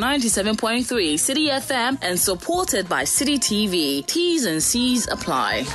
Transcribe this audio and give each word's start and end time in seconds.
97.3 0.00 1.18
City 1.18 1.48
FM 1.48 1.98
and 2.00 2.18
supported 2.18 2.88
by 2.88 3.04
City 3.04 3.38
TV. 3.38 4.06
T's 4.06 4.46
and 4.46 4.62
C's 4.62 5.06
apply. 5.08 5.66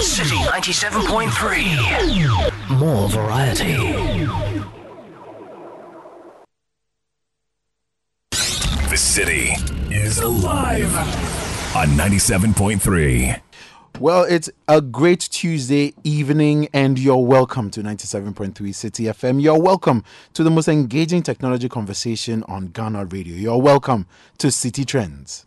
City 0.00 0.36
97.3. 0.36 2.78
More 2.78 3.08
variety. 3.08 3.76
The 8.90 8.96
city 8.96 9.52
is 9.90 10.18
alive 10.18 10.94
on 11.76 11.88
97.3. 11.96 13.40
Well, 14.00 14.22
it's 14.22 14.48
a 14.68 14.80
great 14.80 15.18
Tuesday 15.18 15.92
evening, 16.04 16.68
and 16.72 16.96
you're 17.00 17.16
welcome 17.16 17.68
to 17.72 17.80
97.3 17.80 18.72
City 18.72 19.04
FM. 19.04 19.42
You're 19.42 19.60
welcome 19.60 20.04
to 20.34 20.44
the 20.44 20.52
most 20.52 20.68
engaging 20.68 21.24
technology 21.24 21.68
conversation 21.68 22.44
on 22.44 22.68
Ghana 22.68 23.06
Radio. 23.06 23.34
You're 23.34 23.60
welcome 23.60 24.06
to 24.38 24.52
City 24.52 24.84
Trends. 24.84 25.46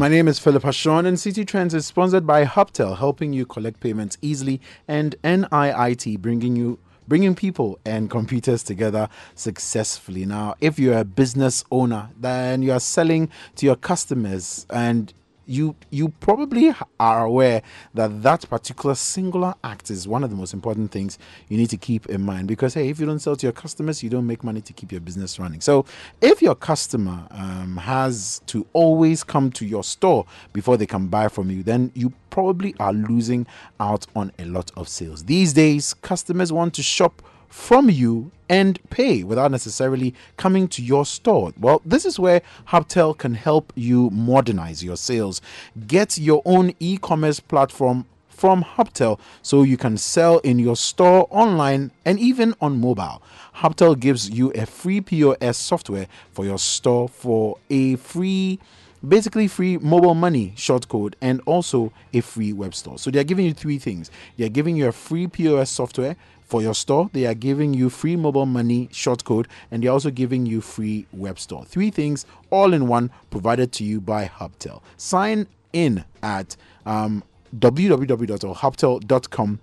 My 0.00 0.08
name 0.08 0.28
is 0.28 0.38
Philip 0.38 0.62
Ashon, 0.62 1.04
and 1.04 1.20
City 1.20 1.44
Trends 1.44 1.74
is 1.74 1.84
sponsored 1.84 2.26
by 2.26 2.46
Hubtel, 2.46 2.96
helping 2.96 3.34
you 3.34 3.44
collect 3.44 3.80
payments 3.80 4.16
easily, 4.22 4.58
and 4.88 5.14
NIIT, 5.22 6.20
bringing 6.20 6.56
you 6.56 6.78
bringing 7.06 7.34
people 7.34 7.78
and 7.84 8.08
computers 8.08 8.62
together 8.62 9.10
successfully. 9.34 10.24
Now, 10.24 10.54
if 10.58 10.78
you're 10.78 10.96
a 10.96 11.04
business 11.04 11.64
owner, 11.70 12.08
then 12.18 12.62
you 12.62 12.72
are 12.72 12.80
selling 12.80 13.28
to 13.56 13.66
your 13.66 13.76
customers 13.76 14.64
and 14.70 15.12
you 15.50 15.74
you 15.90 16.08
probably 16.20 16.72
are 17.00 17.24
aware 17.24 17.60
that 17.92 18.22
that 18.22 18.48
particular 18.48 18.94
singular 18.94 19.52
act 19.64 19.90
is 19.90 20.06
one 20.06 20.22
of 20.22 20.30
the 20.30 20.36
most 20.36 20.54
important 20.54 20.92
things 20.92 21.18
you 21.48 21.56
need 21.56 21.68
to 21.68 21.76
keep 21.76 22.06
in 22.06 22.22
mind. 22.22 22.46
Because 22.46 22.74
hey 22.74 22.88
if 22.88 23.00
you 23.00 23.06
don't 23.06 23.18
sell 23.18 23.34
to 23.34 23.46
your 23.46 23.52
customers 23.52 24.02
you 24.02 24.08
don't 24.08 24.26
make 24.26 24.44
money 24.44 24.60
to 24.60 24.72
keep 24.72 24.92
your 24.92 25.00
business 25.00 25.38
running. 25.38 25.60
So 25.60 25.84
if 26.20 26.40
your 26.40 26.54
customer 26.54 27.26
um, 27.32 27.76
has 27.78 28.40
to 28.46 28.64
always 28.72 29.24
come 29.24 29.50
to 29.52 29.66
your 29.66 29.82
store 29.82 30.24
before 30.52 30.76
they 30.76 30.86
can 30.86 31.08
buy 31.08 31.26
from 31.28 31.50
you 31.50 31.64
then 31.64 31.90
you 31.94 32.12
probably 32.30 32.74
are 32.78 32.92
losing 32.92 33.44
out 33.80 34.06
on 34.14 34.30
a 34.38 34.44
lot 34.44 34.70
of 34.76 34.88
sales. 34.88 35.24
These 35.24 35.52
days 35.52 35.94
customers 35.94 36.52
want 36.52 36.74
to 36.74 36.82
shop 36.82 37.22
from 37.50 37.90
you 37.90 38.30
and 38.48 38.78
pay 38.90 39.22
without 39.22 39.50
necessarily 39.50 40.14
coming 40.36 40.66
to 40.68 40.82
your 40.82 41.04
store. 41.04 41.52
Well, 41.58 41.82
this 41.84 42.06
is 42.06 42.18
where 42.18 42.40
Hubtel 42.68 43.16
can 43.16 43.34
help 43.34 43.72
you 43.76 44.08
modernize 44.10 44.82
your 44.82 44.96
sales. 44.96 45.42
Get 45.86 46.16
your 46.16 46.40
own 46.46 46.72
e 46.80 46.96
commerce 46.96 47.40
platform 47.40 48.06
from 48.28 48.64
Hubtel 48.64 49.20
so 49.42 49.62
you 49.62 49.76
can 49.76 49.98
sell 49.98 50.38
in 50.38 50.58
your 50.58 50.76
store, 50.76 51.28
online, 51.30 51.90
and 52.06 52.18
even 52.18 52.54
on 52.60 52.80
mobile. 52.80 53.22
Hubtel 53.56 53.98
gives 53.98 54.30
you 54.30 54.50
a 54.52 54.64
free 54.64 55.02
POS 55.02 55.58
software 55.58 56.06
for 56.32 56.46
your 56.46 56.58
store 56.58 57.08
for 57.08 57.58
a 57.68 57.96
free 57.96 58.58
basically 59.06 59.48
free 59.48 59.78
mobile 59.78 60.14
money 60.14 60.52
short 60.56 60.88
code 60.88 61.16
and 61.20 61.40
also 61.46 61.92
a 62.12 62.20
free 62.20 62.52
web 62.52 62.74
store. 62.74 62.98
So 62.98 63.10
they're 63.10 63.24
giving 63.24 63.46
you 63.46 63.54
three 63.54 63.78
things. 63.78 64.10
They're 64.36 64.48
giving 64.48 64.76
you 64.76 64.88
a 64.88 64.92
free 64.92 65.26
POS 65.26 65.70
software 65.70 66.16
for 66.50 66.60
your 66.60 66.74
store. 66.74 67.08
They 67.12 67.26
are 67.26 67.34
giving 67.34 67.74
you 67.74 67.88
free 67.88 68.16
mobile 68.16 68.44
money 68.44 68.88
short 68.90 69.24
code 69.24 69.46
and 69.70 69.82
they're 69.82 69.92
also 69.92 70.10
giving 70.10 70.44
you 70.46 70.60
free 70.60 71.06
web 71.12 71.38
store. 71.38 71.64
Three 71.64 71.90
things 71.90 72.26
all 72.50 72.74
in 72.74 72.88
one 72.88 73.12
provided 73.30 73.70
to 73.74 73.84
you 73.84 74.00
by 74.00 74.26
Hubtel. 74.26 74.82
Sign 74.96 75.46
in 75.72 76.04
at 76.22 76.56
um, 76.84 77.22
www.hubtel.com 77.56 79.60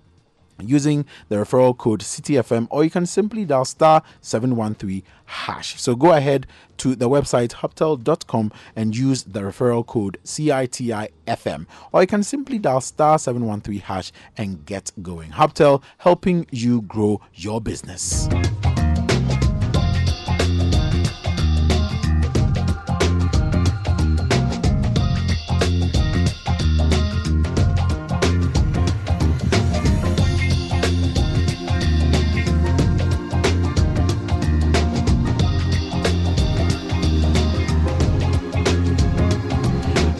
using 0.60 1.04
the 1.28 1.36
referral 1.36 1.76
code 1.76 2.00
CTFM, 2.00 2.68
or 2.70 2.84
you 2.84 2.90
can 2.90 3.06
simply 3.06 3.44
dial 3.44 3.64
star 3.64 4.02
713 4.20 5.02
hash. 5.26 5.80
So 5.80 5.94
go 5.94 6.12
ahead 6.12 6.46
to 6.78 6.94
the 6.94 7.08
website 7.08 7.54
hubtel.com 7.54 8.52
and 8.74 8.96
use 8.96 9.24
the 9.24 9.40
referral 9.40 9.86
code 9.86 10.18
CITIFM, 10.24 11.66
or 11.92 12.00
you 12.00 12.06
can 12.06 12.22
simply 12.22 12.58
dial 12.58 12.80
star 12.80 13.18
713 13.18 13.80
hash 13.80 14.12
and 14.36 14.64
get 14.64 14.90
going. 15.02 15.30
Hubtel 15.30 15.82
helping 15.98 16.46
you 16.50 16.82
grow 16.82 17.20
your 17.34 17.60
business. 17.60 18.28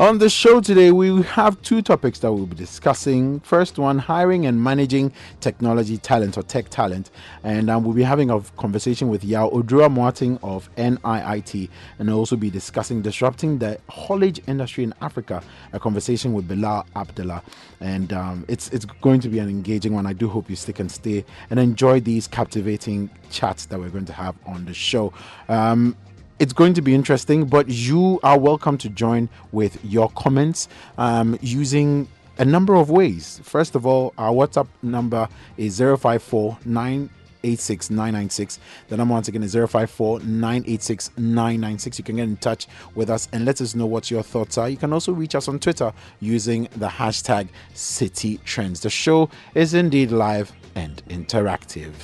On 0.01 0.19
the 0.19 0.31
show 0.31 0.61
today, 0.61 0.93
we 0.93 1.23
have 1.23 1.61
two 1.63 1.83
topics 1.83 2.21
that 2.21 2.33
we'll 2.33 2.47
be 2.47 2.55
discussing. 2.55 3.41
First 3.41 3.81
one, 3.81 3.99
hiring 3.99 4.47
and 4.47 4.63
managing 4.63 5.13
technology 5.41 5.99
talent 5.99 6.39
or 6.39 6.45
tech 6.45 6.69
talent. 6.69 7.11
And 7.43 7.69
um, 7.69 7.83
we'll 7.83 7.97
be 7.97 8.05
having 8.05 8.31
a 8.31 8.41
conversation 8.59 9.09
with 9.09 9.25
Yao 9.25 9.51
Odrua 9.51 9.93
Martin 9.93 10.39
of 10.41 10.73
NIIT 10.77 11.69
and 11.99 12.11
also 12.11 12.37
be 12.37 12.49
discussing 12.49 13.03
disrupting 13.03 13.59
the 13.59 13.81
haulage 13.89 14.41
industry 14.47 14.85
in 14.85 14.95
Africa, 15.03 15.43
a 15.73 15.81
conversation 15.81 16.33
with 16.33 16.47
Bilal 16.47 16.87
Abdullah. 16.95 17.43
And 17.81 18.13
um, 18.13 18.45
it's, 18.47 18.69
it's 18.69 18.85
going 18.85 19.19
to 19.23 19.29
be 19.29 19.41
an 19.41 19.49
engaging 19.49 19.95
one. 19.95 20.07
I 20.07 20.13
do 20.13 20.29
hope 20.29 20.49
you 20.49 20.55
stick 20.55 20.79
and 20.79 20.93
stay 20.93 21.25
and 21.51 21.59
enjoy 21.59 21.99
these 21.99 22.29
captivating 22.29 23.11
chats 23.33 23.67
that 23.67 23.81
we're 23.81 23.91
going 23.91 24.05
to 24.05 24.13
have 24.13 24.37
on 24.47 24.65
the 24.65 24.75
show. 24.75 25.13
Um, 25.49 25.97
it's 26.39 26.53
going 26.53 26.75
to 26.75 26.83
be 26.83 26.95
interesting, 26.95 27.47
but 27.47 27.69
you 27.69 28.21
are 28.23 28.39
welcome 28.39 28.79
to 28.79 28.89
join 28.89 29.29
with 29.51 29.85
your 29.85 30.09
comments 30.11 30.69
um, 30.97 31.37
using 31.41 32.07
a 32.39 32.45
number 32.45 32.77
of 32.77 32.91
ways. 32.91 33.41
First 33.43 33.75
of 33.75 33.85
all, 33.85 34.15
our 34.17 34.33
WhatsApp 34.33 34.69
number 34.81 35.29
is 35.57 35.79
054 35.79 36.59
986 36.65 37.91
996. 37.91 38.61
The 38.89 38.97
number 38.97 39.15
once 39.15 39.27
again 39.27 39.43
is 39.43 39.55
054 39.55 40.21
986 40.21 41.11
996. 41.17 41.99
You 41.99 42.05
can 42.05 42.17
get 42.17 42.23
in 42.23 42.37
touch 42.37 42.69
with 42.95 43.11
us 43.11 43.27
and 43.33 43.45
let 43.45 43.61
us 43.61 43.75
know 43.75 43.87
what 43.87 44.09
your 44.09 44.23
thoughts 44.23 44.57
are. 44.59 44.69
You 44.69 44.77
can 44.77 44.93
also 44.93 45.13
reach 45.13 45.35
us 45.35 45.49
on 45.49 45.59
Twitter 45.59 45.93
using 46.21 46.69
the 46.77 46.89
hashtag 46.89 47.49
City 47.75 48.39
Trends. 48.45 48.81
The 48.81 48.91
show 48.91 49.29
is 49.57 49.75
indeed 49.75 50.13
live 50.13 50.53
and 50.77 51.03
interactive. 51.09 51.95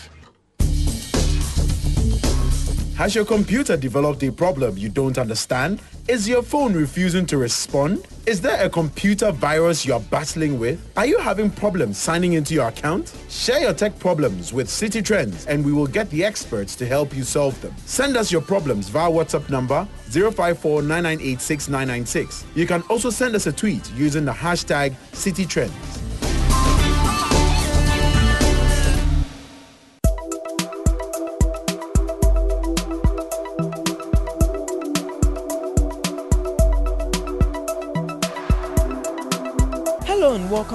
Has 2.96 3.12
your 3.12 3.24
computer 3.24 3.76
developed 3.76 4.22
a 4.22 4.30
problem 4.30 4.78
you 4.78 4.88
don't 4.88 5.18
understand? 5.18 5.82
Is 6.06 6.28
your 6.28 6.44
phone 6.44 6.74
refusing 6.74 7.26
to 7.26 7.36
respond? 7.38 8.06
Is 8.24 8.40
there 8.40 8.64
a 8.64 8.70
computer 8.70 9.32
virus 9.32 9.84
you're 9.84 9.98
battling 9.98 10.60
with? 10.60 10.80
Are 10.96 11.04
you 11.04 11.18
having 11.18 11.50
problems 11.50 11.98
signing 11.98 12.34
into 12.34 12.54
your 12.54 12.68
account? 12.68 13.12
Share 13.28 13.60
your 13.60 13.74
tech 13.74 13.98
problems 13.98 14.52
with 14.52 14.70
City 14.70 15.02
Trends 15.02 15.44
and 15.46 15.64
we 15.64 15.72
will 15.72 15.88
get 15.88 16.08
the 16.10 16.24
experts 16.24 16.76
to 16.76 16.86
help 16.86 17.16
you 17.16 17.24
solve 17.24 17.60
them. 17.62 17.74
Send 17.84 18.16
us 18.16 18.30
your 18.30 18.42
problems 18.42 18.88
via 18.90 19.10
WhatsApp 19.10 19.50
number 19.50 19.88
054 20.10 20.82
You 22.54 22.66
can 22.68 22.82
also 22.82 23.10
send 23.10 23.34
us 23.34 23.48
a 23.48 23.52
tweet 23.52 23.90
using 23.96 24.24
the 24.24 24.32
hashtag 24.32 24.94
City 25.12 25.44
Trends. 25.44 26.03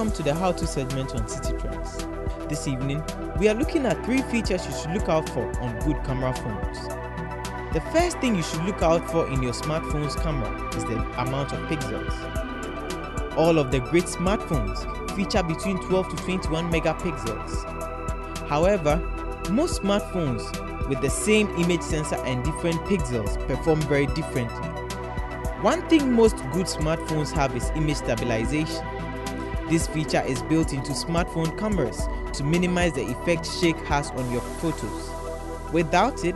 Welcome 0.10 0.26
to 0.26 0.32
the 0.32 0.40
How 0.40 0.52
To 0.52 0.66
segment 0.66 1.14
on 1.14 1.28
City 1.28 1.56
Trends. 1.60 2.08
This 2.48 2.68
evening, 2.68 3.04
we 3.38 3.48
are 3.48 3.54
looking 3.54 3.86
at 3.86 4.04
three 4.04 4.24
features 4.24 4.66
you 4.66 4.72
should 4.72 4.92
look 4.92 5.08
out 5.08 5.30
for 5.30 5.46
on 5.62 5.78
good 5.82 6.04
camera 6.04 6.34
phones. 6.34 6.88
The 7.76 7.82
first 7.94 8.18
thing 8.20 8.36
you 8.36 8.42
should 8.42 8.64
look 8.64 8.82
out 8.82 9.08
for 9.12 9.28
in 9.28 9.44
your 9.44 9.54
smartphone's 9.54 10.16
camera 10.16 10.76
is 10.76 10.84
the 10.86 10.98
amount 11.22 11.54
of 11.54 11.60
pixels. 11.68 13.38
all 13.38 13.60
of 13.60 13.70
the 13.70 13.82
great 13.82 14.06
smartphones 14.06 14.80
feature 15.16 15.44
between 15.44 15.78
12 15.78 16.10
to 16.10 16.16
21 16.24 16.72
megapixels. 16.72 18.48
However, 18.48 18.98
most 19.52 19.84
smartphones 19.84 20.44
with 20.90 21.02
the 21.02 21.10
same 21.10 21.50
image 21.60 21.84
sensor 21.84 22.18
and 22.26 22.44
different 22.44 22.80
pixels 22.86 23.38
perform 23.48 23.80
very 23.82 24.08
differently. 24.08 24.70
One 25.62 25.88
thing 25.88 26.14
most 26.14 26.38
good 26.52 26.66
smartphones 26.66 27.32
have 27.34 27.56
is 27.56 27.70
image 27.76 27.98
stabilization. 27.98 28.99
This 29.70 29.86
feature 29.86 30.24
is 30.26 30.42
built 30.44 30.74
into 30.74 30.94
smartphone 30.94 31.56
cameras 31.60 32.02
to 32.34 32.44
minimize 32.44 32.94
the 32.94 33.04
effect 33.04 33.46
shake 33.46 33.78
has 33.86 34.10
on 34.10 34.32
your 34.32 34.42
photos. 34.42 35.12
Without 35.72 36.26
it, 36.26 36.36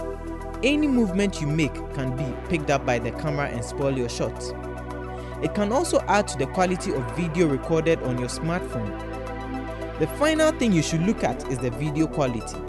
any 0.61 0.87
movement 0.87 1.41
you 1.41 1.47
make 1.47 1.73
can 1.95 2.15
be 2.15 2.47
picked 2.47 2.69
up 2.69 2.85
by 2.85 2.99
the 2.99 3.09
camera 3.09 3.47
and 3.47 3.65
spoil 3.65 3.97
your 3.97 4.07
shot. 4.07 4.39
It 5.41 5.55
can 5.55 5.71
also 5.71 5.99
add 6.01 6.27
to 6.27 6.37
the 6.37 6.45
quality 6.45 6.93
of 6.93 7.17
video 7.17 7.47
recorded 7.47 8.03
on 8.03 8.19
your 8.19 8.29
smartphone. 8.29 8.99
The 9.97 10.05
final 10.19 10.51
thing 10.51 10.71
you 10.71 10.83
should 10.83 11.01
look 11.01 11.23
at 11.23 11.51
is 11.51 11.57
the 11.57 11.71
video 11.71 12.05
quality. 12.05 12.59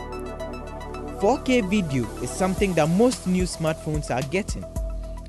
4K 1.21 1.69
video 1.69 2.07
is 2.23 2.31
something 2.31 2.73
that 2.73 2.89
most 2.89 3.27
new 3.27 3.43
smartphones 3.43 4.11
are 4.11 4.27
getting. 4.31 4.65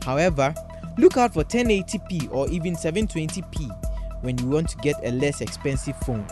However, 0.02 0.56
look 0.98 1.18
out 1.18 1.34
for 1.34 1.44
1080p 1.44 2.34
or 2.34 2.48
even 2.48 2.76
720p 2.76 3.85
when 4.26 4.38
you 4.40 4.48
want 4.48 4.68
to 4.68 4.76
get 4.78 4.96
a 5.04 5.12
less 5.12 5.40
expensive 5.40 5.96
phone. 6.00 6.26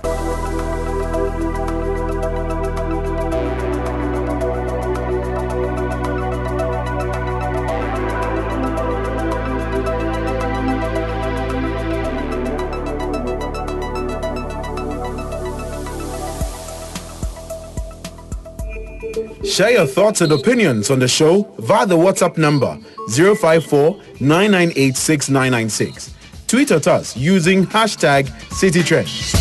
Share 19.46 19.72
your 19.72 19.86
thoughts 19.86 20.22
and 20.22 20.32
opinions 20.32 20.90
on 20.90 20.98
the 20.98 21.08
show 21.08 21.44
via 21.60 21.86
the 21.86 21.96
WhatsApp 21.96 22.38
number 22.38 22.76
054 23.10 24.02
998 24.20 26.23
Tweet 26.54 26.70
at 26.70 26.88
us 26.88 27.18
using 27.18 27.66
hashtag 27.66 28.28
CityTrends. 28.52 29.34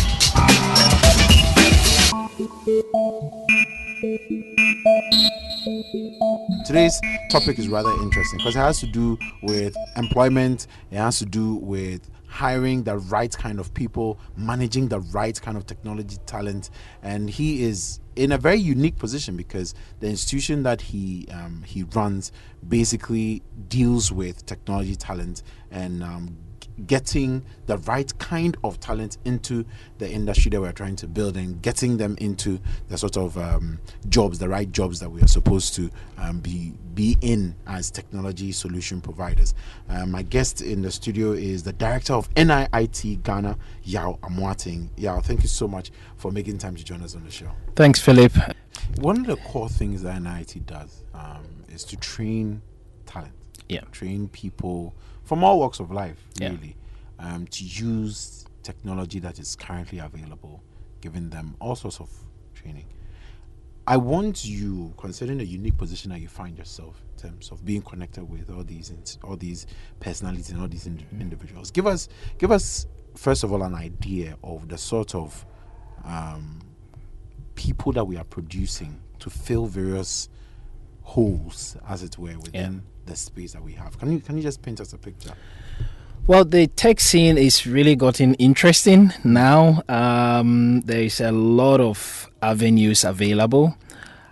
Today's 6.65 6.99
topic 7.29 7.59
is 7.59 7.67
rather 7.67 7.91
interesting 8.01 8.39
because 8.39 8.55
it 8.55 8.59
has 8.59 8.79
to 8.79 8.87
do 8.87 9.19
with 9.43 9.75
employment, 9.95 10.65
it 10.89 10.97
has 10.97 11.19
to 11.19 11.27
do 11.27 11.53
with 11.57 12.09
hiring 12.25 12.81
the 12.81 12.97
right 12.97 13.37
kind 13.37 13.59
of 13.59 13.71
people, 13.75 14.19
managing 14.35 14.87
the 14.87 15.01
right 15.01 15.39
kind 15.39 15.55
of 15.55 15.67
technology 15.67 16.17
talent, 16.25 16.71
and 17.03 17.29
he 17.29 17.61
is 17.61 17.99
in 18.15 18.31
a 18.31 18.39
very 18.39 18.57
unique 18.57 18.97
position 18.97 19.37
because 19.37 19.75
the 19.99 20.07
institution 20.07 20.63
that 20.63 20.81
he 20.81 21.27
um, 21.31 21.61
he 21.63 21.83
runs 21.83 22.31
basically 22.67 23.43
deals 23.67 24.11
with 24.11 24.43
technology 24.47 24.95
talent 24.95 25.43
and 25.69 26.01
um, 26.01 26.37
getting 26.87 27.43
the 27.65 27.77
right 27.79 28.17
kind 28.19 28.57
of 28.63 28.79
talent 28.79 29.17
into 29.25 29.65
the 29.97 30.09
industry 30.09 30.49
that 30.49 30.61
we're 30.61 30.71
trying 30.71 30.95
to 30.97 31.07
build 31.07 31.37
and 31.37 31.61
getting 31.61 31.97
them 31.97 32.15
into 32.19 32.59
the 32.89 32.97
sort 32.97 33.17
of 33.17 33.37
um, 33.37 33.79
jobs, 34.09 34.39
the 34.39 34.49
right 34.49 34.71
jobs 34.71 34.99
that 34.99 35.09
we 35.09 35.21
are 35.21 35.27
supposed 35.27 35.75
to 35.75 35.89
um, 36.17 36.39
be 36.39 36.73
be 36.93 37.17
in 37.21 37.55
as 37.65 37.89
technology 37.89 38.51
solution 38.51 39.01
providers. 39.01 39.53
Um, 39.89 40.11
my 40.11 40.21
guest 40.21 40.61
in 40.61 40.81
the 40.81 40.91
studio 40.91 41.31
is 41.31 41.63
the 41.63 41.73
director 41.73 42.13
of 42.13 42.29
NIIT 42.35 43.23
Ghana, 43.23 43.57
Yao 43.83 44.19
Amoateng. 44.21 44.89
Yao, 44.97 45.19
thank 45.19 45.41
you 45.41 45.49
so 45.49 45.67
much 45.67 45.91
for 46.17 46.31
making 46.31 46.57
time 46.59 46.75
to 46.75 46.83
join 46.83 47.01
us 47.01 47.15
on 47.15 47.23
the 47.23 47.31
show. 47.31 47.49
Thanks, 47.75 47.99
Philip. 47.99 48.33
One 48.99 49.21
of 49.21 49.25
the 49.25 49.37
core 49.37 49.69
things 49.69 50.03
that 50.03 50.21
NIIT 50.21 50.65
does 50.65 51.03
um, 51.13 51.45
is 51.69 51.83
to 51.85 51.97
train 51.97 52.61
talent. 53.05 53.33
Yeah. 53.69 53.81
Train 53.91 54.27
people 54.27 54.93
from 55.33 55.43
all 55.43 55.59
walks 55.59 55.79
of 55.79 55.89
life, 55.89 56.27
Yeah. 56.35 56.49
really, 56.49 56.75
um, 57.17 57.47
to 57.47 57.63
use 57.65 58.45
technology 58.61 59.17
that 59.19 59.39
is 59.39 59.55
currently 59.55 59.97
available, 59.97 60.61
giving 61.01 61.31
them 61.31 61.55
all 61.59 61.75
sorts 61.75 61.99
of 61.99 62.09
training. 62.53 62.85
I 63.87 63.97
want 63.97 64.45
you, 64.45 64.93
considering 64.95 65.39
the 65.39 65.45
unique 65.45 65.75
position 65.75 66.11
that 66.11 66.19
you 66.21 66.27
find 66.27 66.55
yourself 66.55 67.01
in 67.13 67.17
terms 67.29 67.49
of 67.51 67.65
being 67.65 67.81
connected 67.81 68.23
with 68.29 68.49
all 68.51 68.63
these 68.63 68.93
all 69.23 69.35
these 69.35 69.65
personalities 69.99 70.51
and 70.51 70.61
all 70.61 70.67
these 70.67 70.85
indi- 70.85 71.07
individuals, 71.19 71.71
give 71.71 71.87
us 71.87 72.07
give 72.37 72.51
us 72.51 72.85
first 73.15 73.43
of 73.43 73.51
all 73.51 73.63
an 73.63 73.73
idea 73.73 74.37
of 74.43 74.69
the 74.69 74.77
sort 74.77 75.15
of 75.15 75.45
um, 76.05 76.59
people 77.55 77.91
that 77.93 78.05
we 78.05 78.17
are 78.17 78.23
producing 78.23 79.01
to 79.19 79.29
fill 79.31 79.65
various 79.65 80.29
holes, 81.01 81.75
as 81.87 82.03
it 82.03 82.17
were, 82.19 82.37
within 82.37 82.83
the 83.05 83.15
space 83.15 83.53
that 83.53 83.63
we 83.63 83.73
have. 83.73 83.97
Can 83.99 84.11
you 84.11 84.19
can 84.19 84.37
you 84.37 84.43
just 84.43 84.61
paint 84.61 84.79
us 84.79 84.93
a 84.93 84.97
picture? 84.97 85.33
Well, 86.25 86.45
the 86.45 86.67
tech 86.67 87.01
scene 87.01 87.37
is 87.37 87.67
really 87.67 87.97
gotten 87.97 88.35
interesting 88.35 89.11
now. 89.25 89.83
Um, 89.89 90.79
there 90.81 91.01
is 91.01 91.19
a 91.19 91.33
lot 91.33 91.81
of 91.81 92.29
avenues 92.41 93.03
available. 93.03 93.75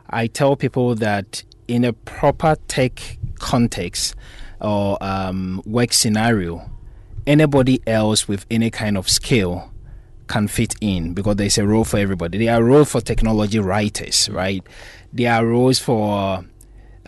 I 0.09 0.27
tell 0.27 0.55
people 0.55 0.95
that 0.95 1.43
in 1.67 1.83
a 1.83 1.91
proper 1.91 2.55
tech 2.69 3.17
context 3.39 4.15
or 4.61 4.97
um, 5.01 5.61
work 5.65 5.91
scenario, 5.91 6.69
anybody 7.27 7.81
else 7.85 8.25
with 8.25 8.45
any 8.49 8.69
kind 8.69 8.97
of 8.97 9.09
skill 9.09 9.69
can 10.27 10.47
fit 10.47 10.75
in 10.79 11.13
because 11.13 11.35
there's 11.35 11.57
a 11.57 11.67
role 11.67 11.83
for 11.83 11.97
everybody. 11.97 12.37
There 12.37 12.55
are 12.55 12.63
roles 12.63 12.89
for 12.89 13.01
technology 13.01 13.59
writers, 13.59 14.29
right? 14.29 14.65
There 15.11 15.31
are 15.33 15.45
roles 15.45 15.77
for 15.79 16.45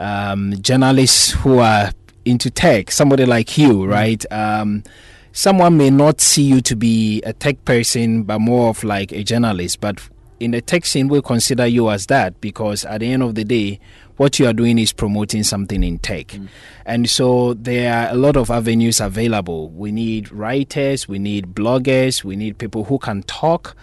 um, 0.04 0.54
journalists 0.62 1.32
who 1.32 1.60
are 1.60 1.92
into 2.26 2.50
tech, 2.50 2.92
somebody 2.92 3.26
like 3.26 3.58
you, 3.58 3.86
right? 3.86 4.24
Um, 4.32 4.84
someone 5.32 5.78
may 5.78 5.90
not 5.90 6.20
see 6.20 6.44
you 6.44 6.62
to 6.62 6.76
be 6.76 7.22
a 7.22 7.34
tech 7.34 7.64
person, 7.66 8.24
but 8.24 8.40
more 8.40 8.70
of 8.70 8.84
like 8.84 9.12
a 9.14 9.24
journalist. 9.24 9.80
But 9.80 10.02
in 10.40 10.52
the 10.52 10.62
tech 10.62 10.86
scene, 10.86 11.08
we 11.08 11.22
consider 11.22 11.66
you 11.66 11.90
as 11.90 12.08
that 12.08 12.40
because 12.42 12.84
at 12.86 13.00
the 13.00 13.12
end 13.12 13.24
of 13.24 13.36
the 13.36 13.46
day, 13.46 13.80
what 14.18 14.40
you 14.40 14.46
are 14.46 14.54
doing 14.54 14.78
is 14.78 14.92
promoting 14.92 15.44
something 15.44 15.84
in 15.84 16.00
tech. 16.00 16.38
And 16.86 17.10
so 17.10 17.54
there 17.54 17.94
are 17.94 18.12
a 18.12 18.16
lot 18.16 18.36
of 18.36 18.52
avenues 18.52 19.00
available. 19.00 19.70
We 19.70 19.92
need 19.92 20.32
writers, 20.32 21.08
we 21.08 21.18
need 21.18 21.56
bloggers, 21.56 22.24
we 22.24 22.36
need 22.36 22.58
people 22.58 22.84
who 22.84 23.00
can 23.00 23.24
talk. 23.24 23.76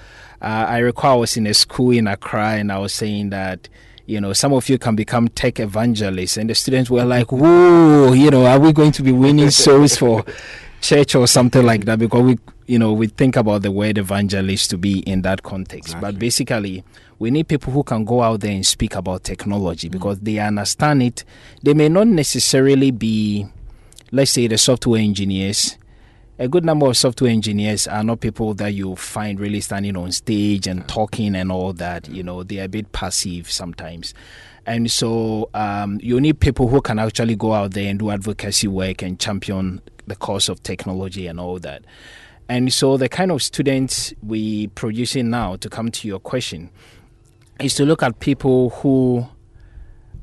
Uh, 0.42 0.66
I 0.68 0.78
recall 0.78 1.16
I 1.16 1.20
was 1.20 1.36
in 1.36 1.46
a 1.46 1.54
school 1.54 1.90
in 1.90 2.06
Accra 2.06 2.52
and 2.52 2.70
I 2.70 2.78
was 2.78 2.92
saying 2.92 3.30
that 3.30 3.68
you 4.10 4.20
know, 4.20 4.32
some 4.32 4.52
of 4.52 4.68
you 4.68 4.76
can 4.76 4.96
become 4.96 5.28
tech 5.28 5.60
evangelists. 5.60 6.36
And 6.36 6.50
the 6.50 6.54
students 6.56 6.90
were 6.90 7.04
like, 7.04 7.30
whoa, 7.30 8.12
you 8.12 8.30
know, 8.30 8.44
are 8.44 8.58
we 8.58 8.72
going 8.72 8.90
to 8.92 9.02
be 9.04 9.12
winning 9.12 9.50
souls 9.52 9.96
for 9.96 10.24
church 10.80 11.14
or 11.14 11.28
something 11.28 11.64
like 11.64 11.84
that? 11.84 12.00
Because 12.00 12.22
we, 12.22 12.38
you 12.66 12.78
know, 12.78 12.92
we 12.92 13.06
think 13.06 13.36
about 13.36 13.62
the 13.62 13.70
word 13.70 13.98
evangelist 13.98 14.68
to 14.70 14.78
be 14.78 14.98
in 15.00 15.22
that 15.22 15.44
context. 15.44 15.96
But 16.00 16.18
basically, 16.18 16.82
we 17.20 17.30
need 17.30 17.46
people 17.46 17.72
who 17.72 17.84
can 17.84 18.04
go 18.04 18.20
out 18.22 18.40
there 18.40 18.50
and 18.50 18.66
speak 18.66 18.96
about 18.96 19.22
technology 19.22 19.88
because 19.88 20.18
they 20.18 20.40
understand 20.40 21.04
it. 21.04 21.24
They 21.62 21.74
may 21.74 21.88
not 21.88 22.08
necessarily 22.08 22.90
be, 22.90 23.46
let's 24.10 24.32
say, 24.32 24.48
the 24.48 24.58
software 24.58 25.00
engineers 25.00 25.76
a 26.40 26.48
good 26.48 26.64
number 26.64 26.86
of 26.86 26.96
software 26.96 27.30
engineers 27.30 27.86
are 27.86 28.02
not 28.02 28.20
people 28.20 28.54
that 28.54 28.72
you 28.72 28.96
find 28.96 29.38
really 29.38 29.60
standing 29.60 29.94
on 29.94 30.10
stage 30.10 30.66
and 30.66 30.88
talking 30.88 31.36
and 31.36 31.52
all 31.52 31.74
that. 31.74 32.08
You 32.08 32.22
know, 32.22 32.42
they 32.42 32.60
are 32.60 32.64
a 32.64 32.68
bit 32.68 32.92
passive 32.92 33.50
sometimes. 33.50 34.14
And 34.64 34.90
so 34.90 35.50
um, 35.52 36.00
you 36.02 36.18
need 36.18 36.40
people 36.40 36.68
who 36.68 36.80
can 36.80 36.98
actually 36.98 37.36
go 37.36 37.52
out 37.52 37.72
there 37.72 37.90
and 37.90 37.98
do 37.98 38.10
advocacy 38.10 38.68
work 38.68 39.02
and 39.02 39.20
champion 39.20 39.82
the 40.06 40.16
cause 40.16 40.48
of 40.48 40.62
technology 40.62 41.26
and 41.26 41.38
all 41.38 41.58
that. 41.58 41.84
And 42.48 42.72
so 42.72 42.96
the 42.96 43.10
kind 43.10 43.30
of 43.30 43.42
students 43.42 44.14
we 44.22 44.68
producing 44.68 45.28
now, 45.28 45.56
to 45.56 45.68
come 45.68 45.90
to 45.90 46.08
your 46.08 46.20
question, 46.20 46.70
is 47.60 47.74
to 47.74 47.84
look 47.84 48.02
at 48.02 48.18
people 48.18 48.70
who 48.70 49.28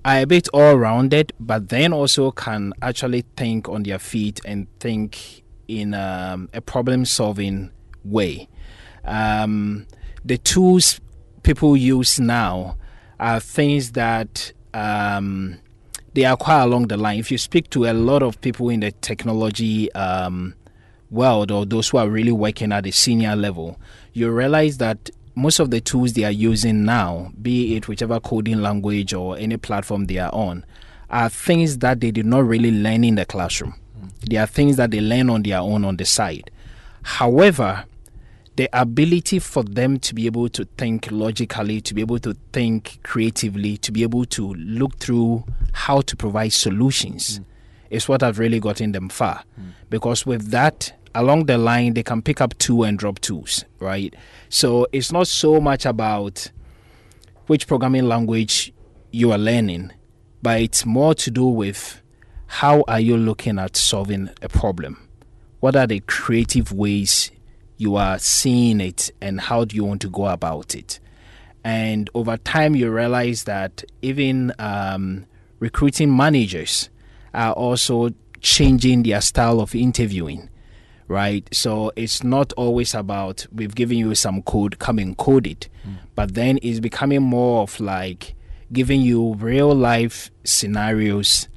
are 0.04 0.22
a 0.22 0.26
bit 0.26 0.48
all 0.52 0.80
rounded, 0.80 1.32
but 1.40 1.70
then 1.70 1.94
also 1.94 2.32
can 2.32 2.74
actually 2.82 3.24
think 3.36 3.70
on 3.70 3.84
their 3.84 4.00
feet 4.00 4.42
and 4.46 4.68
think 4.80 5.44
in 5.68 5.94
um, 5.94 6.50
a 6.54 6.62
problem 6.62 7.06
solving 7.06 7.72
way. 8.04 8.48
Um, 9.06 9.88
the 10.24 10.38
tools 10.38 11.00
people 11.44 11.78
use 11.78 12.20
now 12.20 12.78
are 13.20 13.40
things 13.40 13.94
that 13.94 14.52
um, 14.74 15.58
they 16.14 16.26
acquire 16.26 16.64
along 16.64 16.88
the 16.88 16.98
line. 16.98 17.20
If 17.20 17.32
you 17.32 17.38
speak 17.38 17.70
to 17.72 17.86
a 17.86 17.94
lot 17.94 18.24
of 18.24 18.40
people 18.42 18.70
in 18.70 18.82
the 18.82 18.92
technology 18.92 19.92
um, 19.94 20.56
world 21.10 21.52
or 21.52 21.66
those 21.66 21.90
who 21.90 21.98
are 21.98 22.10
really 22.10 22.32
working 22.32 22.72
at 22.72 22.84
the 22.84 22.92
senior 22.92 23.36
level, 23.36 23.80
you 24.14 24.30
realize 24.30 24.78
that 24.78 25.10
most 25.36 25.60
of 25.60 25.70
the 25.70 25.80
tools 25.80 26.14
they 26.14 26.24
are 26.24 26.32
using 26.32 26.84
now, 26.84 27.32
be 27.42 27.76
it 27.76 27.88
whichever 27.88 28.20
coding 28.20 28.62
language 28.62 29.14
or 29.14 29.38
any 29.38 29.56
platform 29.56 30.06
they 30.06 30.18
are 30.18 30.34
on, 30.34 30.66
are 31.10 31.30
things 31.30 31.78
that 31.78 32.02
they 32.02 32.12
did 32.12 32.26
not 32.26 32.46
really 32.46 32.72
learn 32.72 33.04
in 33.04 33.16
the 33.16 33.26
classroom. 33.26 33.76
They 34.30 34.38
are 34.38 34.48
things 34.48 34.78
that 34.78 34.92
they 34.92 35.02
learn 35.02 35.30
on 35.30 35.44
their 35.44 35.60
own 35.60 35.86
on 35.86 35.98
the 35.98 36.06
side. 36.06 36.52
However, 37.04 37.86
the 38.58 38.68
ability 38.74 39.40
for 39.40 39.64
them 39.64 40.00
to 40.00 40.16
be 40.16 40.26
able 40.26 40.50
to 40.50 40.66
think 40.78 41.10
logically, 41.12 41.80
to 41.82 41.94
be 41.94 42.02
able 42.02 42.20
to 42.20 42.36
think 42.52 43.00
creatively, 43.04 43.78
to 43.78 43.92
be 43.92 44.02
able 44.02 44.26
to 44.26 44.54
look 44.56 44.98
through 44.98 45.46
how 45.74 46.02
to 46.02 46.16
provide 46.16 46.52
solutions 46.52 47.40
mm. 47.40 47.46
is 47.92 48.10
what 48.10 48.22
has 48.22 48.38
really 48.40 48.60
gotten 48.60 48.94
them 48.94 49.10
far. 49.10 49.44
Mm. 49.60 49.74
Because 49.92 50.26
with 50.26 50.50
that, 50.50 50.92
along 51.14 51.46
the 51.46 51.58
line, 51.58 51.94
they 51.94 52.02
can 52.02 52.22
pick 52.24 52.42
up 52.42 52.58
two 52.58 52.82
and 52.84 52.98
drop 52.98 53.20
twos, 53.20 53.64
right? 53.80 54.16
So 54.50 54.88
it's 54.92 55.12
not 55.12 55.28
so 55.28 55.62
much 55.62 55.86
about 55.86 56.52
which 57.46 57.68
programming 57.68 58.08
language 58.08 58.74
you 59.12 59.32
are 59.32 59.38
learning, 59.38 59.92
but 60.42 60.62
it's 60.62 60.84
more 60.84 61.14
to 61.14 61.30
do 61.30 61.46
with 61.46 62.02
how 62.48 62.84
are 62.88 63.00
you 63.00 63.18
looking 63.18 63.60
at 63.60 63.76
solving 63.78 64.30
a 64.42 64.50
problem? 64.50 65.08
What 65.60 65.76
are 65.76 65.88
the 65.88 66.00
creative 66.02 66.72
ways 66.72 67.32
you 67.78 67.96
are 67.96 68.18
seeing 68.20 68.82
it 68.82 69.12
and 69.22 69.40
how 69.40 69.66
do 69.66 69.76
you 69.76 69.84
want 69.84 70.02
to 70.02 70.10
go 70.10 70.28
about 70.28 70.76
it? 70.76 71.00
And 71.64 72.10
over 72.14 72.38
time, 72.38 72.76
you 72.76 72.90
realize 72.90 73.44
that 73.44 73.84
even 74.02 74.54
um, 74.58 75.26
recruiting 75.60 76.16
managers 76.16 76.90
are 77.34 77.54
also 77.54 78.12
changing 78.42 79.04
their 79.04 79.20
style 79.20 79.60
of 79.60 79.76
interviewing, 79.76 80.50
right? 81.08 81.48
So 81.52 81.92
it's 81.96 82.24
not 82.24 82.54
always 82.54 82.94
about 82.94 83.46
we've 83.52 83.76
given 83.76 83.98
you 83.98 84.16
some 84.16 84.42
code, 84.44 84.80
come 84.80 84.98
and 85.00 85.18
code 85.18 85.46
it, 85.46 85.68
but 86.16 86.36
then 86.36 86.60
it's 86.62 86.80
becoming 86.80 87.22
more 87.24 87.64
of 87.64 87.80
like 87.80 88.36
giving 88.72 89.02
you 89.02 89.34
real 89.36 89.74
life 89.74 90.32
scenarios 90.46 91.48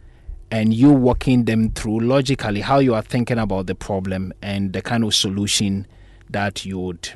and 0.50 0.75
you 0.75 0.90
walking 0.92 1.45
them 1.45 1.71
through 1.71 2.00
logically 2.00 2.61
how 2.61 2.78
you 2.78 2.95
are 2.95 3.02
thinking 3.02 3.38
about 3.38 3.66
the 3.66 3.75
problem 3.75 4.33
and 4.42 4.73
the 4.73 4.83
kind 4.83 5.04
of 5.04 5.14
solution 5.14 5.87
that 6.28 6.64
you 6.64 6.78
would 6.78 7.11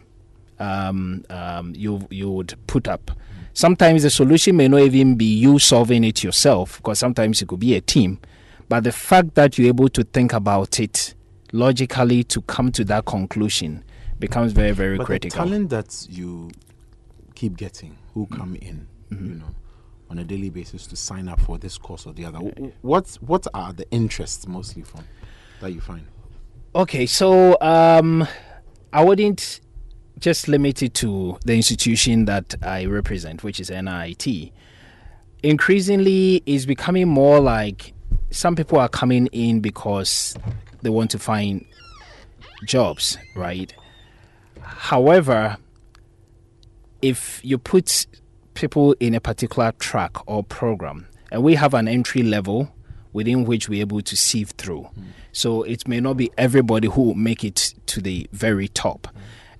um, 0.58 1.24
um, 1.30 1.74
you 1.76 2.06
you 2.10 2.30
would 2.30 2.54
put 2.66 2.86
up. 2.88 3.10
Sometimes 3.52 4.02
the 4.02 4.10
solution 4.10 4.56
may 4.56 4.68
not 4.68 4.80
even 4.80 5.16
be 5.16 5.24
you 5.26 5.58
solving 5.58 6.04
it 6.04 6.24
yourself, 6.24 6.78
because 6.78 6.98
sometimes 6.98 7.40
it 7.42 7.48
could 7.48 7.60
be 7.60 7.74
a 7.74 7.80
team. 7.80 8.18
But 8.68 8.84
the 8.84 8.92
fact 8.92 9.34
that 9.34 9.58
you're 9.58 9.68
able 9.68 9.88
to 9.90 10.02
think 10.04 10.32
about 10.32 10.80
it 10.80 11.14
logically 11.52 12.24
to 12.24 12.40
come 12.42 12.72
to 12.72 12.84
that 12.84 13.04
conclusion 13.04 13.84
becomes 14.18 14.52
very 14.52 14.72
very 14.72 14.96
but 14.96 15.06
critical. 15.06 15.44
the 15.44 15.50
talent 15.50 15.70
that 15.70 16.06
you 16.08 16.50
keep 17.34 17.56
getting 17.56 17.96
who 18.14 18.26
come 18.26 18.56
in, 18.56 18.86
you 19.10 19.34
know, 19.34 19.46
on 20.10 20.18
a 20.18 20.24
daily 20.24 20.50
basis 20.50 20.86
to 20.88 20.96
sign 20.96 21.28
up 21.28 21.40
for 21.40 21.58
this 21.58 21.78
course 21.78 22.06
or 22.06 22.12
the 22.12 22.24
other. 22.24 22.38
wh- 22.38 22.84
What 22.84 23.16
what 23.20 23.46
are 23.54 23.72
the 23.72 23.88
interests 23.90 24.46
mostly 24.46 24.82
from 24.82 25.04
that 25.60 25.72
you 25.72 25.80
find? 25.80 26.06
Okay, 26.74 27.06
so 27.06 27.56
um, 27.60 28.26
I 28.92 29.04
wouldn't 29.04 29.60
just 30.18 30.48
limit 30.48 30.82
it 30.82 30.94
to 30.94 31.38
the 31.44 31.54
institution 31.54 32.24
that 32.26 32.54
I 32.62 32.86
represent, 32.86 33.42
which 33.44 33.60
is 33.60 33.70
NIIT. 33.70 34.52
Increasingly, 35.42 36.42
it's 36.46 36.64
becoming 36.64 37.08
more 37.08 37.38
like 37.40 37.92
some 38.30 38.56
people 38.56 38.78
are 38.78 38.88
coming 38.88 39.26
in 39.28 39.60
because 39.60 40.36
they 40.82 40.90
want 40.90 41.10
to 41.12 41.18
find 41.18 41.64
jobs, 42.64 43.18
right? 43.36 43.72
However, 44.62 45.56
if 47.02 47.40
you 47.44 47.58
put 47.58 48.06
people 48.54 48.94
in 49.00 49.14
a 49.14 49.20
particular 49.20 49.72
track 49.78 50.12
or 50.26 50.42
program, 50.42 51.06
and 51.30 51.42
we 51.42 51.54
have 51.54 51.74
an 51.74 51.88
entry 51.88 52.22
level 52.22 52.72
within 53.12 53.44
which 53.44 53.68
we're 53.68 53.80
able 53.80 54.02
to 54.02 54.16
sieve 54.16 54.50
through. 54.50 54.88
So 55.32 55.62
it 55.62 55.86
may 55.88 56.00
not 56.00 56.16
be 56.16 56.30
everybody 56.38 56.88
who 56.88 57.02
will 57.02 57.14
make 57.14 57.44
it 57.44 57.74
to 57.86 58.00
the 58.00 58.28
very 58.32 58.68
top. 58.68 59.08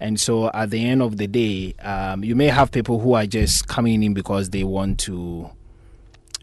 And 0.01 0.19
so 0.21 0.51
at 0.53 0.71
the 0.71 0.85
end 0.85 1.03
of 1.03 1.17
the 1.17 1.27
day, 1.27 1.75
um, 1.83 2.25
you 2.25 2.35
may 2.35 2.49
have 2.49 2.73
people 2.73 2.99
who 2.99 3.15
are 3.15 3.27
just 3.27 3.69
coming 3.69 4.03
in 4.03 4.13
because 4.13 4.51
they 4.51 4.65
want 4.65 4.99
to 5.01 5.51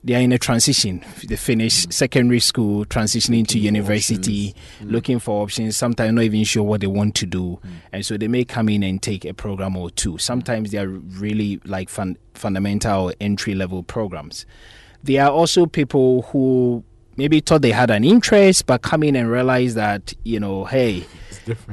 they 0.04 0.16
are 0.16 0.20
in 0.20 0.32
a 0.32 0.38
transition. 0.38 1.04
They 1.28 1.36
finish 1.36 1.86
mm. 1.86 1.94
secondary 1.94 2.40
school, 2.40 2.86
transitioning 2.86 3.46
to 3.48 3.60
university, 3.60 4.56
mm. 4.80 4.92
looking 4.92 5.20
for 5.20 5.44
options, 5.44 5.78
sometimes 5.78 6.14
not 6.14 6.24
even 6.24 6.44
sure 6.44 6.64
what 6.64 6.82
they 6.82 6.88
want 6.88 7.16
to 7.16 7.26
do. 7.26 7.60
Mm. 7.64 7.70
And 7.92 8.06
so 8.06 8.18
they 8.18 8.28
may 8.28 8.44
come 8.44 8.70
in 8.70 8.84
and 8.84 9.02
take 9.02 9.26
a 9.26 9.34
program 9.34 9.78
or 9.78 9.92
two. 9.92 10.18
Sometimes 10.18 10.72
they 10.72 10.80
are 10.80 10.88
really 10.88 11.62
like 11.66 11.90
fun, 11.90 12.18
fundamental 12.34 13.14
entry 13.22 13.54
level 13.54 13.84
programs. 13.84 14.46
There 15.04 15.24
are 15.24 15.32
also 15.32 15.66
people 15.66 16.24
who 16.24 16.84
maybe 17.22 17.40
thought 17.40 17.62
they 17.62 17.72
had 17.72 17.92
an 17.92 18.04
interest, 18.04 18.66
but 18.66 18.82
come 18.82 19.04
in 19.04 19.16
and 19.16 19.30
realize 19.30 19.76
that, 19.76 20.12
you 20.24 20.40
know, 20.40 20.66
hey, 20.66 21.06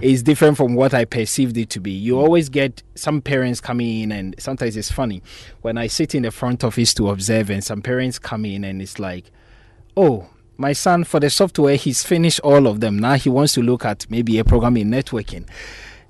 it's 0.02 0.20
different 0.20 0.58
from 0.58 0.74
what 0.74 0.92
I 0.92 1.06
perceived 1.06 1.56
it 1.56 1.70
to 1.70 1.80
be. 1.80 1.90
You 1.90 2.20
always 2.20 2.50
get 2.50 2.82
some 2.94 3.22
parents 3.22 3.58
coming 3.58 4.02
in, 4.02 4.12
and 4.12 4.34
sometimes 4.38 4.76
it's 4.76 4.92
funny 4.92 5.22
when 5.62 5.78
I 5.78 5.86
sit 5.86 6.14
in 6.14 6.24
the 6.24 6.30
front 6.30 6.64
office 6.64 6.92
to 6.94 7.08
observe, 7.08 7.48
and 7.48 7.64
some 7.64 7.80
parents 7.80 8.18
come 8.18 8.44
in, 8.44 8.62
and 8.62 8.82
it's 8.82 8.98
like, 8.98 9.30
oh, 9.96 10.28
my 10.58 10.74
son, 10.74 11.04
for 11.04 11.18
the 11.18 11.30
software, 11.30 11.76
he's 11.76 12.02
finished 12.02 12.40
all 12.40 12.66
of 12.66 12.80
them. 12.80 12.98
Now 12.98 13.14
he 13.14 13.30
wants 13.30 13.54
to 13.54 13.62
look 13.62 13.86
at 13.86 14.04
maybe 14.10 14.38
a 14.38 14.44
program 14.44 14.76
in 14.76 14.90
networking. 14.90 15.48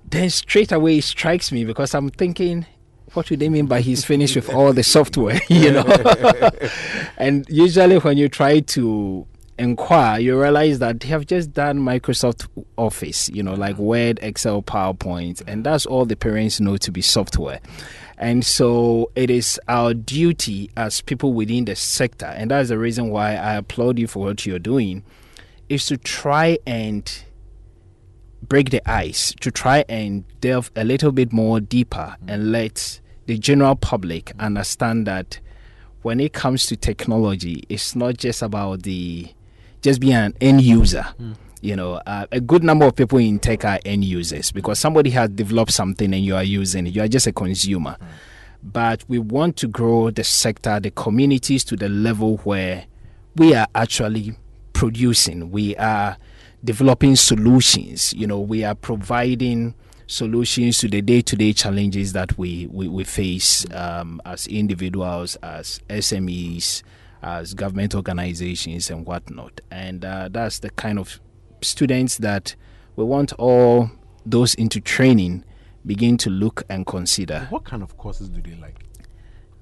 Then 0.04 0.30
straight 0.30 0.72
away 0.72 0.98
it 0.98 1.04
strikes 1.04 1.52
me 1.52 1.64
because 1.64 1.94
I'm 1.94 2.10
thinking, 2.10 2.66
what 3.14 3.26
do 3.26 3.36
they 3.36 3.48
mean 3.48 3.66
by 3.66 3.80
he's 3.80 4.04
finished 4.04 4.36
with 4.36 4.52
all 4.52 4.72
the 4.72 4.82
software? 4.82 5.40
you 5.48 5.72
know? 5.72 5.84
and 7.16 7.46
usually 7.48 7.98
when 7.98 8.16
you 8.16 8.28
try 8.28 8.60
to 8.60 9.26
inquire, 9.58 10.20
you 10.20 10.40
realize 10.40 10.78
that 10.78 11.00
they 11.00 11.08
have 11.08 11.26
just 11.26 11.52
done 11.52 11.78
Microsoft 11.78 12.46
Office, 12.76 13.28
you 13.30 13.42
know, 13.42 13.54
like 13.54 13.74
mm-hmm. 13.74 13.84
Word, 13.84 14.18
Excel, 14.22 14.62
PowerPoint, 14.62 15.42
and 15.46 15.64
that's 15.64 15.86
all 15.86 16.04
the 16.04 16.16
parents 16.16 16.60
know 16.60 16.76
to 16.78 16.92
be 16.92 17.02
software. 17.02 17.60
And 18.16 18.44
so 18.44 19.10
it 19.14 19.30
is 19.30 19.60
our 19.68 19.94
duty 19.94 20.70
as 20.76 21.00
people 21.00 21.32
within 21.32 21.64
the 21.64 21.76
sector, 21.76 22.26
and 22.26 22.50
that's 22.50 22.68
the 22.68 22.78
reason 22.78 23.10
why 23.10 23.36
I 23.36 23.54
applaud 23.54 23.98
you 23.98 24.06
for 24.06 24.20
what 24.24 24.44
you're 24.44 24.58
doing, 24.58 25.04
is 25.68 25.86
to 25.86 25.96
try 25.96 26.58
and 26.66 27.24
break 28.42 28.70
the 28.70 28.88
ice, 28.88 29.34
to 29.40 29.50
try 29.50 29.84
and 29.88 30.24
delve 30.40 30.70
a 30.76 30.84
little 30.84 31.12
bit 31.12 31.32
more 31.32 31.60
deeper 31.60 32.16
mm-hmm. 32.18 32.30
and 32.30 32.52
let 32.52 33.00
the 33.26 33.38
general 33.38 33.76
public 33.76 34.32
understand 34.38 35.06
that 35.06 35.38
when 36.02 36.20
it 36.20 36.32
comes 36.32 36.66
to 36.66 36.76
technology, 36.76 37.64
it's 37.68 37.94
not 37.94 38.16
just 38.16 38.42
about 38.42 38.82
the 38.82 39.28
just 39.82 40.00
being 40.00 40.14
an 40.14 40.34
end 40.40 40.62
user. 40.62 41.06
Mm. 41.20 41.36
You 41.60 41.76
know, 41.76 41.94
uh, 42.06 42.26
a 42.30 42.40
good 42.40 42.62
number 42.62 42.86
of 42.86 42.94
people 42.94 43.18
in 43.18 43.38
tech 43.38 43.64
are 43.64 43.80
end 43.84 44.04
users 44.04 44.52
because 44.52 44.78
somebody 44.78 45.10
has 45.10 45.28
developed 45.30 45.72
something 45.72 46.14
and 46.14 46.24
you 46.24 46.36
are 46.36 46.44
using 46.44 46.86
it. 46.86 46.94
You 46.94 47.02
are 47.02 47.08
just 47.08 47.26
a 47.26 47.32
consumer. 47.32 47.96
Mm. 48.00 48.06
But 48.62 49.04
we 49.08 49.18
want 49.18 49.56
to 49.58 49.68
grow 49.68 50.10
the 50.10 50.24
sector, 50.24 50.80
the 50.80 50.90
communities 50.90 51.64
to 51.64 51.76
the 51.76 51.88
level 51.88 52.38
where 52.38 52.86
we 53.36 53.54
are 53.54 53.68
actually 53.74 54.36
producing. 54.72 55.50
We 55.50 55.76
are 55.76 56.16
developing 56.64 57.16
solutions. 57.16 58.12
You 58.14 58.26
know, 58.26 58.40
we 58.40 58.64
are 58.64 58.74
providing 58.74 59.74
solutions 60.06 60.78
to 60.78 60.88
the 60.88 61.02
day-to-day 61.02 61.52
challenges 61.52 62.12
that 62.14 62.36
we 62.38 62.66
we, 62.68 62.88
we 62.88 63.04
face 63.04 63.66
um, 63.72 64.20
as 64.24 64.46
individuals, 64.46 65.36
as 65.36 65.80
SMEs, 65.90 66.82
as 67.22 67.54
government 67.54 67.94
organizations, 67.94 68.90
and 68.90 69.06
whatnot. 69.06 69.60
And 69.70 70.04
uh, 70.04 70.28
that's 70.30 70.60
the 70.60 70.70
kind 70.70 70.98
of 70.98 71.20
students 71.60 72.18
that 72.18 72.54
we 72.96 73.04
want 73.04 73.32
all 73.34 73.90
those 74.24 74.54
into 74.54 74.80
training 74.80 75.44
begin 75.86 76.16
to 76.18 76.30
look 76.30 76.62
and 76.68 76.86
consider. 76.86 77.46
What 77.50 77.64
kind 77.64 77.82
of 77.82 77.96
courses 77.96 78.28
do 78.28 78.42
they 78.42 78.56
like? 78.56 78.84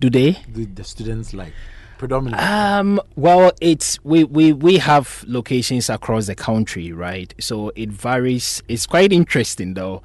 Do 0.00 0.10
they? 0.10 0.32
Do 0.52 0.66
the 0.66 0.84
students 0.84 1.32
like 1.32 1.52
predominantly? 1.98 2.44
Um, 2.44 3.00
well, 3.16 3.52
it's 3.60 4.02
we, 4.04 4.24
we 4.24 4.52
we 4.52 4.78
have 4.78 5.24
locations 5.26 5.90
across 5.90 6.26
the 6.26 6.34
country, 6.34 6.92
right? 6.92 7.34
So 7.40 7.72
it 7.76 7.90
varies. 7.90 8.62
It's 8.68 8.86
quite 8.86 9.12
interesting 9.12 9.74
though. 9.74 10.02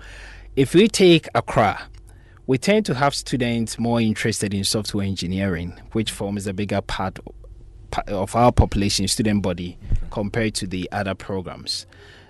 If 0.55 0.73
we 0.73 0.87
take 0.87 1.27
Accra, 1.33 1.83
we 2.47 2.57
tend 2.57 2.85
to 2.87 2.95
have 2.95 3.15
students 3.15 3.79
more 3.79 4.01
interested 4.01 4.53
in 4.53 4.63
software 4.63 5.05
engineering, 5.05 5.79
which 5.93 6.11
forms 6.11 6.47
a 6.47 6.53
bigger 6.53 6.81
part 6.81 7.19
of 8.07 8.35
our 8.35 8.51
population 8.51 9.07
student 9.07 9.41
body 9.41 9.77
compared 10.09 10.53
to 10.55 10.67
the 10.67 10.89
other 10.91 11.15
programs. 11.15 11.85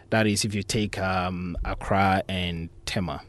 That 0.10 0.27
is, 0.27 0.44
if 0.44 0.53
you 0.53 0.62
take 0.63 1.00
um, 1.00 1.58
Accra 1.63 2.24
and 2.27 2.70
Tema. 2.86 3.22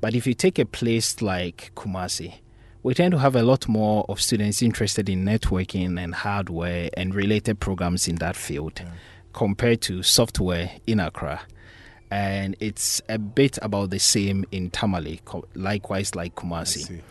But 0.00 0.14
if 0.14 0.26
you 0.26 0.34
take 0.34 0.58
a 0.58 0.66
place 0.66 1.22
like 1.22 1.70
Kumasi, 1.74 2.34
we 2.82 2.94
tend 2.94 3.12
to 3.12 3.18
have 3.18 3.36
a 3.36 3.42
lot 3.42 3.68
more 3.68 4.04
of 4.08 4.20
students 4.20 4.62
interested 4.62 5.08
in 5.08 5.24
networking 5.24 6.02
and 6.02 6.14
hardware 6.14 6.90
and 6.96 7.14
related 7.14 7.60
programs 7.60 8.08
in 8.08 8.16
that 8.16 8.36
field 8.36 8.82
compared 9.32 9.80
to 9.82 10.02
software 10.02 10.70
in 10.86 11.00
Accra. 11.00 11.40
And 12.10 12.56
it's 12.60 13.02
a 13.08 13.18
bit 13.18 13.58
about 13.60 13.90
the 13.90 13.98
same 13.98 14.44
in 14.50 14.70
Tamale, 14.70 15.20
likewise 15.54 16.14
like 16.14 16.34
Kumasi. 16.34 17.02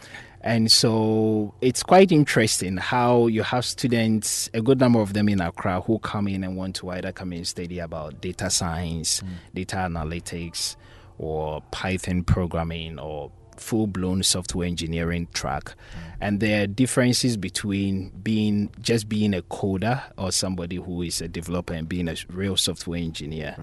And 0.41 0.71
so 0.71 1.53
it's 1.61 1.83
quite 1.83 2.11
interesting 2.11 2.77
how 2.77 3.27
you 3.27 3.43
have 3.43 3.65
students, 3.65 4.49
a 4.53 4.61
good 4.61 4.79
number 4.79 4.99
of 4.99 5.13
them 5.13 5.29
in 5.29 5.41
Accra, 5.41 5.81
who 5.81 5.99
come 5.99 6.27
in 6.27 6.43
and 6.43 6.55
want 6.55 6.75
to 6.77 6.89
either 6.91 7.11
come 7.11 7.33
in 7.33 7.39
and 7.39 7.47
study 7.47 7.79
about 7.79 8.21
data 8.21 8.49
science, 8.49 9.21
mm. 9.21 9.27
data 9.53 9.75
analytics, 9.77 10.75
or 11.17 11.61
Python 11.71 12.23
programming 12.23 12.99
or 12.99 13.31
full 13.59 13.87
blown 13.87 14.23
software 14.23 14.67
engineering 14.67 15.27
track. 15.33 15.73
And 16.19 16.39
there 16.39 16.63
are 16.63 16.67
differences 16.67 17.37
between 17.37 18.09
being 18.23 18.69
just 18.81 19.07
being 19.07 19.33
a 19.33 19.41
coder 19.43 20.01
or 20.17 20.31
somebody 20.31 20.77
who 20.77 21.01
is 21.03 21.21
a 21.21 21.27
developer 21.27 21.73
and 21.73 21.87
being 21.87 22.07
a 22.07 22.15
real 22.29 22.57
software 22.57 22.99
engineer. 22.99 23.55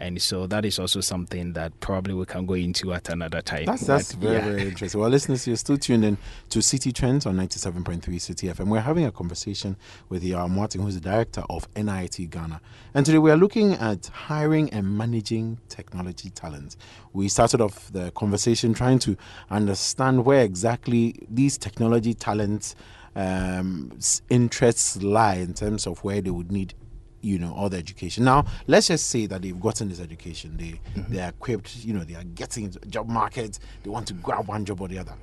And 0.00 0.22
so 0.22 0.46
that 0.46 0.64
is 0.64 0.78
also 0.78 1.00
something 1.00 1.54
that 1.54 1.78
probably 1.80 2.14
we 2.14 2.24
can 2.24 2.46
go 2.46 2.54
into 2.54 2.92
at 2.92 3.08
another 3.08 3.40
time. 3.42 3.64
That's 3.64 3.86
that's 3.86 4.12
But, 4.14 4.22
very 4.22 4.36
yeah. 4.36 4.44
very 4.44 4.62
interesting. 4.68 5.00
Well, 5.00 5.10
listeners, 5.10 5.46
you're 5.46 5.56
still 5.56 5.76
tuned 5.76 6.04
in 6.04 6.18
to 6.50 6.62
City 6.62 6.92
Trends 6.92 7.26
on 7.26 7.36
97.3 7.36 8.20
City 8.20 8.46
FM. 8.46 8.68
We're 8.68 8.80
having 8.80 9.04
a 9.06 9.10
conversation 9.10 9.76
with 10.08 10.22
Yao 10.22 10.46
Amoateng, 10.46 10.82
who's 10.82 10.94
the 10.94 11.00
director 11.00 11.42
of 11.50 11.72
NIIT 11.74 12.30
Ghana, 12.30 12.60
and 12.94 13.04
today 13.04 13.18
we 13.18 13.30
are 13.30 13.36
looking 13.36 13.72
at 13.74 14.06
hiring 14.06 14.70
and 14.70 14.96
managing 14.96 15.58
technology 15.68 16.30
talent. 16.30 16.76
We 17.12 17.28
started 17.28 17.60
off 17.60 17.92
the 17.92 18.12
conversation 18.12 18.74
trying 18.74 19.00
to 19.00 19.16
understand 19.50 20.24
where 20.24 20.42
exactly 20.44 21.16
these 21.28 21.58
technology 21.58 22.14
talents 22.14 22.76
um, 23.16 23.98
interests 24.30 25.02
lie 25.02 25.34
in 25.36 25.54
terms 25.54 25.86
of 25.86 26.04
where 26.04 26.20
they 26.20 26.30
would 26.30 26.52
need 26.52 26.74
you 27.20 27.38
know 27.38 27.54
all 27.54 27.68
the 27.68 27.76
education. 27.76 28.24
Now 28.24 28.44
let's 28.66 28.88
just 28.88 29.08
say 29.08 29.26
that 29.26 29.42
they've 29.42 29.58
gotten 29.58 29.88
this 29.88 30.00
education. 30.00 30.56
They 30.56 30.80
they 31.08 31.20
are 31.20 31.30
equipped 31.30 31.84
you 31.84 31.94
know 31.94 32.04
they 32.04 32.14
are 32.14 32.24
getting 32.24 32.64
into 32.64 32.78
job 32.88 33.08
market. 33.08 33.58
They 33.82 33.90
want 33.90 34.06
to 34.08 34.14
grab 34.14 34.48
one 34.48 34.64
job 34.64 34.80
or 34.80 34.88
the 34.88 34.98
other. 34.98 35.14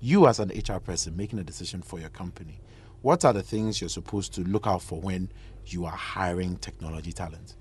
You 0.00 0.28
as 0.28 0.38
an 0.38 0.50
hr 0.50 0.78
person 0.78 1.16
making 1.16 1.38
a 1.38 1.44
decision 1.44 1.82
for 1.82 1.98
your 1.98 2.10
company 2.10 2.60
what 3.02 3.24
are 3.24 3.32
the 3.32 3.42
things 3.42 3.80
you're 3.80 3.88
supposed 3.88 4.34
to 4.34 4.42
look 4.42 4.66
out 4.66 4.82
for 4.82 5.00
when 5.00 5.30
you 5.66 5.84
are 5.84 5.92
hiring 5.92 6.56
technology 6.56 7.12
talent? 7.12 7.54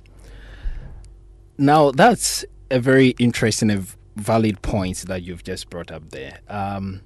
Now, 1.57 1.91
that's 1.91 2.45
a 2.71 2.79
very 2.79 3.09
interesting 3.19 3.69
and 3.69 3.87
valid 4.15 4.61
point 4.61 4.97
that 5.07 5.23
you've 5.23 5.43
just 5.43 5.69
brought 5.69 5.91
up 5.91 6.09
there. 6.09 6.39
Um, 6.47 7.01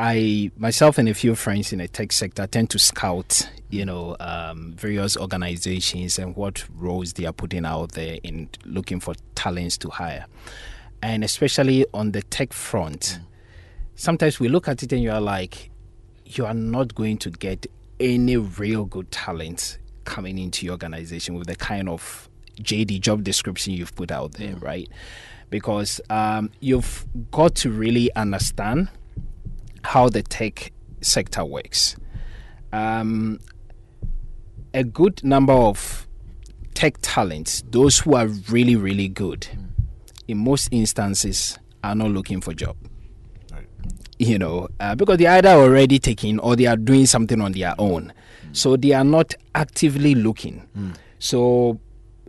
I 0.00 0.52
myself 0.56 0.96
and 0.98 1.08
a 1.08 1.14
few 1.14 1.34
friends 1.34 1.72
in 1.72 1.80
the 1.80 1.88
tech 1.88 2.12
sector 2.12 2.46
tend 2.46 2.70
to 2.70 2.78
scout, 2.78 3.50
you 3.68 3.84
know, 3.84 4.14
um, 4.20 4.74
various 4.76 5.16
organizations 5.16 6.20
and 6.20 6.36
what 6.36 6.64
roles 6.76 7.14
they 7.14 7.26
are 7.26 7.32
putting 7.32 7.66
out 7.66 7.92
there 7.92 8.18
in 8.22 8.48
looking 8.64 9.00
for 9.00 9.14
talents 9.34 9.76
to 9.78 9.90
hire, 9.90 10.26
and 11.02 11.24
especially 11.24 11.84
on 11.92 12.12
the 12.12 12.22
tech 12.22 12.52
front. 12.52 13.18
Sometimes 13.96 14.38
we 14.38 14.48
look 14.48 14.68
at 14.68 14.84
it 14.84 14.92
and 14.92 15.02
you 15.02 15.10
are 15.10 15.20
like, 15.20 15.68
you 16.26 16.46
are 16.46 16.54
not 16.54 16.94
going 16.94 17.18
to 17.18 17.30
get 17.30 17.66
any 17.98 18.36
real 18.36 18.84
good 18.84 19.10
talent 19.10 19.78
coming 20.04 20.38
into 20.38 20.64
your 20.64 20.74
organization 20.74 21.34
with 21.34 21.48
the 21.48 21.56
kind 21.56 21.88
of 21.88 22.28
JD 22.60 23.00
job 23.00 23.24
description 23.24 23.72
you've 23.72 23.96
put 23.96 24.12
out 24.12 24.34
there, 24.34 24.54
right? 24.58 24.88
Because 25.50 26.00
um, 26.08 26.52
you've 26.60 27.04
got 27.32 27.56
to 27.56 27.70
really 27.72 28.14
understand 28.14 28.90
how 29.88 30.08
the 30.08 30.22
tech 30.22 30.70
sector 31.00 31.44
works. 31.44 31.96
Um, 32.72 33.40
a 34.74 34.84
good 34.84 35.24
number 35.24 35.54
of 35.54 36.06
tech 36.74 36.98
talents, 37.00 37.64
those 37.70 37.98
who 37.98 38.14
are 38.14 38.26
really, 38.26 38.76
really 38.76 39.08
good, 39.08 39.48
in 40.28 40.38
most 40.38 40.68
instances, 40.70 41.58
are 41.82 41.94
not 41.94 42.10
looking 42.10 42.40
for 42.40 42.52
job 42.52 42.76
you 44.20 44.36
know, 44.36 44.68
uh, 44.80 44.96
because 44.96 45.16
they 45.18 45.26
are 45.26 45.36
either 45.36 45.50
already 45.50 45.96
taking 45.98 46.40
or 46.40 46.56
they 46.56 46.66
are 46.66 46.76
doing 46.76 47.06
something 47.06 47.40
on 47.40 47.52
their 47.52 47.72
own. 47.78 48.12
So 48.52 48.76
they 48.76 48.92
are 48.92 49.04
not 49.04 49.34
actively 49.54 50.16
looking. 50.16 50.66
So 51.20 51.78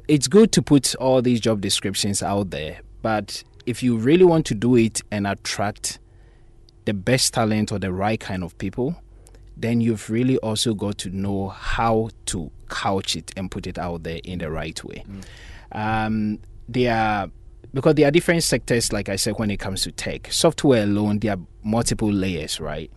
it's 0.07 0.27
good 0.27 0.51
to 0.51 0.61
put 0.61 0.93
all 0.95 1.23
these 1.23 1.39
job 1.39 1.61
descriptions 1.61 2.21
out 2.21 2.51
there. 2.51 2.81
But 3.01 3.43
if 3.65 3.81
you 3.81 3.97
really 3.97 4.23
want 4.23 4.45
to 4.47 4.53
do 4.53 4.75
it 4.75 5.01
and 5.09 5.25
attract 5.25 5.97
the 6.89 6.93
best 6.95 7.35
talent 7.35 7.71
or 7.71 7.77
the 7.77 7.93
right 7.93 8.19
kind 8.19 8.43
of 8.43 8.57
people, 8.57 8.95
then 9.55 9.79
you've 9.79 10.09
really 10.09 10.37
also 10.37 10.73
got 10.73 10.97
to 10.97 11.09
know 11.11 11.49
how 11.49 12.09
to 12.25 12.49
couch 12.67 13.15
it 13.15 13.31
and 13.37 13.51
put 13.51 13.67
it 13.67 13.77
out 13.77 14.01
there 14.01 14.19
in 14.23 14.39
the 14.39 14.49
right 14.49 14.83
way. 14.83 15.05
Um, 15.71 16.39
there 16.67 16.95
are 16.95 17.31
because 17.71 17.93
there 17.93 18.07
are 18.07 18.11
different 18.11 18.41
sectors, 18.41 18.91
like 18.91 19.09
I 19.09 19.15
said, 19.15 19.35
when 19.37 19.51
it 19.51 19.57
comes 19.57 19.83
to 19.83 19.91
tech. 19.91 20.33
Software 20.33 20.81
alone, 20.81 21.19
there 21.19 21.33
are 21.33 21.39
multiple 21.61 22.11
layers, 22.11 22.59
right? 22.59 22.91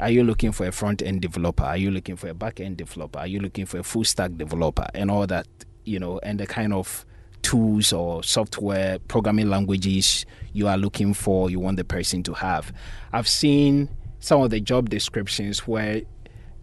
Are 0.00 0.10
you 0.10 0.24
looking 0.24 0.50
for 0.50 0.66
a 0.66 0.72
front 0.72 1.00
end 1.00 1.22
developer? 1.22 1.62
Are 1.62 1.76
you 1.76 1.92
looking 1.92 2.16
for 2.16 2.26
a 2.28 2.34
back 2.34 2.58
end 2.58 2.78
developer? 2.78 3.20
Are 3.20 3.28
you 3.28 3.38
looking 3.38 3.66
for 3.66 3.78
a 3.78 3.84
full 3.84 4.02
stack 4.02 4.36
developer? 4.36 4.88
And 4.94 5.12
all 5.12 5.28
that, 5.28 5.46
you 5.84 6.00
know, 6.00 6.18
and 6.24 6.40
the 6.40 6.46
kind 6.48 6.72
of 6.72 7.05
tools 7.46 7.92
or 7.92 8.24
software 8.24 8.98
programming 9.06 9.48
languages 9.48 10.26
you 10.52 10.66
are 10.66 10.76
looking 10.76 11.14
for, 11.14 11.48
you 11.48 11.60
want 11.60 11.76
the 11.76 11.84
person 11.84 12.20
to 12.20 12.34
have. 12.34 12.72
I've 13.12 13.28
seen 13.28 13.88
some 14.18 14.42
of 14.42 14.50
the 14.50 14.60
job 14.60 14.90
descriptions 14.90 15.60
where 15.60 16.02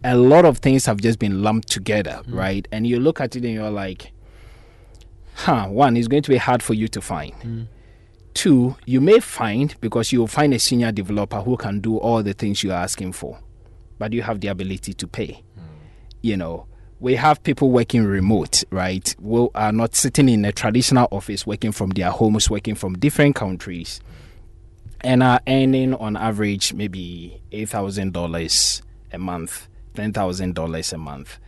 a 0.04 0.14
lot 0.14 0.44
of 0.44 0.58
things 0.58 0.84
have 0.84 1.00
just 1.00 1.18
been 1.18 1.42
lumped 1.42 1.70
together, 1.70 2.20
mm. 2.26 2.34
right? 2.34 2.68
And 2.70 2.86
you 2.86 3.00
look 3.00 3.18
at 3.18 3.34
it 3.34 3.46
and 3.46 3.54
you're 3.54 3.70
like, 3.70 4.12
huh, 5.36 5.68
one, 5.68 5.96
it's 5.96 6.06
going 6.06 6.22
to 6.22 6.30
be 6.30 6.36
hard 6.36 6.62
for 6.62 6.74
you 6.74 6.86
to 6.88 7.00
find. 7.00 7.32
Mm. 7.40 7.66
Two, 8.34 8.76
you 8.84 9.00
may 9.00 9.20
find 9.20 9.74
because 9.80 10.12
you'll 10.12 10.26
find 10.26 10.52
a 10.52 10.58
senior 10.58 10.92
developer 10.92 11.40
who 11.40 11.56
can 11.56 11.80
do 11.80 11.96
all 11.96 12.22
the 12.22 12.34
things 12.34 12.62
you're 12.62 12.74
asking 12.74 13.12
for, 13.12 13.38
but 13.98 14.12
you 14.12 14.20
have 14.20 14.40
the 14.40 14.48
ability 14.48 14.92
to 14.92 15.06
pay. 15.06 15.42
Mm. 15.58 15.62
You 16.20 16.36
know, 16.36 16.66
we 17.00 17.16
have 17.16 17.42
people 17.42 17.70
working 17.70 18.04
remote, 18.04 18.64
right? 18.70 19.14
Who 19.22 19.50
are 19.54 19.72
not 19.72 19.94
sitting 19.94 20.28
in 20.28 20.44
a 20.44 20.52
traditional 20.52 21.08
office, 21.10 21.46
working 21.46 21.72
from 21.72 21.90
their 21.90 22.10
homes, 22.10 22.48
working 22.48 22.74
from 22.74 22.94
different 22.94 23.34
countries, 23.36 24.00
and 25.00 25.22
are 25.22 25.40
earning 25.46 25.94
on 25.94 26.16
average 26.16 26.72
maybe 26.72 27.40
$8,000 27.52 28.82
a 29.12 29.18
month, 29.18 29.68
$10,000 29.94 30.92
a 30.92 30.98
month. 30.98 31.38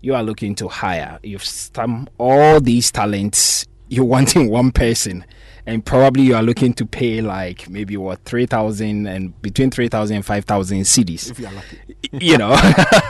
You 0.00 0.14
are 0.14 0.22
looking 0.22 0.54
to 0.56 0.68
hire, 0.68 1.18
you've 1.22 1.44
stamped 1.44 2.12
all 2.18 2.60
these 2.60 2.90
talents 2.90 3.66
you 3.88 4.04
want 4.04 4.36
in 4.36 4.48
one 4.50 4.72
person, 4.72 5.24
and 5.66 5.84
probably 5.84 6.22
you 6.22 6.34
are 6.36 6.42
looking 6.42 6.72
to 6.74 6.86
pay 6.86 7.20
like 7.20 7.68
maybe 7.68 7.96
what 7.96 8.20
three 8.24 8.46
thousand 8.46 9.06
and 9.06 9.40
between 9.42 9.70
three 9.70 9.88
thousand 9.88 10.16
and 10.16 10.24
five 10.26 10.44
thousand 10.44 10.80
cedis. 10.82 11.30
if 11.30 11.38
you 11.38 11.46
are 11.46 11.52
lucky 11.52 11.78
you 12.12 12.38
know, 12.38 12.56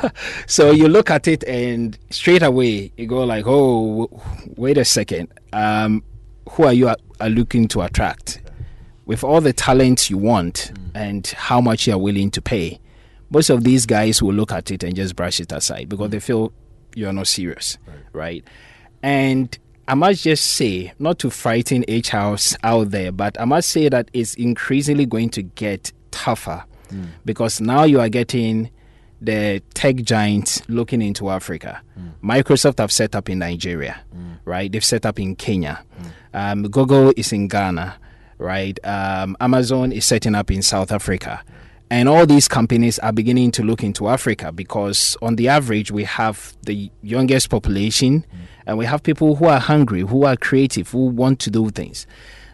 so 0.46 0.70
you 0.70 0.88
look 0.88 1.10
at 1.10 1.28
it 1.28 1.44
and 1.44 1.98
straight 2.10 2.42
away 2.42 2.92
you 2.96 3.06
go 3.06 3.24
like, 3.24 3.44
oh, 3.46 4.08
wait 4.56 4.78
a 4.78 4.84
second, 4.84 5.28
um, 5.52 6.02
who 6.50 6.64
are 6.64 6.72
you 6.72 6.88
a- 6.88 6.96
are 7.20 7.28
looking 7.28 7.68
to 7.68 7.82
attract? 7.82 8.40
With 9.04 9.22
all 9.22 9.40
the 9.40 9.52
talents 9.52 10.10
you 10.10 10.18
want 10.18 10.72
and 10.94 11.26
how 11.26 11.60
much 11.60 11.86
you 11.86 11.92
are 11.94 11.98
willing 11.98 12.30
to 12.32 12.42
pay, 12.42 12.80
most 13.30 13.50
of 13.50 13.64
these 13.64 13.86
guys 13.86 14.22
will 14.22 14.34
look 14.34 14.50
at 14.52 14.70
it 14.70 14.82
and 14.82 14.96
just 14.96 15.14
brush 15.14 15.40
it 15.40 15.52
aside 15.52 15.88
because 15.88 16.10
they 16.10 16.20
feel 16.20 16.52
you're 16.94 17.12
not 17.12 17.28
serious, 17.28 17.78
right? 18.12 18.44
And 19.02 19.56
I 19.88 19.94
must 19.94 20.24
just 20.24 20.44
say, 20.52 20.92
not 20.98 21.18
to 21.20 21.30
frighten 21.30 21.84
HRs 21.84 22.56
out 22.64 22.90
there, 22.90 23.12
but 23.12 23.40
I 23.40 23.44
must 23.44 23.68
say 23.70 23.88
that 23.88 24.10
it's 24.12 24.34
increasingly 24.34 25.06
going 25.06 25.30
to 25.30 25.42
get 25.42 25.92
tougher 26.10 26.64
because 27.24 27.60
now 27.60 27.84
you 27.84 28.00
are 28.00 28.08
getting 28.08 28.70
the 29.20 29.62
tech 29.74 29.96
giants 29.96 30.62
looking 30.68 31.02
into 31.02 31.30
Africa. 31.30 31.80
Microsoft 32.22 32.78
have 32.78 32.92
set 32.92 33.14
up 33.14 33.28
in 33.30 33.38
Nigeria, 33.38 34.00
right? 34.44 34.70
They've 34.70 34.84
set 34.84 35.06
up 35.06 35.18
in 35.20 35.36
Kenya. 35.36 35.82
Um, 36.34 36.64
Google 36.64 37.12
is 37.16 37.32
in 37.32 37.48
Ghana, 37.48 37.96
right? 38.38 38.78
Um, 38.84 39.36
Amazon 39.40 39.92
is 39.92 40.04
setting 40.04 40.34
up 40.34 40.50
in 40.50 40.62
South 40.62 40.92
Africa. 40.92 41.42
And 41.88 42.08
all 42.08 42.26
these 42.26 42.48
companies 42.48 42.98
are 42.98 43.12
beginning 43.12 43.52
to 43.52 43.62
look 43.62 43.84
into 43.84 44.08
Africa 44.08 44.50
because, 44.50 45.16
on 45.22 45.36
the 45.36 45.46
average, 45.48 45.92
we 45.92 46.02
have 46.04 46.56
the 46.64 46.90
youngest 47.02 47.48
population 47.48 48.26
and 48.66 48.78
we 48.78 48.84
have 48.84 49.02
people 49.02 49.36
who 49.36 49.46
are 49.46 49.60
hungry, 49.60 50.00
who 50.00 50.24
are 50.24 50.36
creative, 50.36 50.90
who 50.90 51.06
want 51.06 51.38
to 51.40 51.50
do 51.50 51.70
things. 51.70 52.06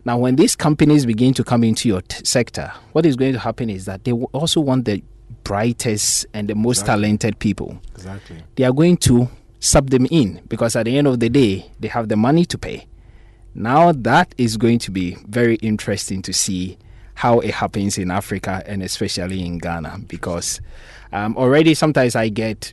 Now, 0.05 0.18
when 0.18 0.37
these 0.37 0.57
companies 0.57 1.07
begin 1.07 1.33
to 1.35 1.44
come 1.44 1.62
into 1.62 1.88
your 1.88 2.03
t- 2.03 2.25
sector, 2.25 2.72
what 2.92 3.07
is 3.07 3.16
going 3.16 3.33
to 3.35 3.38
happen 3.38 3.70
is 3.70 3.85
that 3.85 4.05
they 4.05 4.12
will 4.12 4.31
also 4.33 4.61
want 4.61 4.85
the 4.85 5.03
brightest 5.44 6.27
and 6.35 6.48
the 6.48 6.55
most 6.55 6.87
talented 6.87 7.38
people. 7.38 7.81
exactly 7.94 8.42
They 8.57 8.64
are 8.64 8.72
going 8.72 8.96
to 8.98 9.29
sub 9.61 9.90
them 9.90 10.07
in 10.11 10.42
because 10.48 10.75
at 10.75 10.87
the 10.87 10.98
end 10.98 11.07
of 11.07 11.20
the 11.20 11.29
day, 11.29 11.70
they 11.79 11.88
have 11.88 12.09
the 12.09 12.16
money 12.16 12.44
to 12.46 12.59
pay. 12.59 12.87
Now, 13.55 13.92
that 13.92 14.35
is 14.37 14.57
going 14.57 14.81
to 14.81 14.90
be 14.90 15.16
very 15.27 15.57
interesting 15.57 16.20
to 16.22 16.33
see 16.33 16.79
how 17.14 17.38
it 17.40 17.55
happens 17.55 17.98
in 17.98 18.11
Africa 18.11 18.62
and 18.66 18.83
especially 18.83 19.44
in 19.44 19.59
Ghana 19.59 20.01
because 20.09 20.61
um, 21.12 21.37
already 21.37 21.75
sometimes 21.75 22.16
I 22.16 22.29
get 22.31 22.72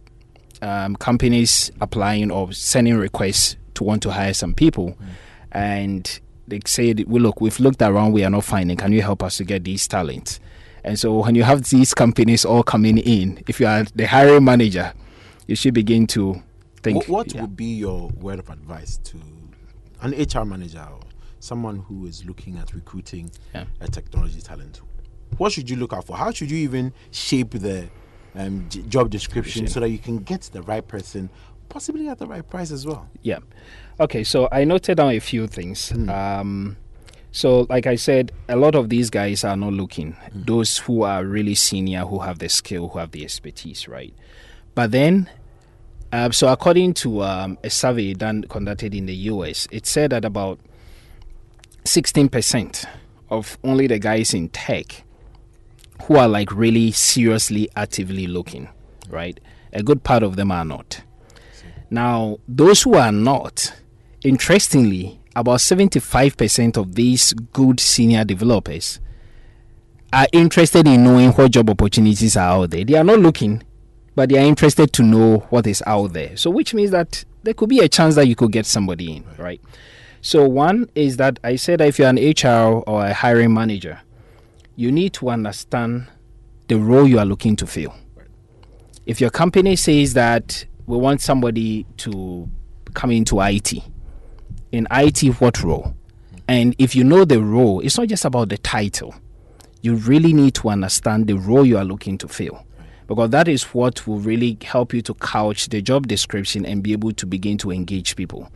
um, 0.61 0.95
companies 0.95 1.71
applying 1.81 2.31
or 2.31 2.51
sending 2.53 2.97
requests 2.97 3.55
to 3.75 3.83
want 3.83 4.03
to 4.03 4.11
hire 4.11 4.33
some 4.33 4.53
people 4.53 4.97
and 5.51 6.19
they 6.47 6.59
say, 6.65 6.93
well, 7.07 7.21
look, 7.21 7.41
we've 7.41 7.59
looked 7.59 7.81
around, 7.81 8.11
we 8.11 8.23
are 8.23 8.29
not 8.29 8.43
finding. 8.43 8.75
Can 8.75 8.91
you 8.91 9.01
help 9.01 9.23
us 9.23 9.37
to 9.37 9.43
get 9.43 9.63
these 9.63 9.87
talents? 9.87 10.39
And 10.83 10.97
so 10.97 11.19
when 11.23 11.35
you 11.35 11.43
have 11.43 11.63
these 11.69 11.93
companies 11.93 12.43
all 12.45 12.63
coming 12.63 12.97
in, 12.97 13.43
if 13.47 13.59
you 13.59 13.67
are 13.67 13.83
the 13.95 14.05
hiring 14.07 14.45
manager, 14.45 14.93
you 15.47 15.55
should 15.55 15.73
begin 15.73 16.07
to 16.07 16.41
think. 16.81 16.97
what, 16.97 17.09
what 17.09 17.33
yeah. 17.35 17.41
would 17.41 17.55
be 17.55 17.65
your 17.65 18.09
word 18.09 18.39
of 18.39 18.49
advice 18.49 18.97
to 18.97 19.17
an 20.01 20.11
hr 20.11 20.45
manager 20.45 20.85
or 20.91 21.01
someone 21.39 21.77
who 21.79 22.05
is 22.05 22.25
looking 22.25 22.57
at 22.57 22.73
recruiting 22.73 23.29
Yeah. 23.53 23.65
a 23.81 23.87
technology 23.87 24.41
talent, 24.41 24.81
what 25.37 25.51
should 25.51 25.69
you 25.69 25.75
look 25.75 25.93
out 25.93 26.05
for? 26.05 26.17
How 26.17 26.31
should 26.31 26.49
you 26.49 26.57
even 26.57 26.93
shape 27.11 27.51
the 27.51 27.89
um, 28.39 28.65
j- 28.69 28.81
job 28.83 29.09
description 29.09 29.67
so 29.67 29.79
that 29.79 29.89
you 29.89 29.99
can 29.99 30.19
get 30.19 30.41
the 30.53 30.61
right 30.63 30.87
person, 30.87 31.29
possibly 31.67 32.07
at 32.07 32.17
the 32.19 32.25
right 32.25 32.47
price 32.47 32.71
as 32.71 32.85
well? 32.85 33.09
Yeah. 33.21 33.39
Okay, 33.99 34.23
so 34.23 34.47
I 34.51 34.63
noted 34.63 34.95
down 34.95 35.11
a 35.11 35.19
few 35.19 35.45
things. 35.47 35.91
Um, 36.09 36.77
so, 37.31 37.67
like 37.69 37.85
I 37.85 37.95
said, 37.95 38.31
a 38.47 38.55
lot 38.55 38.73
of 38.75 38.89
these 38.89 39.09
guys 39.09 39.43
are 39.43 39.55
not 39.55 39.73
looking. 39.73 40.15
Those 40.33 40.77
who 40.79 41.03
are 41.03 41.23
really 41.23 41.53
senior, 41.55 42.05
who 42.05 42.19
have 42.19 42.39
the 42.39 42.49
skill, 42.49 42.87
who 42.87 42.99
have 42.99 43.11
the 43.11 43.23
expertise, 43.23 43.87
right? 43.87 44.13
But 44.73 44.91
then, 44.91 45.29
uh, 46.11 46.31
so 46.31 46.47
according 46.47 46.93
to 46.95 47.21
um, 47.23 47.57
a 47.63 47.69
survey 47.69 48.13
done 48.13 48.43
conducted 48.43 48.95
in 48.95 49.05
the 49.05 49.13
US, 49.15 49.67
it 49.71 49.85
said 49.85 50.11
that 50.11 50.25
about 50.25 50.59
16% 51.83 52.85
of 53.29 53.57
only 53.63 53.85
the 53.87 53.99
guys 53.99 54.33
in 54.33 54.49
tech 54.49 55.03
who 56.03 56.15
are 56.17 56.27
like 56.27 56.51
really 56.51 56.91
seriously 56.91 57.69
actively 57.75 58.27
looking, 58.27 58.69
right? 59.09 59.39
A 59.73 59.83
good 59.83 60.03
part 60.03 60.23
of 60.23 60.35
them 60.35 60.51
are 60.51 60.65
not. 60.65 61.01
Now, 61.89 62.37
those 62.47 62.83
who 62.83 62.95
are 62.95 63.11
not, 63.11 63.73
interestingly, 64.23 65.19
about 65.35 65.59
75% 65.59 66.77
of 66.77 66.95
these 66.95 67.33
good 67.33 67.79
senior 67.79 68.23
developers 68.23 68.99
are 70.11 70.27
interested 70.31 70.87
in 70.87 71.03
knowing 71.03 71.31
what 71.31 71.51
job 71.51 71.69
opportunities 71.69 72.35
are 72.35 72.63
out 72.63 72.71
there. 72.71 72.83
They 72.83 72.95
are 72.95 73.03
not 73.03 73.19
looking, 73.19 73.63
but 74.15 74.29
they 74.29 74.37
are 74.37 74.45
interested 74.45 74.91
to 74.93 75.03
know 75.03 75.39
what 75.49 75.67
is 75.67 75.83
out 75.85 76.13
there. 76.13 76.35
So, 76.35 76.49
which 76.49 76.73
means 76.73 76.91
that 76.91 77.23
there 77.43 77.53
could 77.53 77.69
be 77.69 77.79
a 77.79 77.87
chance 77.87 78.15
that 78.15 78.27
you 78.27 78.35
could 78.35 78.51
get 78.51 78.65
somebody 78.65 79.17
in, 79.17 79.23
right? 79.37 79.61
So, 80.21 80.47
one 80.47 80.89
is 80.95 81.17
that 81.17 81.39
I 81.43 81.55
said 81.55 81.81
if 81.81 81.99
you're 81.99 82.09
an 82.09 82.17
HR 82.17 82.83
or 82.87 83.05
a 83.05 83.13
hiring 83.13 83.53
manager, 83.53 84.01
you 84.79 84.93
need 84.93 85.11
to 85.11 85.29
understand 85.29 86.07
the 86.69 86.77
role 86.77 87.05
you 87.05 87.19
are 87.19 87.25
looking 87.25 87.53
to 87.53 87.67
fill. 87.67 87.93
If 89.05 89.19
your 89.19 89.29
company 89.29 89.75
says 89.75 90.13
that 90.13 90.63
we 90.85 90.95
want 90.95 91.19
somebody 91.19 91.85
to 91.97 92.49
come 92.93 93.11
into 93.11 93.41
IT, 93.41 93.73
in 94.71 94.87
IT, 94.89 95.41
what 95.41 95.61
role? 95.63 95.93
And 96.47 96.75
if 96.77 96.95
you 96.95 97.03
know 97.03 97.25
the 97.25 97.43
role, 97.43 97.81
it's 97.81 97.97
not 97.97 98.07
just 98.07 98.23
about 98.23 98.47
the 98.47 98.57
title. 98.57 99.13
You 99.81 99.95
really 99.95 100.31
need 100.31 100.55
to 100.55 100.69
understand 100.69 101.27
the 101.27 101.33
role 101.33 101.65
you 101.65 101.77
are 101.77 101.83
looking 101.83 102.17
to 102.17 102.29
fill. 102.29 102.65
Because 103.05 103.31
that 103.31 103.49
is 103.49 103.63
what 103.63 104.07
will 104.07 104.19
really 104.19 104.57
help 104.63 104.93
you 104.93 105.01
to 105.01 105.13
couch 105.15 105.67
the 105.67 105.81
job 105.81 106.07
description 106.07 106.65
and 106.65 106.81
be 106.81 106.93
able 106.93 107.11
to 107.11 107.25
begin 107.25 107.57
to 107.57 107.71
engage 107.71 108.15
people. 108.15 108.49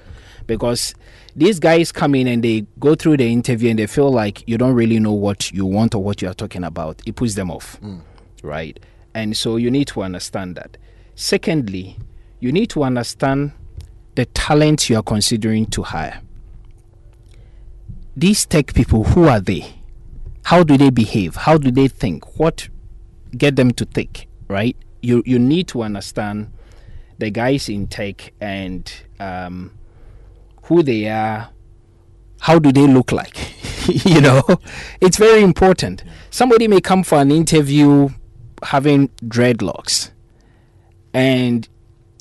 Because 0.47 0.95
these 1.35 1.59
guys 1.59 1.91
come 1.91 2.15
in 2.15 2.27
and 2.27 2.43
they 2.43 2.65
go 2.79 2.95
through 2.95 3.17
the 3.17 3.31
interview 3.31 3.69
and 3.69 3.79
they 3.79 3.87
feel 3.87 4.11
like 4.11 4.47
you 4.47 4.57
don't 4.57 4.75
really 4.75 4.99
know 4.99 5.13
what 5.13 5.51
you 5.51 5.65
want 5.65 5.95
or 5.95 6.03
what 6.03 6.21
you 6.21 6.29
are 6.29 6.33
talking 6.33 6.63
about. 6.63 7.01
It 7.05 7.15
puts 7.15 7.35
them 7.35 7.49
off. 7.49 7.79
Right? 8.43 8.79
And 9.13 9.35
so 9.35 9.55
you 9.57 9.71
need 9.71 9.87
to 9.89 10.03
understand 10.03 10.55
that. 10.55 10.77
Secondly, 11.15 11.97
you 12.39 12.51
need 12.51 12.69
to 12.71 12.83
understand 12.83 13.53
the 14.15 14.25
talent 14.25 14.89
you 14.89 14.97
are 14.97 15.03
considering 15.03 15.65
to 15.67 15.83
hire. 15.83 16.21
These 18.15 18.45
tech 18.45 18.73
people, 18.73 19.03
who 19.03 19.27
are 19.27 19.39
they? 19.39 19.73
How 20.43 20.63
do 20.63 20.77
they 20.77 20.89
behave? 20.89 21.35
How 21.35 21.57
do 21.57 21.71
they 21.71 21.87
think? 21.87 22.37
What 22.37 22.69
get 23.37 23.55
them 23.55 23.71
to 23.71 23.85
think, 23.85 24.27
right? 24.47 24.75
You 25.01 25.23
you 25.25 25.39
need 25.39 25.67
to 25.69 25.81
understand 25.81 26.51
the 27.17 27.29
guys 27.29 27.69
in 27.69 27.87
tech 27.87 28.33
and 28.41 28.91
um, 29.19 29.71
who 30.63 30.83
they 30.83 31.07
are. 31.07 31.49
How 32.39 32.59
do 32.59 32.71
they 32.71 32.87
look 32.87 33.11
like? 33.11 33.37
you 34.05 34.19
know, 34.21 34.41
it's 35.01 35.17
very 35.17 35.41
important. 35.41 36.03
Somebody 36.29 36.67
may 36.67 36.81
come 36.81 37.03
for 37.03 37.19
an 37.19 37.31
interview 37.31 38.09
having 38.63 39.07
dreadlocks, 39.23 40.11
and 41.13 41.67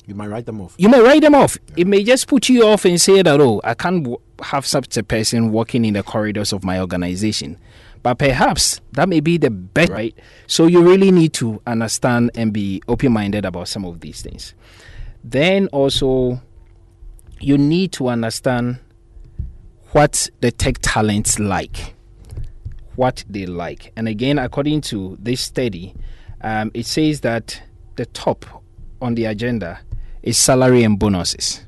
You 0.05 0.15
might 0.15 0.27
write 0.27 0.45
them 0.45 0.61
off. 0.61 0.75
you 0.77 0.89
may 0.89 0.99
write 1.01 1.21
them 1.21 1.35
off. 1.35 1.57
It 1.75 1.87
may 1.87 2.03
just 2.03 2.27
put 2.27 2.49
you 2.49 2.65
off 2.67 2.85
and 2.85 2.99
say 3.01 3.21
that, 3.21 3.39
oh, 3.41 3.61
I 3.63 3.73
can't 3.73 4.03
w- 4.03 4.21
have 4.41 4.65
such 4.65 4.95
a 4.97 5.03
person 5.03 5.51
walking 5.51 5.85
in 5.85 5.93
the 5.93 6.03
corridors 6.03 6.53
of 6.53 6.63
my 6.63 6.79
organization. 6.79 7.57
But 8.01 8.15
perhaps 8.19 8.81
that 8.93 9.07
may 9.07 9.21
be 9.21 9.37
the 9.37 9.49
best, 9.49 9.89
right? 9.91 10.15
So 10.47 10.65
you 10.67 10.83
really 10.83 11.11
need 11.11 11.31
to 11.35 11.61
understand 11.65 12.31
and 12.35 12.51
be 12.51 12.81
open 12.89 13.13
minded 13.13 13.45
about 13.45 13.69
some 13.69 13.85
of 13.85 14.01
these 14.01 14.21
things. 14.21 14.53
Then 15.23 15.67
also, 15.67 16.41
you 17.43 17.57
need 17.57 17.91
to 17.91 18.07
understand 18.07 18.79
what 19.91 20.29
the 20.39 20.51
tech 20.51 20.77
talents 20.81 21.39
like, 21.39 21.93
what 22.95 23.23
they 23.29 23.45
like. 23.45 23.91
And 23.95 24.07
again, 24.07 24.39
according 24.39 24.81
to 24.81 25.17
this 25.19 25.41
study, 25.41 25.93
um, 26.41 26.71
it 26.73 26.85
says 26.85 27.21
that 27.21 27.61
the 27.95 28.05
top 28.07 28.45
on 29.01 29.15
the 29.15 29.25
agenda 29.25 29.81
is 30.21 30.37
salary 30.37 30.83
and 30.83 30.97
bonuses. 30.97 31.65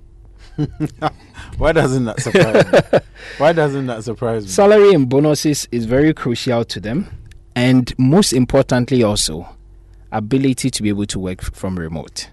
Why 1.58 1.74
doesn't 1.74 2.06
that 2.06 2.22
surprise 2.22 2.72
me? 2.72 3.00
Why 3.38 3.52
doesn't 3.52 3.88
that 3.88 4.04
surprise 4.06 4.44
me? 4.44 4.50
Salary 4.50 4.94
and 4.94 5.10
bonuses 5.10 5.68
is 5.72 5.86
very 5.86 6.14
crucial 6.14 6.64
to 6.64 6.80
them, 6.80 7.08
and 7.54 7.94
most 8.00 8.32
importantly, 8.32 9.04
also 9.04 9.48
ability 10.14 10.70
to 10.70 10.82
be 10.82 10.88
able 10.88 11.06
to 11.08 11.20
work 11.20 11.42
from 11.42 11.78
remote. 11.78 12.30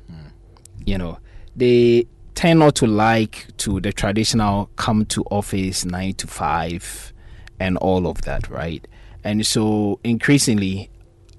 You 0.85 0.99
know, 0.99 1.19
they 1.57 2.07
tend 2.43 2.59
not 2.59 2.75
to 2.75 2.89
like 2.89 3.47
to 3.57 3.79
the 3.79 3.93
traditional 3.93 4.69
come 4.75 5.07
to 5.07 5.23
office 5.31 5.85
nine 5.85 6.13
to 6.13 6.27
five 6.27 7.13
and 7.61 7.77
all 7.77 8.09
of 8.09 8.21
that, 8.23 8.51
right? 8.51 8.85
And 9.23 9.47
so 9.47 10.01
increasingly, 10.03 10.91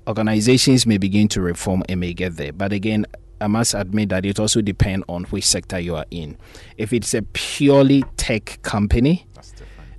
organizations 0.07 0.85
may 0.85 0.97
begin 0.97 1.27
to 1.27 1.41
reform 1.41 1.83
and 1.89 1.99
may 1.99 2.13
get 2.13 2.37
there. 2.37 2.53
But 2.53 2.71
again, 2.71 3.05
I 3.41 3.47
must 3.47 3.73
admit 3.73 4.07
that 4.09 4.25
it 4.25 4.39
also 4.39 4.61
depends 4.61 5.03
on 5.09 5.25
which 5.25 5.45
sector 5.45 5.77
you 5.77 5.97
are 5.97 6.05
in. 6.09 6.37
If 6.77 6.93
it's 6.93 7.13
a 7.13 7.21
purely 7.33 8.05
tech 8.15 8.59
company, 8.61 9.27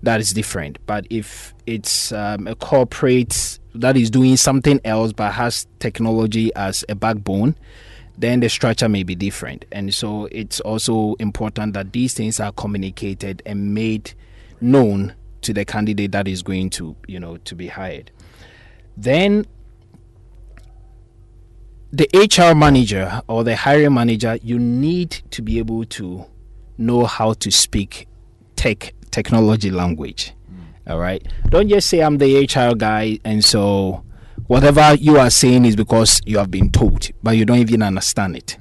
that 0.05 0.21
is 0.21 0.33
different. 0.33 0.79
But 0.87 1.07
if 1.11 1.53
it's 1.67 2.13
um, 2.13 2.47
a 2.47 2.55
corporate 2.55 3.59
that 3.75 3.99
is 3.99 4.09
doing 4.09 4.39
something 4.39 4.81
else 4.87 5.13
but 5.13 5.33
has 5.33 5.67
technology 5.81 6.51
as 6.55 6.83
a 6.89 6.95
backbone, 6.95 7.57
then 8.17 8.41
the 8.41 8.49
structure 8.49 8.89
may 8.89 9.03
be 9.03 9.15
different. 9.15 9.65
And 9.73 9.93
so 9.93 10.29
it's 10.31 10.61
also 10.61 11.15
important 11.19 11.75
that 11.75 11.93
these 11.93 12.15
things 12.15 12.41
are 12.41 12.53
communicated 12.53 13.43
and 13.45 13.75
made 13.75 14.13
known 14.61 15.15
to 15.43 15.53
the 15.53 15.65
candidate 15.65 16.13
that 16.13 16.29
is 16.29 16.43
going 16.43 16.71
to, 16.71 16.97
you 17.07 17.19
know, 17.19 17.37
to 17.39 17.55
be 17.55 17.69
hired. 17.69 18.11
Then 18.97 19.47
the 21.93 22.09
HR 22.15 22.55
manager 22.57 23.21
or 23.29 23.45
the 23.45 23.57
hiring 23.57 23.95
manager, 23.95 24.39
you 24.43 24.59
need 24.59 25.11
to 25.31 25.43
be 25.43 25.59
able 25.59 25.85
to 25.85 26.25
know 26.79 27.05
how 27.05 27.35
to 27.35 27.51
speak 27.51 28.09
tech 28.57 28.95
technology 29.11 29.71
language. 29.71 30.33
Mm. 30.51 30.93
All 30.93 30.99
right. 30.99 31.25
Don't 31.49 31.69
just 31.69 31.89
say 31.89 32.01
I'm 32.01 32.19
the 32.19 32.45
HR 32.45 32.75
guy 32.75 33.19
and 33.25 33.45
so 33.45 34.05
whatever 34.47 34.95
you 34.95 35.19
are 35.19 35.31
saying 35.31 35.65
is 35.65 35.77
because 35.77 36.21
you 36.25 36.39
have 36.39 36.51
been 36.51 36.71
told, 36.71 37.11
but 37.23 37.37
you 37.37 37.45
don't 37.45 37.59
even 37.59 37.83
understand 37.83 38.37
it. 38.37 38.57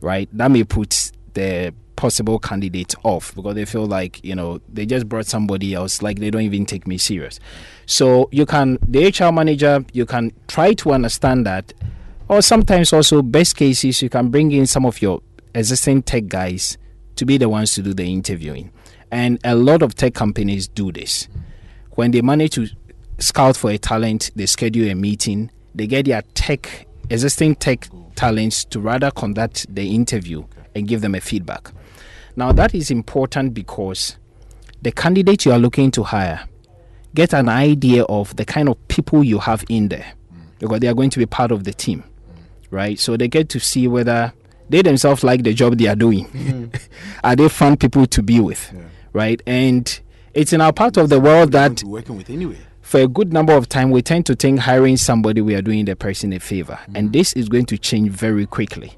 Right? 0.00 0.28
That 0.32 0.50
may 0.50 0.64
put 0.64 1.12
the 1.34 1.74
possible 1.96 2.38
candidate 2.38 2.94
off 3.02 3.34
because 3.34 3.54
they 3.54 3.64
feel 3.64 3.86
like, 3.86 4.22
you 4.22 4.34
know, 4.34 4.60
they 4.68 4.84
just 4.84 5.08
brought 5.08 5.26
somebody 5.26 5.74
else, 5.74 6.02
like 6.02 6.18
they 6.18 6.30
don't 6.30 6.42
even 6.42 6.66
take 6.66 6.86
me 6.86 6.98
serious. 6.98 7.40
So 7.86 8.28
you 8.32 8.46
can 8.46 8.78
the 8.86 9.06
HR 9.06 9.32
manager, 9.32 9.84
you 9.92 10.06
can 10.06 10.32
try 10.46 10.74
to 10.74 10.92
understand 10.92 11.46
that 11.46 11.72
or 12.28 12.42
sometimes 12.42 12.92
also 12.92 13.22
best 13.22 13.56
cases 13.56 14.02
you 14.02 14.08
can 14.08 14.30
bring 14.30 14.52
in 14.52 14.66
some 14.66 14.84
of 14.84 15.00
your 15.00 15.22
existing 15.54 16.02
tech 16.02 16.26
guys 16.26 16.76
to 17.16 17.24
be 17.24 17.38
the 17.38 17.48
ones 17.48 17.74
to 17.74 17.82
do 17.82 17.94
the 17.94 18.04
interviewing 18.04 18.70
and 19.10 19.38
a 19.44 19.54
lot 19.54 19.82
of 19.82 19.94
tech 19.94 20.14
companies 20.14 20.68
do 20.68 20.92
this 20.92 21.28
when 21.92 22.10
they 22.10 22.20
manage 22.20 22.52
to 22.52 22.66
scout 23.18 23.56
for 23.56 23.70
a 23.70 23.78
talent 23.78 24.30
they 24.36 24.46
schedule 24.46 24.90
a 24.90 24.94
meeting 24.94 25.50
they 25.74 25.86
get 25.86 26.06
their 26.06 26.22
tech 26.34 26.86
existing 27.10 27.54
tech 27.54 27.88
talents 28.14 28.64
to 28.64 28.80
rather 28.80 29.10
conduct 29.10 29.72
the 29.74 29.94
interview 29.94 30.44
and 30.74 30.88
give 30.88 31.00
them 31.00 31.14
a 31.14 31.20
feedback 31.20 31.70
now 32.34 32.52
that 32.52 32.74
is 32.74 32.90
important 32.90 33.54
because 33.54 34.16
the 34.82 34.92
candidate 34.92 35.44
you 35.44 35.52
are 35.52 35.58
looking 35.58 35.90
to 35.90 36.02
hire 36.02 36.46
get 37.14 37.32
an 37.32 37.48
idea 37.48 38.04
of 38.04 38.34
the 38.36 38.44
kind 38.44 38.68
of 38.68 38.88
people 38.88 39.24
you 39.24 39.38
have 39.38 39.64
in 39.68 39.88
there 39.88 40.12
because 40.58 40.80
they 40.80 40.88
are 40.88 40.94
going 40.94 41.10
to 41.10 41.18
be 41.18 41.26
part 41.26 41.50
of 41.50 41.64
the 41.64 41.72
team 41.72 42.04
right? 42.70 42.98
So 42.98 43.16
they 43.16 43.28
get 43.28 43.48
to 43.50 43.60
see 43.60 43.88
whether 43.88 44.32
they 44.68 44.82
themselves 44.82 45.22
like 45.22 45.42
the 45.42 45.54
job 45.54 45.78
they 45.78 45.86
are 45.86 45.96
doing. 45.96 46.26
Mm. 46.28 46.80
are 47.24 47.36
they 47.36 47.48
fun 47.48 47.76
people 47.76 48.06
to 48.06 48.22
be 48.22 48.40
with, 48.40 48.72
right? 49.12 49.40
And 49.46 50.00
it's 50.34 50.52
in 50.52 50.60
our 50.60 50.72
part 50.72 50.96
of 50.96 51.08
the 51.08 51.20
world 51.20 51.52
that 51.52 51.82
working 51.84 52.16
with 52.16 52.30
anyway. 52.30 52.58
For 52.86 53.00
a 53.00 53.08
good 53.08 53.32
number 53.32 53.52
of 53.52 53.68
time 53.68 53.90
we 53.90 54.00
tend 54.00 54.24
to 54.24 54.36
think 54.36 54.60
hiring 54.60 54.96
somebody 54.96 55.40
we 55.40 55.56
are 55.56 55.60
doing 55.60 55.84
the 55.86 55.96
person 55.96 56.32
a 56.32 56.38
favor. 56.38 56.78
And 56.94 57.12
this 57.12 57.32
is 57.32 57.48
going 57.48 57.66
to 57.66 57.76
change 57.76 58.10
very 58.10 58.46
quickly. 58.46 58.96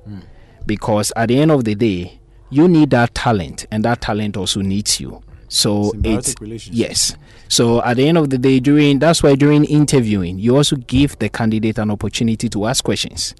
Because 0.66 1.10
at 1.16 1.28
the 1.28 1.40
end 1.40 1.50
of 1.50 1.64
the 1.64 1.74
day 1.74 2.20
you 2.50 2.68
need 2.68 2.90
that 2.90 3.14
talent 3.14 3.66
and 3.70 3.82
that 3.86 4.02
talent 4.02 4.36
also 4.36 4.60
needs 4.60 5.00
you. 5.00 5.22
So 5.48 5.92
Symbiotic 5.92 6.52
it's 6.52 6.68
yes. 6.68 7.16
So 7.48 7.82
at 7.82 7.96
the 7.96 8.06
end 8.06 8.18
of 8.18 8.28
the 8.28 8.36
day, 8.36 8.60
during 8.60 8.98
that's 8.98 9.22
why 9.22 9.34
during 9.34 9.64
interviewing, 9.64 10.38
you 10.38 10.54
also 10.54 10.76
give 10.76 11.18
the 11.18 11.30
candidate 11.30 11.78
an 11.78 11.90
opportunity 11.90 12.50
to 12.50 12.66
ask 12.66 12.84
questions. 12.84 13.34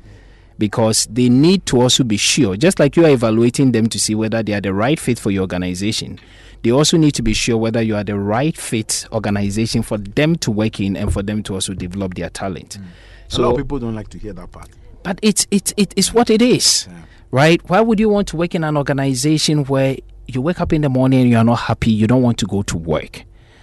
Because 0.56 1.06
they 1.10 1.28
need 1.28 1.66
to 1.66 1.82
also 1.82 2.04
be 2.04 2.16
sure, 2.16 2.56
just 2.56 2.80
like 2.80 2.96
you 2.96 3.04
are 3.04 3.10
evaluating 3.10 3.72
them 3.72 3.86
to 3.90 4.00
see 4.00 4.14
whether 4.14 4.42
they 4.42 4.54
are 4.54 4.62
the 4.62 4.72
right 4.72 4.98
fit 4.98 5.18
for 5.18 5.30
your 5.30 5.42
organization. 5.42 6.18
They 6.62 6.70
also 6.72 6.96
need 6.96 7.12
to 7.14 7.22
be 7.22 7.32
sure 7.34 7.56
whether 7.56 7.80
you 7.80 7.94
are 7.96 8.04
the 8.04 8.18
right 8.18 8.56
fit 8.56 9.06
organization 9.12 9.82
for 9.82 9.98
them 9.98 10.36
to 10.36 10.50
work 10.50 10.80
in 10.80 10.96
and 10.96 11.12
for 11.12 11.22
them 11.22 11.42
to 11.44 11.54
also 11.54 11.74
develop 11.74 12.14
their 12.14 12.30
talent. 12.30 12.78
Mm. 12.78 13.38
a 13.38 13.42
lot 13.42 13.50
of 13.52 13.56
people 13.58 13.78
don't 13.78 13.94
like 13.94 14.08
to 14.08 14.18
hear 14.18 14.32
that 14.32 14.50
part. 14.50 14.68
But 15.02 15.20
it's 15.22 15.46
it's 15.50 15.72
it 15.76 15.94
is 15.96 16.12
what 16.12 16.28
it 16.30 16.42
is, 16.42 16.88
right? 17.30 17.60
Why 17.68 17.80
would 17.80 18.00
you 18.00 18.08
want 18.08 18.28
to 18.28 18.36
work 18.36 18.54
in 18.54 18.64
an 18.64 18.76
organization 18.76 19.64
where 19.64 19.96
you 20.26 20.42
wake 20.42 20.60
up 20.60 20.72
in 20.72 20.82
the 20.82 20.88
morning 20.88 21.20
and 21.20 21.30
you 21.30 21.36
are 21.36 21.44
not 21.44 21.60
happy? 21.60 21.92
You 21.92 22.06
don't 22.06 22.22
want 22.22 22.38
to 22.38 22.46
go 22.46 22.62
to 22.62 22.76
work. 22.76 23.22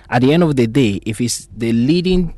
At 0.09 0.21
the 0.21 0.33
end 0.33 0.43
of 0.43 0.55
the 0.55 0.67
day, 0.67 1.01
if 1.05 1.19
it's 1.19 1.47
the 1.55 1.73
leading 1.73 2.35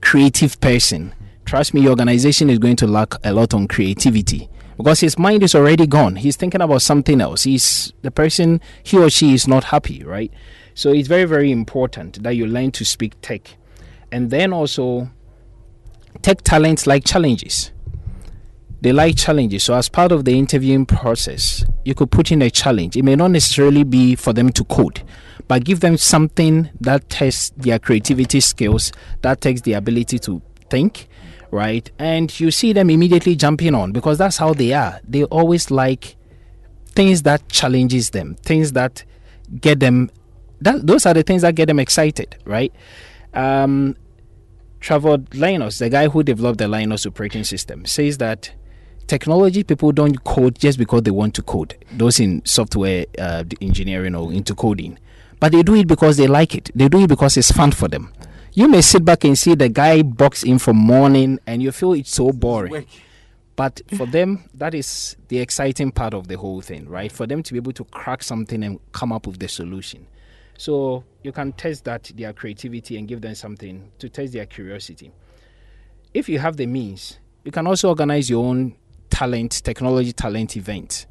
creative 0.00 0.58
person, 0.60 1.14
trust 1.44 1.74
me, 1.74 1.82
your 1.82 1.90
organization 1.90 2.48
is 2.48 2.58
going 2.58 2.76
to 2.76 2.86
lack 2.86 3.14
a 3.24 3.32
lot 3.32 3.52
on 3.52 3.68
creativity 3.68 4.48
because 4.78 5.00
his 5.00 5.18
mind 5.18 5.42
is 5.42 5.54
already 5.54 5.86
gone. 5.86 6.16
He's 6.16 6.36
thinking 6.36 6.62
about 6.62 6.80
something 6.80 7.20
else. 7.20 7.42
He's 7.42 7.92
the 8.00 8.10
person 8.10 8.62
he 8.82 8.96
or 8.96 9.10
she 9.10 9.34
is 9.34 9.46
not 9.46 9.64
happy, 9.64 10.02
right? 10.02 10.32
So 10.74 10.90
it's 10.90 11.08
very 11.08 11.24
very 11.24 11.52
important 11.52 12.22
that 12.22 12.36
you 12.36 12.46
learn 12.46 12.70
to 12.72 12.84
speak 12.86 13.20
tech, 13.20 13.56
and 14.10 14.30
then 14.30 14.54
also 14.54 15.10
tech 16.22 16.40
talents 16.42 16.86
like 16.86 17.04
challenges 17.04 17.72
they 18.80 18.92
like 18.92 19.16
challenges. 19.16 19.64
So, 19.64 19.74
as 19.74 19.88
part 19.88 20.12
of 20.12 20.24
the 20.24 20.38
interviewing 20.38 20.86
process, 20.86 21.64
you 21.84 21.94
could 21.94 22.10
put 22.10 22.30
in 22.30 22.42
a 22.42 22.50
challenge. 22.50 22.96
It 22.96 23.02
may 23.02 23.16
not 23.16 23.30
necessarily 23.30 23.84
be 23.84 24.14
for 24.14 24.32
them 24.32 24.50
to 24.50 24.64
code, 24.64 25.02
but 25.48 25.64
give 25.64 25.80
them 25.80 25.96
something 25.96 26.70
that 26.80 27.08
tests 27.08 27.50
their 27.56 27.78
creativity 27.78 28.40
skills, 28.40 28.92
that 29.22 29.40
takes 29.40 29.62
the 29.62 29.72
ability 29.72 30.18
to 30.20 30.40
think, 30.70 31.08
right? 31.50 31.90
And 31.98 32.38
you 32.38 32.50
see 32.50 32.72
them 32.72 32.90
immediately 32.90 33.36
jumping 33.36 33.74
on 33.74 33.92
because 33.92 34.18
that's 34.18 34.36
how 34.36 34.54
they 34.54 34.72
are. 34.72 35.00
They 35.06 35.24
always 35.24 35.70
like 35.70 36.16
things 36.88 37.22
that 37.22 37.48
challenges 37.48 38.10
them, 38.10 38.34
things 38.36 38.72
that 38.72 39.04
get 39.60 39.80
them. 39.80 40.10
That 40.60 40.86
those 40.86 41.06
are 41.06 41.14
the 41.14 41.22
things 41.22 41.42
that 41.42 41.54
get 41.54 41.66
them 41.66 41.78
excited, 41.78 42.36
right? 42.44 42.72
Um, 43.34 43.96
Trevor 44.80 45.18
Linus, 45.34 45.78
the 45.78 45.88
guy 45.88 46.08
who 46.08 46.22
developed 46.22 46.58
the 46.58 46.64
Linux 46.66 47.06
operating 47.06 47.44
system, 47.44 47.84
says 47.86 48.18
that 48.18 48.52
technology 49.06 49.62
people 49.64 49.92
don't 49.92 50.22
code 50.24 50.58
just 50.58 50.78
because 50.78 51.02
they 51.02 51.10
want 51.10 51.34
to 51.34 51.42
code. 51.42 51.76
Those 51.92 52.20
in 52.20 52.44
software 52.44 53.06
uh, 53.18 53.44
engineering 53.60 54.14
or 54.14 54.32
into 54.32 54.54
coding, 54.54 54.98
but 55.40 55.52
they 55.52 55.62
do 55.62 55.74
it 55.74 55.86
because 55.86 56.16
they 56.16 56.26
like 56.26 56.54
it. 56.54 56.70
They 56.74 56.88
do 56.88 57.00
it 57.02 57.08
because 57.08 57.36
it's 57.36 57.52
fun 57.52 57.72
for 57.72 57.88
them. 57.88 58.12
You 58.58 58.66
may 58.66 58.82
sit 58.82 59.04
back 59.04 59.22
and 59.22 59.38
see 59.38 59.54
the 59.54 59.68
guy 59.68 60.02
box 60.02 60.42
in 60.42 60.58
from 60.58 60.78
morning, 60.78 61.38
and 61.46 61.62
you 61.62 61.70
feel 61.70 61.92
it's 61.92 62.12
so 62.12 62.32
boring. 62.32 62.86
But 63.54 63.80
for 63.96 64.04
them, 64.04 64.50
that 64.54 64.74
is 64.74 65.14
the 65.28 65.38
exciting 65.38 65.92
part 65.92 66.12
of 66.12 66.26
the 66.26 66.36
whole 66.36 66.60
thing, 66.60 66.88
right? 66.88 67.12
For 67.12 67.24
them 67.24 67.44
to 67.44 67.52
be 67.52 67.58
able 67.58 67.70
to 67.74 67.84
crack 67.84 68.20
something 68.20 68.64
and 68.64 68.80
come 68.90 69.12
up 69.12 69.28
with 69.28 69.38
the 69.38 69.46
solution. 69.46 70.08
So 70.56 71.04
you 71.22 71.30
can 71.30 71.52
test 71.52 71.84
that 71.84 72.10
their 72.16 72.32
creativity 72.32 72.98
and 72.98 73.06
give 73.06 73.20
them 73.20 73.36
something 73.36 73.92
to 74.00 74.08
test 74.08 74.32
their 74.32 74.46
curiosity. 74.46 75.12
If 76.12 76.28
you 76.28 76.40
have 76.40 76.56
the 76.56 76.66
means, 76.66 77.20
you 77.44 77.52
can 77.52 77.64
also 77.64 77.90
organize 77.90 78.28
your 78.28 78.44
own 78.44 78.74
talent, 79.08 79.62
technology 79.62 80.12
talent 80.12 80.56
event. 80.56 81.06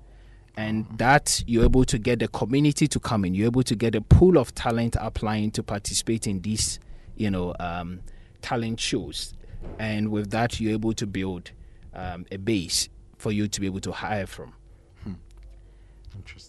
And 0.57 0.85
that 0.97 1.45
you're 1.47 1.63
able 1.63 1.85
to 1.85 1.97
get 1.97 2.19
the 2.19 2.27
community 2.27 2.89
to 2.89 2.99
come 2.99 3.23
in. 3.23 3.33
You're 3.33 3.45
able 3.45 3.63
to 3.63 3.75
get 3.75 3.95
a 3.95 4.01
pool 4.01 4.37
of 4.37 4.53
talent 4.53 4.97
applying 4.99 5.51
to 5.51 5.63
participate 5.63 6.27
in 6.27 6.41
these, 6.41 6.79
you 7.17 7.29
know, 7.29 7.53
um, 7.59 7.99
talent 8.41 8.79
shows. 8.79 9.33
And 9.79 10.09
with 10.09 10.31
that, 10.31 10.59
you're 10.59 10.73
able 10.73 10.93
to 10.93 11.07
build 11.07 11.51
um, 11.93 12.25
a 12.31 12.37
base 12.37 12.89
for 13.17 13.31
you 13.31 13.47
to 13.47 13.59
be 13.59 13.65
able 13.65 13.81
to 13.81 13.91
hire 13.91 14.27
from. 14.27 14.53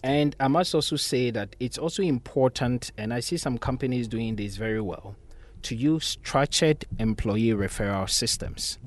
And 0.03 0.35
I 0.39 0.47
must 0.47 0.73
also 0.73 0.95
say 0.95 1.31
that 1.31 1.55
it's 1.59 1.77
also 1.77 2.01
important, 2.01 2.91
and 2.97 3.13
I 3.13 3.19
see 3.19 3.37
some 3.37 3.57
companies 3.57 4.07
doing 4.07 4.35
this 4.35 4.57
very 4.57 4.81
well, 4.81 5.15
to 5.63 5.75
use 5.75 6.05
structured 6.05 6.85
employee 6.97 7.49
referral 7.49 8.09
systems. 8.09 8.79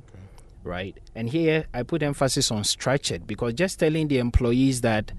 Right? 0.65 0.99
And 1.15 1.29
here 1.29 1.67
I 1.75 1.83
put 1.83 2.03
emphasis 2.03 2.51
on 2.51 2.65
structured 2.65 3.27
because 3.27 3.55
just 3.55 3.81
telling 3.81 4.09
the 4.09 4.19
employees 4.19 4.81
that, 4.83 5.13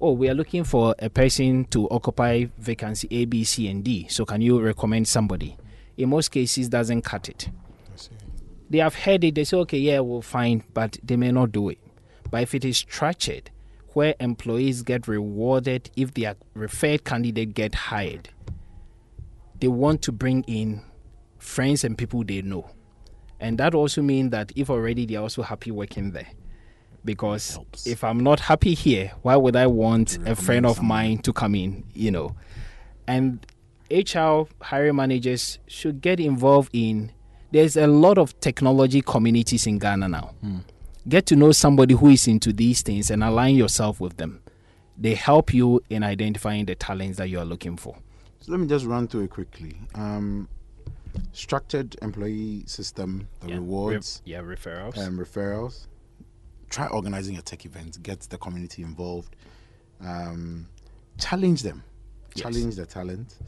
oh, 0.00 0.12
we 0.12 0.28
are 0.28 0.34
looking 0.34 0.64
for 0.64 0.94
a 0.98 1.08
person 1.08 1.64
to 1.66 1.88
occupy 1.90 2.46
vacancy 2.58 3.08
A, 3.10 3.24
B, 3.24 3.44
C, 3.44 3.68
and 3.68 3.84
D. 3.84 4.08
So 4.08 4.24
can 4.24 4.40
you 4.40 4.60
recommend 4.60 5.06
somebody? 5.06 5.56
In 6.02 6.08
most 6.08 6.30
cases, 6.30 6.68
doesn't 6.68 7.02
cut 7.02 7.28
it. 7.28 7.48
They 8.68 8.78
have 8.78 8.94
heard 8.94 9.22
it, 9.22 9.36
they 9.36 9.44
say, 9.44 9.56
okay, 9.58 9.78
yeah, 9.78 10.00
we'll 10.00 10.22
find, 10.22 10.64
but 10.74 10.98
they 11.04 11.14
may 11.16 11.30
not 11.30 11.52
do 11.52 11.68
it. 11.68 11.78
But 12.30 12.42
if 12.42 12.54
it 12.54 12.64
is 12.64 12.78
structured, 12.78 13.50
where 13.92 14.14
employees 14.18 14.82
get 14.82 15.06
rewarded 15.06 15.90
if 15.94 16.14
their 16.14 16.34
referred 16.54 17.04
candidate 17.04 17.54
get 17.54 17.74
hired, 17.74 18.30
they 19.60 19.68
want 19.68 20.02
to 20.02 20.12
bring 20.12 20.42
in 20.44 20.82
friends 21.38 21.84
and 21.84 21.96
people 21.96 22.24
they 22.24 22.42
know. 22.42 22.68
And 23.38 23.58
that 23.58 23.74
also 23.74 24.02
means 24.02 24.30
that 24.30 24.50
if 24.56 24.70
already 24.70 25.06
they're 25.06 25.20
also 25.20 25.42
happy 25.42 25.70
working 25.70 26.10
there. 26.10 26.28
Because 27.04 27.58
if 27.84 28.02
I'm 28.02 28.20
not 28.20 28.40
happy 28.40 28.74
here, 28.74 29.12
why 29.22 29.36
would 29.36 29.54
I 29.54 29.66
want 29.68 30.18
a 30.26 30.34
friend 30.34 30.66
of 30.66 30.82
mine 30.82 31.18
to 31.18 31.32
come 31.32 31.54
in, 31.54 31.84
you 31.92 32.10
know? 32.10 32.34
And 33.06 33.44
HR 33.92 34.48
hiring 34.62 34.96
managers 34.96 35.58
should 35.66 36.00
get 36.00 36.18
involved 36.20 36.70
in 36.72 37.12
there's 37.50 37.76
a 37.76 37.86
lot 37.86 38.16
of 38.16 38.38
technology 38.40 39.02
communities 39.02 39.66
in 39.66 39.78
Ghana 39.78 40.08
now. 40.08 40.30
Get 41.06 41.26
to 41.26 41.36
know 41.36 41.52
somebody 41.52 41.94
who 41.94 42.08
is 42.08 42.26
into 42.26 42.50
these 42.52 42.80
things 42.80 43.10
and 43.10 43.22
align 43.22 43.56
yourself 43.56 44.00
with 44.00 44.16
them. 44.16 44.40
They 44.96 45.14
help 45.14 45.52
you 45.52 45.82
in 45.90 46.02
identifying 46.02 46.64
the 46.64 46.74
talents 46.74 47.18
that 47.18 47.28
you 47.28 47.38
are 47.38 47.44
looking 47.44 47.76
for. 47.76 47.94
So 48.40 48.52
let 48.52 48.60
me 48.60 48.66
just 48.66 48.86
run 48.86 49.06
through 49.06 49.24
it 49.24 49.30
quickly. 49.30 49.76
Um, 49.94 50.48
structured 51.32 51.94
employee 52.00 52.64
system, 52.66 53.28
the 53.40 53.48
Yeah. 53.48 53.54
rewards, 53.56 54.22
Re- 54.24 54.32
yeah, 54.32 54.40
referrals. 54.40 54.96
um, 54.98 55.18
referrals. 55.18 55.86
Try 56.70 56.86
organizing 56.86 57.36
a 57.36 57.42
tech 57.42 57.66
event. 57.66 58.02
Get 58.02 58.20
the 58.20 58.38
community 58.38 58.82
involved. 58.82 59.36
Um, 60.00 60.68
challenge 61.18 61.62
them. 61.62 61.82
Yes. 62.34 62.42
Challenge 62.44 62.76
the 62.76 62.86
talent. 62.86 63.38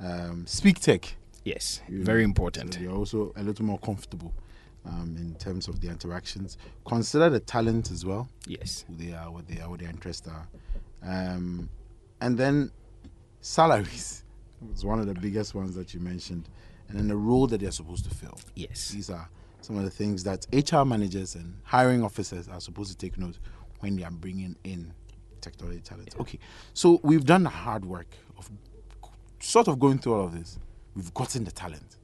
Um, 0.00 0.46
speak 0.46 0.80
tech. 0.80 1.14
yes, 1.44 1.80
you 1.88 2.04
very 2.04 2.20
know, 2.22 2.26
important. 2.26 2.74
So 2.74 2.80
they're 2.80 2.90
also 2.90 3.32
a 3.36 3.42
little 3.42 3.64
more 3.64 3.78
comfortable 3.78 4.32
um, 4.86 5.16
in 5.18 5.34
terms 5.36 5.68
of 5.68 5.80
the 5.80 5.88
interactions. 5.88 6.56
Consider 6.86 7.30
the 7.30 7.40
talent 7.40 7.90
as 7.90 8.04
well. 8.04 8.28
yes. 8.46 8.84
Who 8.88 8.96
they 8.96 9.12
are, 9.12 9.30
what 9.30 9.46
they 9.48 9.60
are, 9.60 9.68
what 9.68 9.80
their 9.80 9.90
interests 9.90 10.28
are, 10.28 10.48
um, 11.02 11.68
and 12.20 12.38
then 12.38 12.70
salaries 13.40 14.24
was 14.70 14.84
one 14.84 14.98
of 15.00 15.06
the 15.06 15.14
biggest 15.14 15.54
ones 15.54 15.74
that 15.74 15.94
you 15.94 16.00
mentioned, 16.00 16.48
and 16.88 16.98
then 16.98 17.08
the 17.08 17.16
role 17.16 17.46
that 17.48 17.60
they're 17.60 17.70
supposed 17.70 18.04
to 18.04 18.10
fill. 18.14 18.38
Yes. 18.54 18.90
These 18.90 19.10
are 19.10 19.28
some 19.60 19.76
of 19.76 19.84
the 19.84 19.90
things 19.90 20.24
that 20.24 20.46
HR 20.52 20.84
managers 20.84 21.34
and 21.34 21.54
hiring 21.64 22.02
officers 22.02 22.48
are 22.48 22.60
supposed 22.60 22.90
to 22.90 22.96
take 22.96 23.18
note 23.18 23.38
when 23.80 23.96
they 23.96 24.04
are 24.04 24.10
bringing 24.10 24.56
in 24.64 24.92
technology 25.40 25.80
talent. 25.80 26.14
Okay, 26.20 26.38
so 26.74 27.00
we've 27.02 27.24
done 27.24 27.42
the 27.42 27.48
hard 27.50 27.84
work 27.84 28.06
sort 29.40 29.68
of 29.68 29.78
going 29.78 29.98
through 29.98 30.14
all 30.14 30.24
of 30.26 30.38
this. 30.38 30.58
We've 30.94 31.12
gotten 31.14 31.44
the 31.44 31.50
talent. 31.52 31.96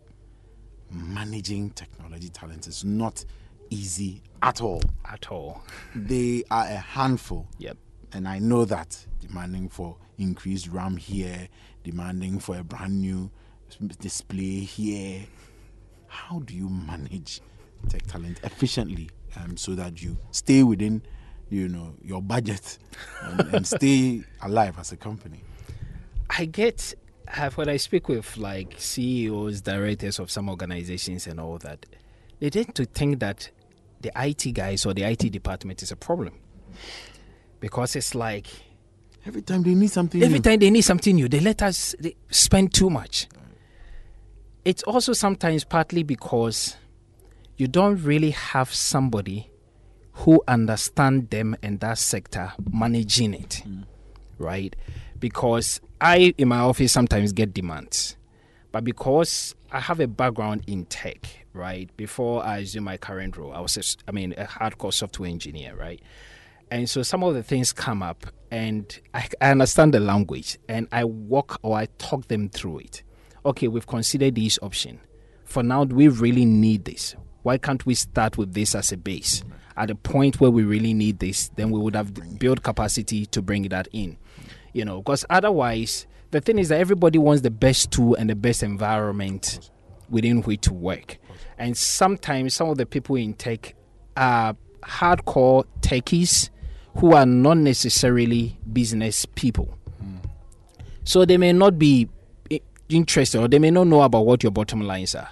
Managing 0.90 1.70
technology 1.70 2.28
talent 2.28 2.66
is 2.66 2.84
not 2.84 3.24
easy 3.70 4.22
at 4.42 4.60
all. 4.60 4.82
At 5.04 5.30
all. 5.30 5.62
They 5.94 6.44
are 6.50 6.64
a 6.64 6.76
handful. 6.76 7.48
Yep. 7.58 7.76
And 8.12 8.28
I 8.28 8.38
know 8.38 8.64
that 8.66 8.96
demanding 9.20 9.68
for 9.68 9.96
increased 10.18 10.68
RAM 10.68 10.96
here, 10.96 11.48
demanding 11.82 12.38
for 12.38 12.56
a 12.56 12.62
brand 12.64 13.00
new 13.00 13.30
display 14.00 14.60
here. 14.60 15.26
How 16.06 16.38
do 16.40 16.54
you 16.54 16.68
manage 16.68 17.40
tech 17.88 18.06
talent 18.06 18.38
efficiently 18.44 19.10
um, 19.36 19.56
so 19.56 19.74
that 19.74 20.00
you 20.00 20.16
stay 20.30 20.62
within, 20.62 21.02
you 21.50 21.68
know, 21.68 21.94
your 22.02 22.22
budget 22.22 22.78
and, 23.22 23.40
and 23.54 23.66
stay 23.66 24.22
alive 24.42 24.78
as 24.78 24.92
a 24.92 24.96
company? 24.96 25.42
I 26.30 26.44
get 26.44 26.94
have 27.28 27.56
when 27.56 27.68
I 27.68 27.76
speak 27.76 28.08
with 28.08 28.36
like 28.36 28.74
CEOs, 28.76 29.60
directors 29.60 30.18
of 30.18 30.30
some 30.30 30.48
organizations 30.48 31.26
and 31.26 31.40
all 31.40 31.58
that, 31.58 31.86
they 32.40 32.50
tend 32.50 32.74
to 32.74 32.84
think 32.84 33.20
that 33.20 33.50
the 34.00 34.12
IT 34.16 34.52
guys 34.52 34.84
or 34.84 34.94
the 34.94 35.02
IT 35.04 35.30
department 35.30 35.82
is 35.82 35.90
a 35.90 35.96
problem. 35.96 36.34
Because 37.60 37.96
it's 37.96 38.14
like 38.14 38.46
Every 39.26 39.42
time 39.42 39.62
they 39.62 39.74
need 39.74 39.90
something, 39.90 40.22
every 40.22 40.38
new. 40.38 40.42
time 40.42 40.58
they 40.58 40.70
need 40.70 40.82
something 40.82 41.14
new, 41.14 41.28
they 41.28 41.40
let 41.40 41.62
us 41.62 41.94
they 41.98 42.14
spend 42.28 42.74
too 42.74 42.90
much. 42.90 43.26
It's 44.64 44.82
also 44.82 45.12
sometimes 45.14 45.64
partly 45.64 46.02
because 46.02 46.76
you 47.56 47.66
don't 47.66 48.02
really 48.02 48.30
have 48.30 48.72
somebody 48.72 49.50
who 50.12 50.42
understand 50.46 51.30
them 51.30 51.56
and 51.62 51.80
that 51.80 51.98
sector 51.98 52.52
managing 52.70 53.34
it, 53.34 53.62
mm. 53.66 53.84
right? 54.38 54.76
Because 55.24 55.80
I, 56.02 56.34
in 56.36 56.48
my 56.48 56.58
office, 56.58 56.92
sometimes 56.92 57.32
get 57.32 57.54
demands. 57.54 58.18
But 58.72 58.84
because 58.84 59.54
I 59.72 59.80
have 59.80 59.98
a 59.98 60.06
background 60.06 60.64
in 60.66 60.84
tech, 60.84 61.46
right? 61.54 61.88
Before 61.96 62.44
I 62.44 62.58
assumed 62.58 62.84
my 62.84 62.98
current 62.98 63.38
role, 63.38 63.54
I 63.54 63.60
was, 63.60 63.96
I 64.06 64.12
mean, 64.12 64.34
a 64.36 64.44
hardcore 64.44 64.92
software 64.92 65.30
engineer, 65.30 65.74
right? 65.76 66.02
And 66.70 66.90
so 66.90 67.02
some 67.02 67.22
of 67.24 67.32
the 67.32 67.42
things 67.42 67.72
come 67.72 68.02
up, 68.02 68.26
and 68.50 69.00
I, 69.14 69.26
I 69.40 69.52
understand 69.52 69.94
the 69.94 70.00
language, 70.00 70.58
and 70.68 70.88
I 70.92 71.04
walk 71.04 71.58
or 71.62 71.74
I 71.78 71.86
talk 71.96 72.28
them 72.28 72.50
through 72.50 72.80
it. 72.80 73.02
Okay, 73.46 73.68
we've 73.68 73.86
considered 73.86 74.34
this 74.34 74.58
option. 74.60 75.00
For 75.46 75.62
now, 75.62 75.86
do 75.86 75.96
we 75.96 76.08
really 76.08 76.44
need 76.44 76.84
this? 76.84 77.16
Why 77.44 77.56
can't 77.56 77.86
we 77.86 77.94
start 77.94 78.36
with 78.36 78.52
this 78.52 78.74
as 78.74 78.92
a 78.92 78.98
base? 78.98 79.42
At 79.74 79.90
a 79.90 79.94
point 79.94 80.38
where 80.38 80.50
we 80.50 80.64
really 80.64 80.92
need 80.92 81.18
this, 81.18 81.48
then 81.56 81.70
we 81.70 81.80
would 81.80 81.96
have 81.96 82.38
built 82.38 82.62
capacity 82.62 83.24
to 83.24 83.40
bring 83.40 83.62
that 83.70 83.88
in. 83.94 84.18
You 84.74 84.84
know, 84.84 85.00
because 85.00 85.24
otherwise, 85.30 86.06
the 86.32 86.42
thing 86.42 86.58
is 86.58 86.68
that 86.68 86.80
everybody 86.80 87.18
wants 87.18 87.40
the 87.40 87.50
best 87.50 87.90
tool 87.90 88.16
and 88.16 88.28
the 88.28 88.34
best 88.34 88.62
environment 88.62 89.70
within 90.10 90.42
which 90.42 90.62
to 90.62 90.74
work. 90.74 91.16
And 91.56 91.76
sometimes 91.76 92.54
some 92.54 92.68
of 92.68 92.76
the 92.76 92.84
people 92.84 93.16
in 93.16 93.34
tech 93.34 93.74
are 94.16 94.56
hardcore 94.82 95.64
techies 95.80 96.50
who 96.96 97.14
are 97.14 97.24
not 97.24 97.56
necessarily 97.58 98.58
business 98.70 99.24
people. 99.24 99.78
So 101.04 101.24
they 101.24 101.36
may 101.38 101.52
not 101.52 101.78
be 101.78 102.08
interested 102.88 103.40
or 103.40 103.48
they 103.48 103.58
may 103.58 103.70
not 103.70 103.86
know 103.86 104.02
about 104.02 104.26
what 104.26 104.42
your 104.42 104.52
bottom 104.52 104.80
lines 104.80 105.14
are. 105.14 105.28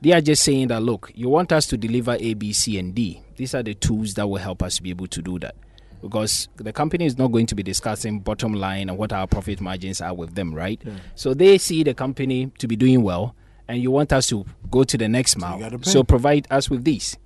They 0.00 0.12
are 0.12 0.20
just 0.20 0.42
saying 0.42 0.68
that, 0.68 0.82
look, 0.82 1.10
you 1.14 1.28
want 1.28 1.52
us 1.52 1.66
to 1.66 1.76
deliver 1.76 2.16
A, 2.18 2.34
B, 2.34 2.52
C, 2.52 2.78
and 2.78 2.94
D. 2.94 3.22
These 3.36 3.54
are 3.54 3.62
the 3.62 3.74
tools 3.74 4.14
that 4.14 4.26
will 4.28 4.38
help 4.38 4.62
us 4.62 4.80
be 4.80 4.90
able 4.90 5.06
to 5.08 5.22
do 5.22 5.38
that. 5.40 5.56
Because 6.02 6.48
the 6.56 6.72
company 6.72 7.06
is 7.06 7.16
not 7.16 7.28
going 7.28 7.46
to 7.46 7.54
be 7.54 7.62
discussing 7.62 8.20
bottom 8.20 8.52
line 8.52 8.88
and 8.90 8.98
what 8.98 9.12
our 9.12 9.26
profit 9.26 9.60
margins 9.60 10.00
are 10.00 10.12
with 10.12 10.34
them, 10.34 10.52
right? 10.54 10.82
So 11.14 11.32
they 11.32 11.56
see 11.58 11.82
the 11.84 11.94
company 11.94 12.50
to 12.58 12.66
be 12.66 12.76
doing 12.76 13.02
well, 13.02 13.34
and 13.68 13.80
you 13.80 13.90
want 13.92 14.12
us 14.12 14.26
to 14.28 14.44
go 14.70 14.82
to 14.84 14.98
the 14.98 15.08
next 15.08 15.38
mile. 15.38 15.78
So 15.82 16.02
provide 16.02 16.46
us 16.50 16.68
with 16.68 16.84
these. 16.84 17.16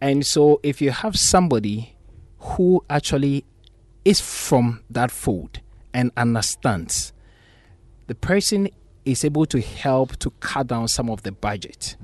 And 0.00 0.24
so 0.24 0.60
if 0.62 0.80
you 0.80 0.92
have 0.92 1.16
somebody 1.16 1.96
who 2.38 2.84
actually 2.88 3.44
is 4.04 4.20
from 4.20 4.84
that 4.88 5.10
fold 5.10 5.60
and 5.92 6.12
understands, 6.16 7.12
the 8.06 8.14
person 8.14 8.68
is 9.04 9.24
able 9.24 9.44
to 9.46 9.60
help 9.60 10.16
to 10.20 10.30
cut 10.38 10.68
down 10.68 10.86
some 10.86 11.10
of 11.10 11.24
the 11.24 11.32
budget 11.32 11.96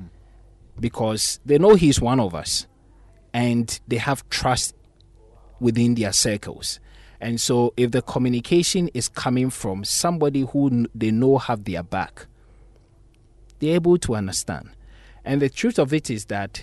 because 0.81 1.39
they 1.47 1.57
know 1.57 1.77
he's 1.77 2.01
one 2.01 2.19
of 2.19 2.35
us 2.35 2.67
and 3.33 3.79
they 3.87 3.99
have 3.99 4.29
trust 4.29 4.75
within 5.65 5.95
their 5.95 6.13
circles. 6.13 6.79
And 7.23 7.41
so 7.41 7.73
if 7.79 7.91
the 7.91 8.03
communication 8.03 8.91
is 8.93 9.09
coming 9.09 9.49
from 9.49 9.83
somebody 9.83 10.43
who 10.43 10.87
they 10.95 11.11
know 11.11 11.39
have 11.39 11.65
their 11.65 11.83
back, 11.83 12.27
they're 13.61 13.77
able 13.77 13.97
to 13.99 14.15
understand. 14.15 14.69
And 15.25 15.41
the 15.41 15.49
truth 15.49 15.79
of 15.79 15.95
it 15.95 16.11
is 16.11 16.27
that 16.27 16.63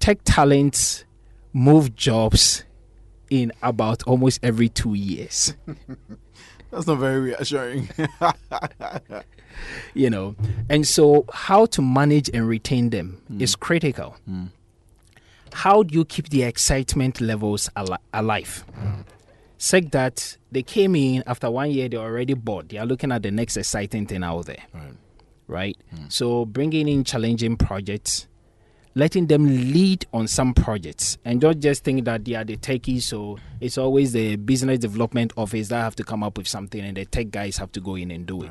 tech 0.00 0.20
talents 0.24 1.04
move 1.52 1.94
jobs 1.94 2.64
in 3.28 3.52
about 3.62 4.02
almost 4.04 4.40
every 4.42 4.70
two 4.70 4.94
years. 4.94 5.54
That's 6.70 6.86
not 6.86 6.98
very 6.98 7.20
reassuring. 7.20 7.90
you 9.94 10.10
know 10.10 10.34
and 10.68 10.84
so 10.84 11.24
how 11.32 11.64
to 11.64 11.80
manage 11.80 12.28
and 12.34 12.48
retain 12.48 12.90
them 12.90 13.22
hmm. 13.28 13.40
is 13.40 13.54
critical 13.54 14.16
hmm. 14.26 14.46
How 15.54 15.82
do 15.82 15.94
you 15.94 16.04
keep 16.04 16.28
the 16.28 16.42
excitement 16.42 17.20
levels 17.20 17.70
ali- 17.76 17.96
alive? 18.12 18.64
Sec 19.56 19.90
that 19.92 20.36
they 20.52 20.62
came 20.62 20.94
in 20.94 21.22
after 21.26 21.50
one 21.50 21.70
year 21.70 21.88
they're 21.88 22.00
already 22.00 22.34
bored. 22.34 22.68
They 22.68 22.78
are 22.78 22.84
looking 22.86 23.12
at 23.12 23.22
the 23.22 23.30
next 23.30 23.56
exciting 23.56 24.06
thing 24.06 24.22
out 24.22 24.46
there. 24.46 24.62
Right. 25.46 25.76
Hmm. 25.94 26.06
So 26.08 26.44
bringing 26.44 26.88
in 26.88 27.04
challenging 27.04 27.56
projects 27.56 28.26
letting 28.94 29.26
them 29.26 29.46
lead 29.46 30.06
on 30.12 30.28
some 30.28 30.54
projects 30.54 31.18
and 31.24 31.40
don't 31.40 31.60
just 31.60 31.82
think 31.82 32.04
that 32.04 32.24
they 32.24 32.34
are 32.34 32.44
the 32.44 32.56
techies 32.56 33.02
so 33.02 33.36
it's 33.60 33.76
always 33.76 34.12
the 34.12 34.36
business 34.36 34.78
development 34.78 35.32
office 35.36 35.68
that 35.68 35.80
have 35.82 35.96
to 35.96 36.04
come 36.04 36.22
up 36.22 36.38
with 36.38 36.46
something 36.46 36.80
and 36.80 36.96
the 36.96 37.04
tech 37.04 37.30
guys 37.30 37.56
have 37.56 37.72
to 37.72 37.80
go 37.80 37.96
in 37.96 38.10
and 38.10 38.26
do 38.26 38.42
it. 38.42 38.50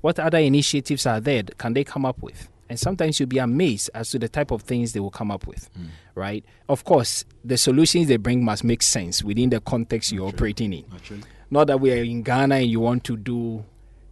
What 0.00 0.18
other 0.18 0.38
initiatives 0.38 1.04
are 1.06 1.20
there 1.20 1.42
can 1.58 1.74
they 1.74 1.84
come 1.84 2.06
up 2.06 2.22
with 2.22 2.48
and 2.68 2.78
sometimes 2.78 3.18
you'll 3.18 3.28
be 3.28 3.38
amazed 3.38 3.90
as 3.94 4.10
to 4.10 4.18
the 4.18 4.28
type 4.28 4.50
of 4.50 4.62
things 4.62 4.92
they 4.92 5.00
will 5.00 5.10
come 5.10 5.30
up 5.30 5.46
with 5.46 5.70
hmm. 5.76 5.86
right? 6.14 6.44
Of 6.68 6.84
course 6.84 7.24
the 7.44 7.56
solutions 7.56 8.08
they 8.08 8.16
bring 8.16 8.44
must 8.44 8.64
make 8.64 8.82
sense 8.82 9.22
within 9.22 9.50
the 9.50 9.60
context 9.60 10.12
you're 10.12 10.28
operating 10.28 10.72
in. 10.72 10.84
Not 11.50 11.66
that 11.68 11.80
we 11.80 11.92
are 11.92 12.02
in 12.02 12.22
ghana 12.22 12.56
and 12.56 12.70
you 12.70 12.80
want 12.80 13.04
to 13.04 13.16
do 13.16 13.64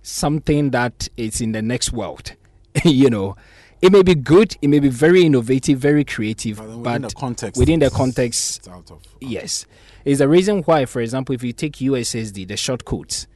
something 0.03 0.71
that 0.71 1.09
is 1.17 1.41
in 1.41 1.53
the 1.53 1.63
next 1.63 1.93
world 1.93 2.33
you 2.85 3.11
know. 3.11 3.37
It 3.83 3.93
may 3.93 4.03
be 4.03 4.15
good 4.15 4.57
it 4.63 4.69
may 4.69 4.79
be 4.79 4.89
very 4.89 5.25
innovative 5.25 5.79
very 5.79 6.05
creative 6.05 6.57
But 6.57 6.69
within 6.69 7.03
the 7.03 7.11
context, 7.11 7.59
within 7.59 7.81
the 7.81 7.91
context 7.91 8.59
it's 8.59 8.69
out 8.69 8.91
of 8.91 9.03
Yes. 9.21 9.67
Is 10.05 10.19
the 10.19 10.29
reason 10.29 10.63
why, 10.63 10.85
for 10.85 11.01
example, 11.01 11.35
if 11.35 11.43
you 11.43 11.53
take 11.53 11.75
USSD, 11.75 12.47
the 12.47 12.57
short 12.57 12.85
codes, 12.85 13.27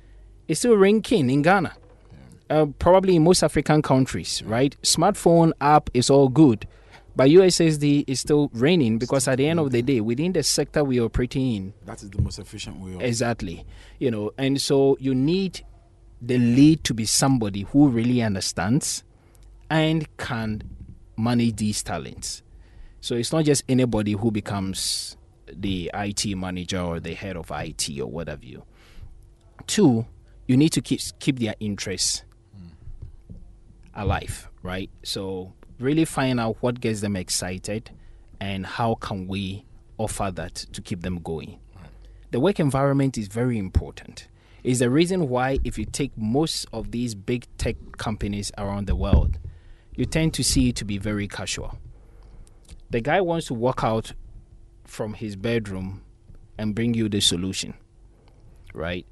it's 0.47 0.61
still 0.61 0.77
ranking 0.77 1.29
in 1.29 1.43
Ghana. 1.43 1.73
Uh, 2.51 2.67
probably 2.81 3.15
in 3.15 3.23
most 3.23 3.45
African 3.45 3.81
countries, 3.81 4.43
right? 4.45 4.77
Smartphone 4.83 5.53
app 5.61 5.89
is 5.95 6.11
all 6.11 6.29
good, 6.29 6.67
but 7.15 7.29
USSD 7.29 8.03
is 8.09 8.19
still 8.19 8.51
reigning 8.53 8.99
because 8.99 9.29
at 9.29 9.39
the 9.39 9.47
end 9.47 9.61
of 9.61 9.71
the 9.71 9.83
day, 9.83 10.01
within 10.01 10.33
the 10.33 10.43
sector 10.43 10.83
we 10.83 10.99
are 10.99 11.05
operating 11.05 11.55
in, 11.55 11.75
That 11.87 12.03
is 12.03 12.11
the 12.11 12.21
most 12.21 12.41
efficient 12.41 12.81
way 12.81 12.95
of 12.95 13.03
Exactly. 13.03 13.65
You 14.01 14.11
know, 14.11 14.33
and 14.37 14.61
so 14.61 14.97
you 14.99 15.15
need 15.15 15.65
the 16.21 16.39
lead 16.39 16.83
to 16.85 16.93
be 16.93 17.05
somebody 17.05 17.63
who 17.63 17.89
really 17.89 18.21
understands 18.21 19.05
and 19.71 20.09
can 20.17 20.63
manage 21.17 21.55
these 21.55 21.85
talents. 21.85 22.43
So 23.01 23.15
it's 23.15 23.33
not 23.33 23.45
just 23.45 23.63
anybody 23.69 24.13
who 24.13 24.33
becomes 24.33 25.17
the 25.47 25.89
IT 25.95 26.37
manager 26.37 26.81
or 26.81 26.99
the 26.99 27.15
head 27.15 27.37
of 27.37 27.53
IT 27.55 27.89
or 28.01 28.07
whatever 28.07 28.45
you. 28.45 28.65
Two, 29.69 30.05
you 30.49 30.57
need 30.57 30.71
to 30.71 30.81
keep 30.81 31.01
keep 31.21 31.39
their 31.39 31.55
interests 31.61 32.25
alive, 33.95 34.49
right? 34.63 34.91
So 35.03 35.53
really 35.79 36.05
find 36.05 36.39
out 36.39 36.57
what 36.61 36.81
gets 36.81 37.01
them 37.01 37.17
excited 37.17 37.91
and 38.41 38.67
how 38.67 38.95
can 38.95 39.27
we 39.27 39.65
offer 39.99 40.31
that 40.35 40.55
to 40.55 40.81
keep 40.81 41.03
them 41.03 41.19
going. 41.19 41.59
The 42.31 42.41
work 42.41 42.61
environment 42.61 43.19
is 43.19 43.29
very 43.29 43.59
important. 43.59 44.29
It's 44.63 44.79
the 44.81 44.91
reason 44.91 45.29
why 45.29 45.59
if 45.65 45.79
you 45.79 45.85
take 45.85 46.17
most 46.17 46.67
of 46.73 46.91
these 46.91 47.15
big 47.15 47.47
tech 47.59 47.77
companies 47.97 48.53
around 48.59 48.87
the 48.87 48.95
world, 48.95 49.39
you 49.97 50.05
tend 50.05 50.35
to 50.35 50.45
see 50.45 50.69
it 50.69 50.77
to 50.77 50.85
be 50.85 50.99
very 50.99 51.27
casual. 51.27 51.79
The 52.91 53.01
guy 53.01 53.21
wants 53.21 53.47
to 53.47 53.55
walk 53.55 53.83
out 53.83 54.13
from 54.85 55.15
his 55.15 55.37
bedroom 55.37 56.03
and 56.59 56.75
bring 56.75 56.95
you 56.95 57.09
the 57.09 57.21
solution. 57.21 57.75
Right? 58.75 59.07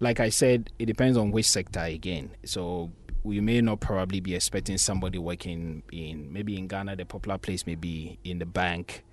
Like 0.00 0.20
I 0.20 0.30
said, 0.30 0.70
it 0.78 0.86
depends 0.86 1.16
on 1.16 1.30
which 1.30 1.48
sector 1.48 1.80
again. 1.80 2.30
So 2.44 2.90
we 3.24 3.40
may 3.40 3.60
not 3.60 3.80
probably 3.80 4.20
be 4.20 4.34
expecting 4.34 4.78
somebody 4.78 5.18
working 5.18 5.82
in 5.92 6.32
maybe 6.32 6.56
in 6.58 6.66
Ghana 6.66 6.96
the 6.96 7.04
popular 7.04 7.38
place 7.38 7.66
may 7.66 7.74
be 7.76 8.18
in 8.24 8.38
the 8.38 8.46
bank 8.46 9.04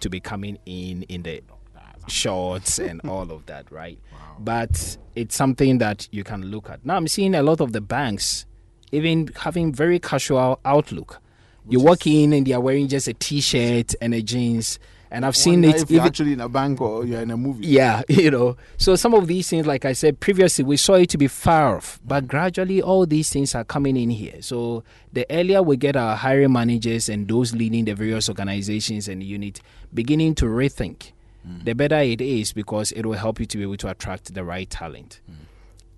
to 0.00 0.08
be 0.10 0.20
coming 0.20 0.58
in 0.66 1.02
in 1.04 1.22
the 1.22 1.42
shorts 2.08 2.78
and 2.78 3.00
all 3.08 3.30
of 3.32 3.46
that, 3.46 3.70
right? 3.70 3.98
But 4.38 4.96
it's 5.14 5.34
something 5.34 5.78
that 5.78 6.08
you 6.12 6.24
can 6.24 6.46
look 6.46 6.70
at. 6.70 6.84
Now 6.84 6.96
I'm 6.96 7.08
seeing 7.08 7.34
a 7.34 7.42
lot 7.42 7.60
of 7.60 7.72
the 7.72 7.80
banks 7.80 8.46
even 8.92 9.30
having 9.36 9.72
very 9.72 9.98
casual 9.98 10.60
outlook. 10.64 11.20
You 11.68 11.80
walk 11.80 12.06
in 12.06 12.32
and 12.32 12.46
they 12.46 12.52
are 12.52 12.60
wearing 12.60 12.86
just 12.86 13.08
a 13.08 13.14
t-shirt 13.14 13.94
and 14.00 14.14
a 14.14 14.22
jeans, 14.22 14.78
and 15.10 15.24
I've 15.24 15.36
seen 15.36 15.64
it. 15.64 15.82
if 15.82 15.90
you're 15.90 15.98
even- 15.98 16.06
actually 16.06 16.32
in 16.32 16.40
a 16.40 16.48
bank 16.48 16.80
or 16.80 17.04
you're 17.04 17.20
in 17.20 17.30
a 17.30 17.36
movie. 17.36 17.66
yeah, 17.66 18.02
you 18.08 18.30
know. 18.30 18.56
So 18.76 18.96
some 18.96 19.14
of 19.14 19.26
these 19.26 19.48
things, 19.48 19.66
like 19.66 19.84
I 19.84 19.92
said 19.92 20.20
previously, 20.20 20.64
we 20.64 20.76
saw 20.76 20.94
it 20.94 21.10
to 21.10 21.18
be 21.18 21.28
far 21.28 21.76
off, 21.76 22.00
but 22.04 22.24
mm. 22.24 22.28
gradually 22.28 22.82
all 22.82 23.06
these 23.06 23.30
things 23.30 23.54
are 23.54 23.64
coming 23.64 23.96
in 23.96 24.10
here. 24.10 24.42
So 24.42 24.84
the 25.12 25.26
earlier 25.30 25.62
we 25.62 25.76
get 25.76 25.96
our 25.96 26.16
hiring 26.16 26.52
managers 26.52 27.08
and 27.08 27.28
those 27.28 27.54
leading 27.54 27.84
the 27.84 27.94
various 27.94 28.28
organizations 28.28 29.08
and 29.08 29.22
unit 29.22 29.60
beginning 29.94 30.34
to 30.36 30.46
rethink, 30.46 31.12
mm. 31.46 31.64
the 31.64 31.74
better 31.74 31.98
it 31.98 32.20
is 32.20 32.52
because 32.52 32.92
it 32.92 33.06
will 33.06 33.14
help 33.14 33.40
you 33.40 33.46
to 33.46 33.56
be 33.56 33.62
able 33.62 33.76
to 33.78 33.88
attract 33.88 34.34
the 34.34 34.44
right 34.44 34.68
talent. 34.68 35.20
Mm. 35.30 35.34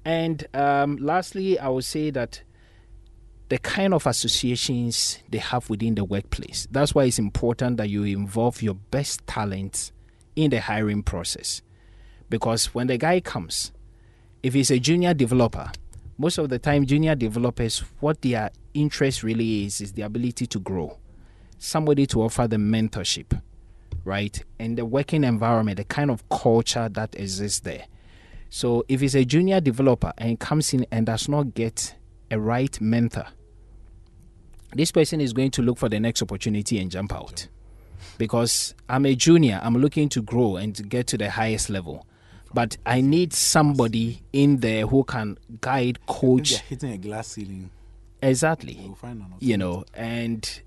And 0.05 0.47
um, 0.55 0.97
lastly, 0.97 1.59
I 1.59 1.69
would 1.69 1.85
say 1.85 2.11
that 2.11 2.43
the 3.49 3.59
kind 3.59 3.95
of 3.95 4.07
associations 4.07 5.19
they 5.29 5.39
have 5.39 5.71
within 5.71 5.95
the 5.95 6.05
workplace. 6.05 6.69
That's 6.71 6.95
why 6.95 7.05
it's 7.05 7.19
important 7.19 7.79
that 7.79 7.89
you 7.89 8.05
involve 8.05 8.61
your 8.63 8.75
best 8.75 9.27
talents 9.27 9.93
in 10.37 10.51
the 10.51 10.61
hiring 10.61 11.03
process. 11.03 11.63
Because 12.29 12.67
when 12.75 12.89
the 12.89 12.99
guy 12.99 13.21
comes, 13.21 13.73
if 14.43 14.55
he's 14.55 14.71
a 14.71 14.79
junior 14.79 15.15
developer, 15.15 15.71
most 16.19 16.37
of 16.39 16.49
the 16.49 16.59
time, 16.59 16.85
junior 16.85 17.15
developers, 17.15 17.79
what 18.01 18.21
their 18.23 18.51
interest 18.75 19.23
really 19.23 19.65
is, 19.65 19.81
is 19.81 19.93
the 19.93 20.03
ability 20.03 20.47
to 20.49 20.59
grow. 20.59 20.99
Somebody 21.59 22.07
to 22.07 22.23
offer 22.23 22.47
them 22.47 22.71
mentorship, 22.71 23.41
right? 24.05 24.43
And 24.59 24.77
the 24.77 24.85
working 24.85 25.25
environment, 25.25 25.79
the 25.79 25.85
kind 25.85 26.11
of 26.11 26.29
culture 26.29 26.89
that 26.91 27.15
exists 27.19 27.61
there. 27.61 27.87
So 28.51 28.85
if 28.89 29.03
it's 29.03 29.15
a 29.15 29.25
junior 29.25 29.61
developer 29.61 30.13
and 30.19 30.39
comes 30.39 30.75
in 30.75 30.87
and 30.91 31.07
does 31.07 31.29
not 31.29 31.55
get 31.55 31.95
a 32.31 32.39
right 32.39 32.79
mentor, 32.81 33.27
this 34.75 34.91
person 34.93 35.21
is 35.21 35.33
going 35.33 35.51
to 35.53 35.63
look 35.63 35.79
for 35.79 35.89
the 35.89 35.99
next 36.01 36.23
opportunity 36.23 36.79
and 36.79 36.91
jump 36.91 37.13
out. 37.13 37.49
Because 38.19 38.75
I'm 38.89 39.07
a 39.07 39.15
junior, 39.15 39.61
I'm 39.63 39.75
looking 39.77 40.09
to 40.11 40.23
grow 40.23 40.57
and 40.57 40.75
to 40.77 40.83
get 40.83 41.07
to 41.09 41.19
the 41.19 41.31
highest 41.31 41.71
level. 41.71 42.07
But 42.53 42.77
I 42.87 43.01
need 43.01 43.33
somebody 43.33 44.23
in 44.33 44.59
there 44.59 44.87
who 44.87 45.05
can 45.05 45.39
guide, 45.61 46.05
coach. 46.07 46.59
hitting 46.61 46.93
a 46.93 46.99
glass 46.99 47.29
ceiling, 47.29 47.71
Exactly. 48.23 48.73
you'll 48.73 48.95
find 48.95 49.21
an 49.21 49.27
You 49.39 49.57
know, 49.57 49.85
and 49.95 50.61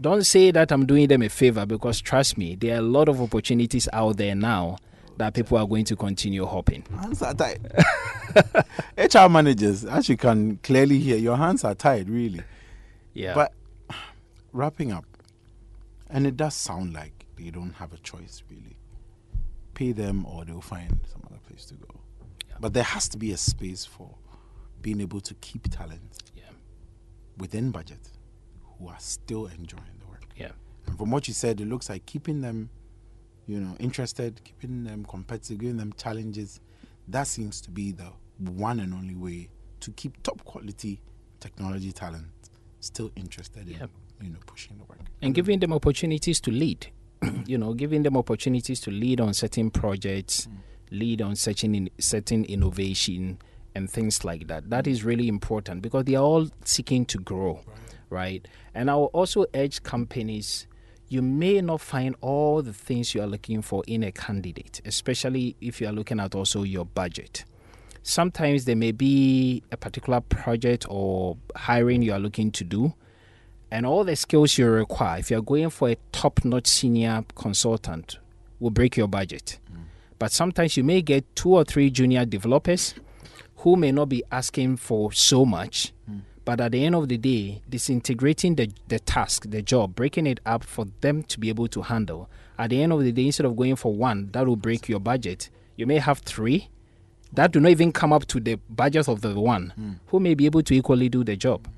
don't 0.00 0.24
say 0.26 0.50
that 0.50 0.72
I'm 0.72 0.86
doing 0.86 1.08
them 1.08 1.22
a 1.22 1.28
favor 1.28 1.64
because 1.66 2.00
trust 2.00 2.36
me, 2.36 2.54
there 2.56 2.74
are 2.74 2.78
a 2.78 2.82
lot 2.82 3.08
of 3.08 3.20
opportunities 3.20 3.88
out 3.92 4.16
there 4.16 4.34
now 4.34 4.76
that 5.18 5.34
people 5.34 5.56
are 5.58 5.66
going 5.66 5.84
to 5.84 5.96
continue 5.96 6.44
hopping. 6.46 6.82
Hands 6.98 7.22
are 7.22 7.34
tied. 7.34 7.60
HR 8.96 9.28
managers, 9.28 9.84
as 9.84 10.08
you 10.08 10.16
can 10.16 10.56
clearly 10.62 10.98
hear, 10.98 11.16
your 11.16 11.36
hands 11.36 11.62
are 11.64 11.74
tied, 11.74 12.08
really. 12.08 12.40
Yeah. 13.20 13.34
But 13.34 13.52
wrapping 14.52 14.92
up, 14.92 15.04
and 16.08 16.26
it 16.26 16.36
does 16.36 16.54
sound 16.54 16.94
like 16.94 17.26
they 17.36 17.50
don't 17.50 17.74
have 17.74 17.92
a 17.92 17.98
choice, 17.98 18.42
really. 18.50 18.76
Pay 19.74 19.92
them 19.92 20.26
or 20.26 20.44
they'll 20.44 20.60
find 20.60 20.98
some 21.10 21.22
other 21.26 21.40
place 21.46 21.64
to 21.66 21.74
go. 21.74 22.00
But 22.58 22.74
there 22.74 22.84
has 22.84 23.08
to 23.10 23.18
be 23.18 23.32
a 23.32 23.36
space 23.36 23.86
for 23.86 24.14
being 24.82 25.00
able 25.00 25.20
to 25.20 25.34
keep 25.34 25.70
talent 25.70 26.18
yeah. 26.36 26.42
within 27.38 27.70
budget 27.70 28.10
who 28.78 28.88
are 28.88 28.98
still 28.98 29.46
enjoying 29.46 29.98
the 30.00 30.06
work. 30.06 30.26
Yeah. 30.36 30.50
And 30.86 30.98
from 30.98 31.10
what 31.10 31.26
you 31.28 31.32
said, 31.32 31.60
it 31.60 31.68
looks 31.68 31.88
like 31.88 32.04
keeping 32.04 32.42
them, 32.42 32.68
you 33.46 33.60
know, 33.60 33.76
interested, 33.78 34.42
keeping 34.44 34.84
them 34.84 35.06
competitive, 35.06 35.58
giving 35.58 35.78
them 35.78 35.94
challenges. 35.96 36.60
That 37.08 37.26
seems 37.26 37.62
to 37.62 37.70
be 37.70 37.92
the 37.92 38.12
one 38.38 38.80
and 38.80 38.92
only 38.92 39.14
way 39.14 39.48
to 39.80 39.90
keep 39.92 40.22
top 40.22 40.44
quality 40.44 41.00
technology 41.40 41.92
talent 41.92 42.49
still 42.80 43.10
interested 43.16 43.66
in, 43.68 43.74
Yeah. 43.74 43.86
you 44.22 44.30
know, 44.30 44.38
pushing 44.46 44.76
the 44.78 44.84
work. 44.84 44.98
and 45.22 45.34
giving 45.34 45.60
them 45.60 45.72
opportunities 45.72 46.40
to 46.40 46.50
lead. 46.50 46.88
you 47.46 47.58
know, 47.58 47.74
giving 47.74 48.02
them 48.02 48.16
opportunities 48.16 48.80
to 48.80 48.90
lead 48.90 49.20
on 49.20 49.34
certain 49.34 49.70
projects, 49.70 50.46
mm. 50.46 50.56
lead 50.90 51.20
on 51.20 51.36
certain 51.36 51.74
in, 51.74 51.90
certain 51.98 52.44
innovation 52.46 53.38
and 53.74 53.90
things 53.90 54.24
like 54.24 54.46
that. 54.48 54.70
That 54.70 54.86
is 54.86 55.04
really 55.04 55.28
important 55.28 55.82
because 55.82 56.04
they 56.04 56.14
are 56.14 56.24
all 56.24 56.48
seeking 56.64 57.04
to 57.06 57.18
grow, 57.18 57.60
right? 58.08 58.46
And 58.74 58.90
I 58.90 58.94
will 58.96 59.06
also 59.12 59.44
urge 59.54 59.82
companies. 59.82 60.66
You 61.08 61.22
may 61.22 61.60
not 61.60 61.80
find 61.80 62.16
all 62.20 62.62
the 62.62 62.72
things 62.72 63.14
you 63.14 63.20
are 63.20 63.26
looking 63.26 63.62
for 63.62 63.84
in 63.86 64.02
a 64.02 64.12
candidate, 64.12 64.80
especially 64.84 65.56
if 65.60 65.80
you 65.80 65.88
are 65.88 65.92
looking 65.92 66.20
at 66.20 66.34
also 66.34 66.62
your 66.62 66.86
budget 66.86 67.44
sometimes 68.02 68.64
there 68.64 68.76
may 68.76 68.92
be 68.92 69.62
a 69.70 69.76
particular 69.76 70.20
project 70.20 70.86
or 70.88 71.36
hiring 71.54 72.02
you 72.02 72.12
are 72.12 72.18
looking 72.18 72.50
to 72.52 72.64
do 72.64 72.94
and 73.70 73.86
all 73.86 74.04
the 74.04 74.16
skills 74.16 74.58
you 74.58 74.68
require 74.68 75.18
if 75.18 75.30
you're 75.30 75.42
going 75.42 75.70
for 75.70 75.90
a 75.90 75.96
top-notch 76.12 76.66
senior 76.66 77.24
consultant 77.34 78.18
will 78.58 78.70
break 78.70 78.96
your 78.96 79.06
budget. 79.06 79.58
Mm. 79.72 79.84
But 80.18 80.32
sometimes 80.32 80.76
you 80.76 80.84
may 80.84 81.02
get 81.02 81.24
two 81.34 81.54
or 81.54 81.64
three 81.64 81.88
junior 81.90 82.24
developers 82.24 82.94
who 83.58 83.76
may 83.76 83.92
not 83.92 84.08
be 84.08 84.22
asking 84.32 84.76
for 84.76 85.12
so 85.12 85.44
much 85.44 85.92
mm. 86.10 86.20
but 86.44 86.60
at 86.60 86.72
the 86.72 86.84
end 86.84 86.94
of 86.94 87.08
the 87.08 87.18
day 87.18 87.60
disintegrating 87.68 88.54
the, 88.54 88.70
the 88.88 88.98
task 88.98 89.44
the 89.50 89.60
job 89.60 89.94
breaking 89.94 90.26
it 90.26 90.40
up 90.46 90.64
for 90.64 90.86
them 91.02 91.22
to 91.22 91.38
be 91.38 91.50
able 91.50 91.68
to 91.68 91.82
handle 91.82 92.28
at 92.58 92.70
the 92.70 92.82
end 92.82 92.92
of 92.92 93.02
the 93.02 93.12
day 93.12 93.26
instead 93.26 93.44
of 93.44 93.56
going 93.56 93.76
for 93.76 93.94
one 93.94 94.30
that 94.32 94.46
will 94.46 94.56
break 94.56 94.88
your 94.88 95.00
budget. 95.00 95.50
You 95.76 95.86
may 95.86 95.98
have 95.98 96.18
three 96.20 96.68
that 97.32 97.52
do 97.52 97.60
not 97.60 97.70
even 97.70 97.92
come 97.92 98.12
up 98.12 98.26
to 98.26 98.40
the 98.40 98.56
budget 98.68 99.08
of 99.08 99.20
the 99.20 99.38
one 99.38 100.00
who 100.08 100.20
may 100.20 100.34
be 100.34 100.46
able 100.46 100.62
to 100.62 100.74
equally 100.74 101.08
do 101.08 101.24
the 101.24 101.36
job. 101.36 101.68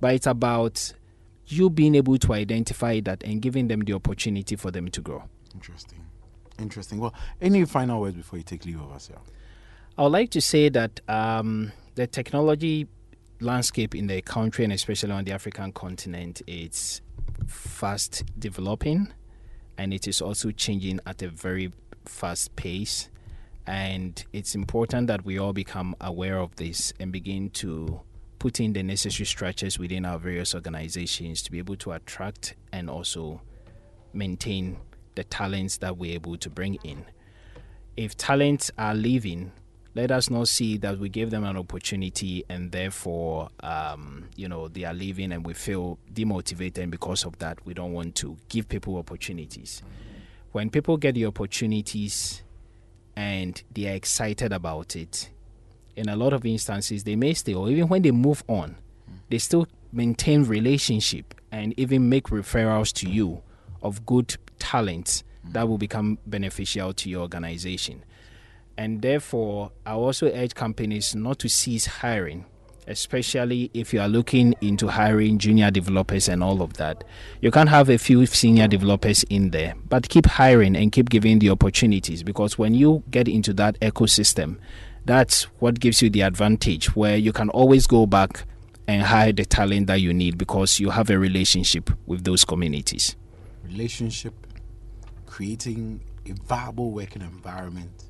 But 0.00 0.14
it's 0.14 0.26
about 0.26 0.92
you 1.46 1.70
being 1.70 1.94
able 1.94 2.18
to 2.18 2.32
identify 2.32 3.00
that 3.00 3.22
and 3.24 3.42
giving 3.42 3.68
them 3.68 3.80
the 3.80 3.92
opportunity 3.92 4.56
for 4.56 4.70
them 4.70 4.88
to 4.88 5.00
grow. 5.00 5.24
Interesting. 5.54 6.04
Interesting. 6.58 6.98
Well, 6.98 7.14
any 7.40 7.64
final 7.64 8.00
words 8.00 8.16
before 8.16 8.38
you 8.38 8.44
take 8.44 8.64
leave 8.64 8.80
of 8.80 8.92
us, 8.92 9.10
yeah? 9.10 9.18
I 9.98 10.02
would 10.02 10.12
like 10.12 10.30
to 10.30 10.40
say 10.40 10.68
that 10.70 11.00
um, 11.08 11.72
the 11.96 12.06
technology 12.06 12.88
landscape 13.40 13.94
in 13.94 14.06
the 14.06 14.22
country 14.22 14.64
and 14.64 14.72
especially 14.72 15.10
on 15.10 15.24
the 15.24 15.32
African 15.32 15.72
continent 15.72 16.40
is 16.46 17.02
fast 17.46 18.22
developing 18.38 19.12
and 19.76 19.92
it 19.92 20.06
is 20.06 20.22
also 20.22 20.50
changing 20.50 21.00
at 21.06 21.20
a 21.22 21.28
very 21.28 21.72
fast 22.04 22.54
pace. 22.56 23.08
And 23.66 24.24
it's 24.32 24.54
important 24.54 25.06
that 25.06 25.24
we 25.24 25.38
all 25.38 25.52
become 25.52 25.94
aware 26.00 26.38
of 26.38 26.56
this 26.56 26.92
and 26.98 27.12
begin 27.12 27.50
to 27.50 28.00
put 28.38 28.58
in 28.58 28.72
the 28.72 28.82
necessary 28.82 29.24
structures 29.24 29.78
within 29.78 30.04
our 30.04 30.18
various 30.18 30.54
organizations 30.54 31.42
to 31.42 31.50
be 31.52 31.58
able 31.58 31.76
to 31.76 31.92
attract 31.92 32.56
and 32.72 32.90
also 32.90 33.40
maintain 34.12 34.78
the 35.14 35.22
talents 35.24 35.76
that 35.78 35.96
we're 35.96 36.14
able 36.14 36.36
to 36.36 36.50
bring 36.50 36.74
in. 36.82 37.04
If 37.96 38.16
talents 38.16 38.70
are 38.78 38.94
leaving, 38.94 39.52
let 39.94 40.10
us 40.10 40.30
not 40.30 40.48
see 40.48 40.78
that 40.78 40.98
we 40.98 41.08
gave 41.08 41.30
them 41.30 41.44
an 41.44 41.56
opportunity 41.56 42.44
and 42.48 42.72
therefore, 42.72 43.50
um, 43.60 44.28
you 44.34 44.48
know, 44.48 44.68
they 44.68 44.84
are 44.84 44.94
leaving 44.94 45.32
and 45.32 45.46
we 45.46 45.54
feel 45.54 45.98
demotivated. 46.12 46.78
And 46.78 46.90
because 46.90 47.24
of 47.24 47.38
that, 47.38 47.64
we 47.66 47.74
don't 47.74 47.92
want 47.92 48.14
to 48.16 48.36
give 48.48 48.68
people 48.68 48.96
opportunities. 48.96 49.82
When 50.52 50.70
people 50.70 50.96
get 50.96 51.14
the 51.14 51.26
opportunities 51.26 52.41
and 53.16 53.62
they 53.72 53.88
are 53.88 53.94
excited 53.94 54.52
about 54.52 54.96
it, 54.96 55.30
in 55.96 56.08
a 56.08 56.16
lot 56.16 56.32
of 56.32 56.46
instances, 56.46 57.04
they 57.04 57.16
may 57.16 57.34
stay, 57.34 57.54
or 57.54 57.68
even 57.70 57.88
when 57.88 58.02
they 58.02 58.10
move 58.10 58.42
on, 58.48 58.76
they 59.28 59.38
still 59.38 59.66
maintain 59.92 60.44
relationship 60.44 61.34
and 61.50 61.78
even 61.78 62.08
make 62.08 62.24
referrals 62.24 62.92
to 62.92 63.10
you 63.10 63.42
of 63.82 64.06
good 64.06 64.36
talents 64.58 65.22
that 65.50 65.68
will 65.68 65.78
become 65.78 66.18
beneficial 66.26 66.92
to 66.94 67.10
your 67.10 67.22
organization. 67.22 68.04
And 68.78 69.02
therefore, 69.02 69.72
I 69.84 69.92
also 69.92 70.28
urge 70.28 70.54
companies 70.54 71.14
not 71.14 71.38
to 71.40 71.48
cease 71.48 71.86
hiring, 71.86 72.46
especially 72.86 73.70
if 73.74 73.92
you 73.92 74.00
are 74.00 74.08
looking 74.08 74.54
into 74.60 74.88
hiring 74.88 75.38
junior 75.38 75.70
developers 75.70 76.28
and 76.28 76.42
all 76.42 76.62
of 76.62 76.74
that. 76.74 77.04
You 77.40 77.50
can 77.50 77.66
have 77.68 77.88
a 77.88 77.98
few 77.98 78.26
senior 78.26 78.68
developers 78.68 79.22
in 79.24 79.50
there, 79.50 79.74
but 79.88 80.08
keep 80.08 80.26
hiring 80.26 80.76
and 80.76 80.90
keep 80.90 81.08
giving 81.10 81.38
the 81.38 81.50
opportunities 81.50 82.22
because 82.22 82.58
when 82.58 82.74
you 82.74 83.02
get 83.10 83.28
into 83.28 83.52
that 83.54 83.78
ecosystem, 83.80 84.58
that's 85.04 85.44
what 85.60 85.80
gives 85.80 86.02
you 86.02 86.10
the 86.10 86.22
advantage 86.22 86.94
where 86.94 87.16
you 87.16 87.32
can 87.32 87.48
always 87.50 87.86
go 87.86 88.06
back 88.06 88.44
and 88.88 89.02
hire 89.02 89.32
the 89.32 89.44
talent 89.44 89.86
that 89.86 90.00
you 90.00 90.12
need 90.12 90.38
because 90.38 90.80
you 90.80 90.90
have 90.90 91.10
a 91.10 91.18
relationship 91.18 91.90
with 92.06 92.24
those 92.24 92.44
communities. 92.44 93.16
Relationship, 93.64 94.34
creating 95.26 96.02
a 96.26 96.32
viable 96.44 96.90
working 96.90 97.22
environment, 97.22 98.04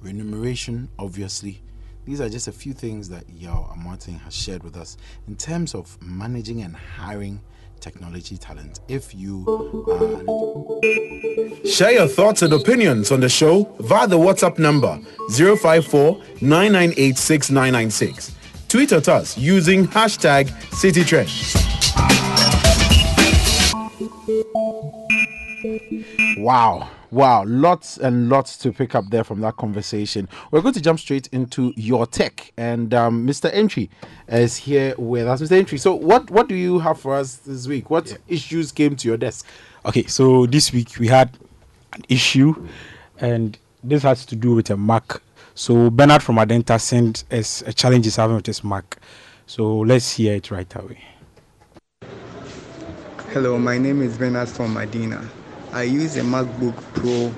remuneration, 0.00 0.88
obviously. 0.98 1.62
These 2.04 2.20
are 2.20 2.28
just 2.28 2.48
a 2.48 2.52
few 2.52 2.72
things 2.72 3.08
that 3.10 3.28
Yao 3.28 3.72
Amoateng 3.76 4.20
has 4.22 4.34
shared 4.34 4.62
with 4.62 4.76
us 4.76 4.96
in 5.28 5.36
terms 5.36 5.74
of 5.74 5.96
managing 6.02 6.62
and 6.62 6.74
hiring 6.74 7.40
technology 7.80 8.36
talent. 8.36 8.80
If 8.88 9.14
you 9.14 9.44
are 9.88 11.66
Share 11.66 11.92
your 11.92 12.08
thoughts 12.08 12.42
and 12.42 12.52
opinions 12.52 13.10
on 13.10 13.20
the 13.20 13.28
show 13.28 13.64
via 13.80 14.06
the 14.06 14.18
WhatsApp 14.18 14.58
number 14.58 14.98
054 15.30 16.20
998 16.40 17.16
6996. 17.16 18.36
Tweet 18.68 18.92
at 18.92 19.08
us 19.08 19.36
using 19.36 19.86
hashtag 19.88 20.48
CityTrend. 20.70 21.28
Wow. 26.38 26.88
Wow, 27.10 27.44
lots 27.44 27.98
and 27.98 28.28
lots 28.28 28.56
to 28.58 28.72
pick 28.72 28.94
up 28.94 29.10
there 29.10 29.24
from 29.24 29.40
that 29.40 29.56
conversation. 29.56 30.28
We're 30.52 30.60
going 30.60 30.74
to 30.74 30.80
jump 30.80 31.00
straight 31.00 31.26
into 31.32 31.72
your 31.76 32.06
tech, 32.06 32.52
and 32.56 32.94
um, 32.94 33.26
Mr. 33.26 33.50
Entry 33.52 33.90
is 34.28 34.56
here 34.56 34.94
with 34.96 35.26
us. 35.26 35.42
Mr. 35.42 35.52
Entry, 35.52 35.76
so 35.78 35.92
what 35.92 36.30
what 36.30 36.48
do 36.48 36.54
you 36.54 36.78
have 36.78 37.00
for 37.00 37.16
us 37.16 37.36
this 37.38 37.66
week? 37.66 37.90
What 37.90 38.16
issues 38.28 38.70
came 38.70 38.94
to 38.94 39.08
your 39.08 39.16
desk? 39.16 39.44
Okay, 39.84 40.06
so 40.06 40.46
this 40.46 40.72
week 40.72 40.98
we 41.00 41.08
had 41.08 41.36
an 41.94 42.02
issue, 42.08 42.68
and 43.18 43.58
this 43.82 44.04
has 44.04 44.24
to 44.26 44.36
do 44.36 44.54
with 44.54 44.70
a 44.70 44.76
Mac. 44.76 45.20
So 45.56 45.90
Bernard 45.90 46.22
from 46.22 46.36
Adenta 46.36 46.80
sent 46.80 47.24
us 47.32 47.62
a 47.62 47.72
challenge 47.72 48.04
he's 48.04 48.14
having 48.14 48.36
with 48.36 48.46
his 48.46 48.62
Mac. 48.62 48.98
So 49.46 49.78
let's 49.80 50.12
hear 50.12 50.36
it 50.36 50.52
right 50.52 50.72
away. 50.76 51.02
Hello, 53.32 53.58
my 53.58 53.78
name 53.78 54.00
is 54.02 54.16
Bernard 54.16 54.48
from 54.48 54.74
Medina. 54.74 55.28
I 55.72 55.82
use 55.84 56.16
a 56.16 56.20
MacBook 56.22 56.74
Pro 56.94 57.32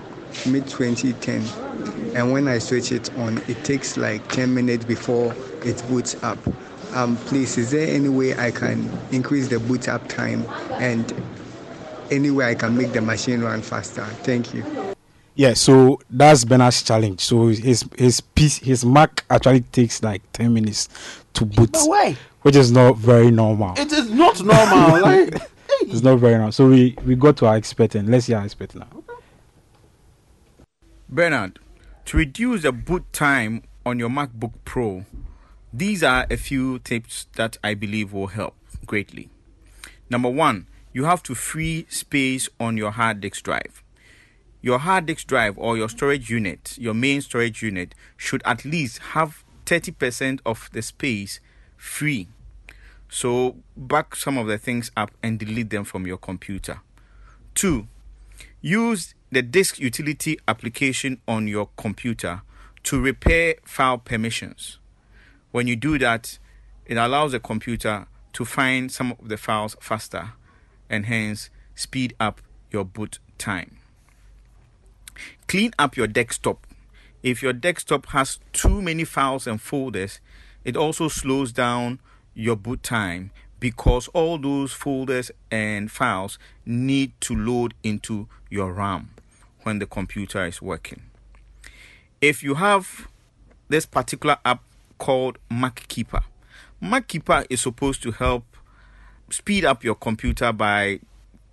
mid 0.50 0.66
2010, 0.66 2.14
and 2.16 2.32
when 2.32 2.48
I 2.48 2.58
switch 2.58 2.92
it 2.92 3.12
on, 3.18 3.38
it 3.48 3.62
takes 3.64 3.96
like 3.96 4.26
10 4.28 4.52
minutes 4.54 4.84
before 4.84 5.34
it 5.64 5.82
boots 5.88 6.22
up. 6.22 6.38
Um, 6.94 7.16
please, 7.16 7.56
is 7.58 7.70
there 7.70 7.86
any 7.88 8.08
way 8.08 8.36
I 8.36 8.50
can 8.50 8.90
increase 9.12 9.48
the 9.48 9.58
boot 9.58 9.88
up 9.88 10.06
time 10.08 10.44
and 10.72 11.12
any 12.10 12.30
way 12.30 12.50
I 12.50 12.54
can 12.54 12.76
make 12.76 12.92
the 12.92 13.00
machine 13.00 13.40
run 13.40 13.62
faster? 13.62 14.04
Thank 14.24 14.52
you. 14.54 14.64
Yeah, 15.34 15.54
so 15.54 15.98
that's 16.10 16.44
Bernard's 16.44 16.82
challenge. 16.82 17.20
So 17.20 17.46
his 17.48 17.84
his 17.96 18.20
piece 18.20 18.58
his 18.58 18.84
Mac 18.84 19.24
actually 19.30 19.60
takes 19.60 20.02
like 20.02 20.20
ten 20.32 20.52
minutes 20.52 20.90
to 21.34 21.46
boot, 21.46 21.72
No 21.72 21.86
way. 21.86 22.16
which 22.42 22.56
is 22.56 22.70
not 22.70 22.98
very 22.98 23.30
normal. 23.30 23.72
It 23.78 23.90
is 23.92 24.10
not 24.10 24.42
normal. 24.44 25.00
like, 25.02 25.34
It's 25.80 26.02
not 26.02 26.18
very 26.18 26.34
normal. 26.34 26.52
So 26.52 26.68
we 26.68 26.96
we 27.04 27.14
got 27.14 27.36
to 27.38 27.46
our 27.46 27.56
expert 27.56 27.94
and 27.94 28.08
let's 28.08 28.26
hear 28.26 28.38
our 28.38 28.44
expert 28.44 28.74
now. 28.74 28.88
Bernard, 31.08 31.58
to 32.06 32.16
reduce 32.16 32.62
the 32.62 32.72
boot 32.72 33.12
time 33.12 33.64
on 33.84 33.98
your 33.98 34.08
MacBook 34.08 34.52
Pro, 34.64 35.04
these 35.72 36.02
are 36.02 36.26
a 36.30 36.36
few 36.36 36.78
tips 36.78 37.26
that 37.36 37.58
I 37.62 37.74
believe 37.74 38.12
will 38.12 38.28
help 38.28 38.54
greatly. 38.86 39.28
Number 40.08 40.28
one, 40.30 40.66
you 40.92 41.04
have 41.04 41.22
to 41.24 41.34
free 41.34 41.86
space 41.88 42.48
on 42.60 42.76
your 42.76 42.92
hard 42.92 43.20
disk 43.20 43.42
drive. 43.42 43.82
Your 44.60 44.78
hard 44.78 45.06
disk 45.06 45.26
drive 45.26 45.58
or 45.58 45.76
your 45.76 45.88
storage 45.88 46.30
unit, 46.30 46.76
your 46.78 46.94
main 46.94 47.20
storage 47.20 47.62
unit, 47.62 47.94
should 48.16 48.42
at 48.44 48.64
least 48.64 48.98
have 48.98 49.44
30% 49.66 50.40
of 50.46 50.70
the 50.72 50.82
space 50.82 51.40
free. 51.76 52.28
So, 53.14 53.56
back 53.76 54.16
some 54.16 54.38
of 54.38 54.46
the 54.46 54.56
things 54.56 54.90
up 54.96 55.10
and 55.22 55.38
delete 55.38 55.68
them 55.68 55.84
from 55.84 56.06
your 56.06 56.16
computer. 56.16 56.80
Two, 57.54 57.86
use 58.62 59.14
the 59.30 59.42
disk 59.42 59.78
utility 59.78 60.38
application 60.48 61.20
on 61.28 61.46
your 61.46 61.68
computer 61.76 62.40
to 62.84 62.98
repair 62.98 63.56
file 63.66 63.98
permissions. 63.98 64.78
When 65.50 65.66
you 65.66 65.76
do 65.76 65.98
that, 65.98 66.38
it 66.86 66.96
allows 66.96 67.32
the 67.32 67.38
computer 67.38 68.06
to 68.32 68.46
find 68.46 68.90
some 68.90 69.12
of 69.12 69.28
the 69.28 69.36
files 69.36 69.76
faster 69.78 70.32
and 70.88 71.04
hence 71.04 71.50
speed 71.74 72.14
up 72.18 72.40
your 72.70 72.86
boot 72.86 73.18
time. 73.36 73.76
Clean 75.48 75.70
up 75.78 75.98
your 75.98 76.06
desktop. 76.06 76.66
If 77.22 77.42
your 77.42 77.52
desktop 77.52 78.06
has 78.06 78.38
too 78.54 78.80
many 78.80 79.04
files 79.04 79.46
and 79.46 79.60
folders, 79.60 80.18
it 80.64 80.78
also 80.78 81.08
slows 81.08 81.52
down 81.52 82.00
your 82.34 82.56
boot 82.56 82.82
time 82.82 83.30
because 83.60 84.08
all 84.08 84.38
those 84.38 84.72
folders 84.72 85.30
and 85.50 85.90
files 85.90 86.38
need 86.66 87.12
to 87.20 87.34
load 87.34 87.74
into 87.82 88.26
your 88.50 88.72
RAM 88.72 89.10
when 89.62 89.78
the 89.78 89.86
computer 89.86 90.44
is 90.44 90.60
working. 90.60 91.02
If 92.20 92.42
you 92.42 92.54
have 92.54 93.08
this 93.68 93.86
particular 93.86 94.36
app 94.44 94.62
called 94.98 95.38
MacKeeper, 95.50 96.24
MacKeeper 96.82 97.46
is 97.48 97.60
supposed 97.60 98.02
to 98.02 98.10
help 98.10 98.44
speed 99.30 99.64
up 99.64 99.84
your 99.84 99.94
computer 99.94 100.52
by 100.52 101.00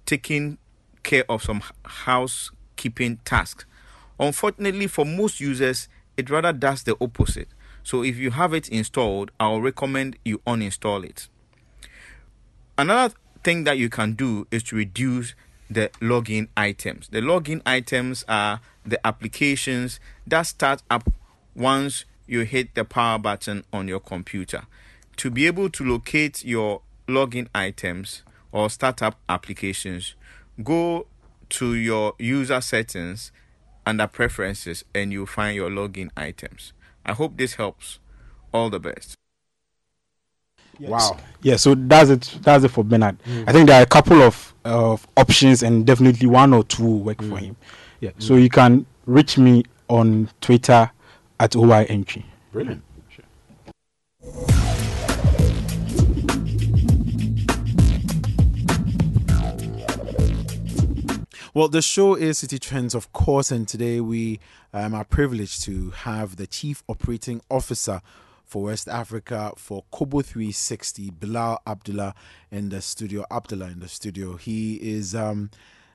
taking 0.05 0.57
care 1.03 1.23
of 1.29 1.43
some 1.43 1.61
housekeeping 1.85 3.17
tasks. 3.23 3.65
Unfortunately, 4.19 4.87
for 4.87 5.05
most 5.05 5.39
users, 5.39 5.87
it 6.17 6.29
rather 6.29 6.51
does 6.51 6.83
the 6.83 6.97
opposite. 6.99 7.47
So, 7.83 8.03
if 8.03 8.17
you 8.17 8.31
have 8.31 8.53
it 8.53 8.69
installed, 8.69 9.31
I'll 9.39 9.61
recommend 9.61 10.17
you 10.23 10.39
uninstall 10.39 11.03
it. 11.03 11.27
Another 12.77 13.13
thing 13.43 13.63
that 13.63 13.77
you 13.77 13.89
can 13.89 14.13
do 14.13 14.47
is 14.51 14.63
to 14.63 14.75
reduce 14.75 15.33
the 15.69 15.89
login 16.01 16.47
items. 16.57 17.09
The 17.09 17.21
login 17.21 17.61
items 17.65 18.23
are 18.27 18.61
the 18.85 19.05
applications 19.05 19.99
that 20.25 20.43
start 20.43 20.81
up 20.89 21.11
once 21.55 22.05
you 22.25 22.41
hit 22.41 22.75
the 22.75 22.85
power 22.85 23.19
button 23.19 23.63
on 23.71 23.87
your 23.87 23.99
computer. 23.99 24.63
To 25.17 25.29
be 25.29 25.47
able 25.47 25.69
to 25.71 25.83
locate 25.83 26.43
your 26.45 26.81
login 27.07 27.47
items 27.53 28.23
or 28.51 28.69
startup 28.69 29.19
applications, 29.27 30.15
go 30.63 31.07
to 31.49 31.75
your 31.75 32.13
user 32.19 32.61
settings 32.61 33.31
under 33.85 34.07
preferences 34.07 34.85
and 34.93 35.11
you'll 35.11 35.25
find 35.25 35.55
your 35.55 35.69
login 35.69 36.09
items. 36.15 36.73
I 37.09 37.13
hope 37.13 37.37
this 37.37 37.55
helps. 37.55 37.97
All 38.53 38.69
the 38.69 38.79
best. 38.79 39.15
wow. 40.79 41.17
Yeah, 41.41 41.55
so 41.55 41.73
that's 41.73 42.11
it. 42.11 42.37
That's 42.43 42.63
it 42.63 42.69
for 42.69 42.83
Bernard. 42.83 43.17
Mm. 43.23 43.49
I 43.49 43.51
think 43.51 43.67
there 43.67 43.79
are 43.79 43.83
a 43.83 43.87
couple 43.87 44.21
of 44.21 44.53
of 44.63 45.07
options, 45.17 45.63
and 45.63 45.87
definitely 45.87 46.27
one 46.27 46.53
or 46.53 46.63
two 46.63 46.83
will 46.83 46.99
work 46.99 47.17
for 47.17 47.37
mm. 47.37 47.39
him. 47.39 47.57
Yeah, 47.99 48.11
so 48.19 48.35
you 48.35 48.49
can 48.49 48.85
reach 49.07 49.39
me 49.39 49.65
on 49.87 50.29
Twitter 50.39 50.91
at 51.39 51.55
OY 51.55 51.87
Entry. 51.89 52.25
Brilliant. 52.51 52.83
Well, 61.55 61.67
the 61.67 61.81
show 61.81 62.13
is 62.13 62.37
City 62.37 62.59
Trends, 62.59 62.93
of 62.93 63.11
course, 63.11 63.51
and 63.51 63.67
today 63.67 63.99
we 63.99 64.39
um, 64.73 64.93
are 64.93 65.03
privileged 65.03 65.63
to 65.63 65.91
have 65.91 66.35
the 66.35 66.47
Chief 66.47 66.83
Operating 66.87 67.41
Officer 67.49 68.01
for 68.45 68.63
West 68.63 68.87
Africa 68.87 69.53
for 69.55 69.83
Kobo 69.91 70.21
360, 70.21 71.11
Bilal 71.11 71.61
Abdullah, 71.67 72.15
in 72.51 72.69
the 72.69 72.81
studio. 72.81 73.23
Abdullah 73.29 73.67
in 73.67 73.79
the 73.79 73.87
studio. 73.87 74.35
He 74.37 74.75
is, 74.75 75.13
um, 75.13 75.51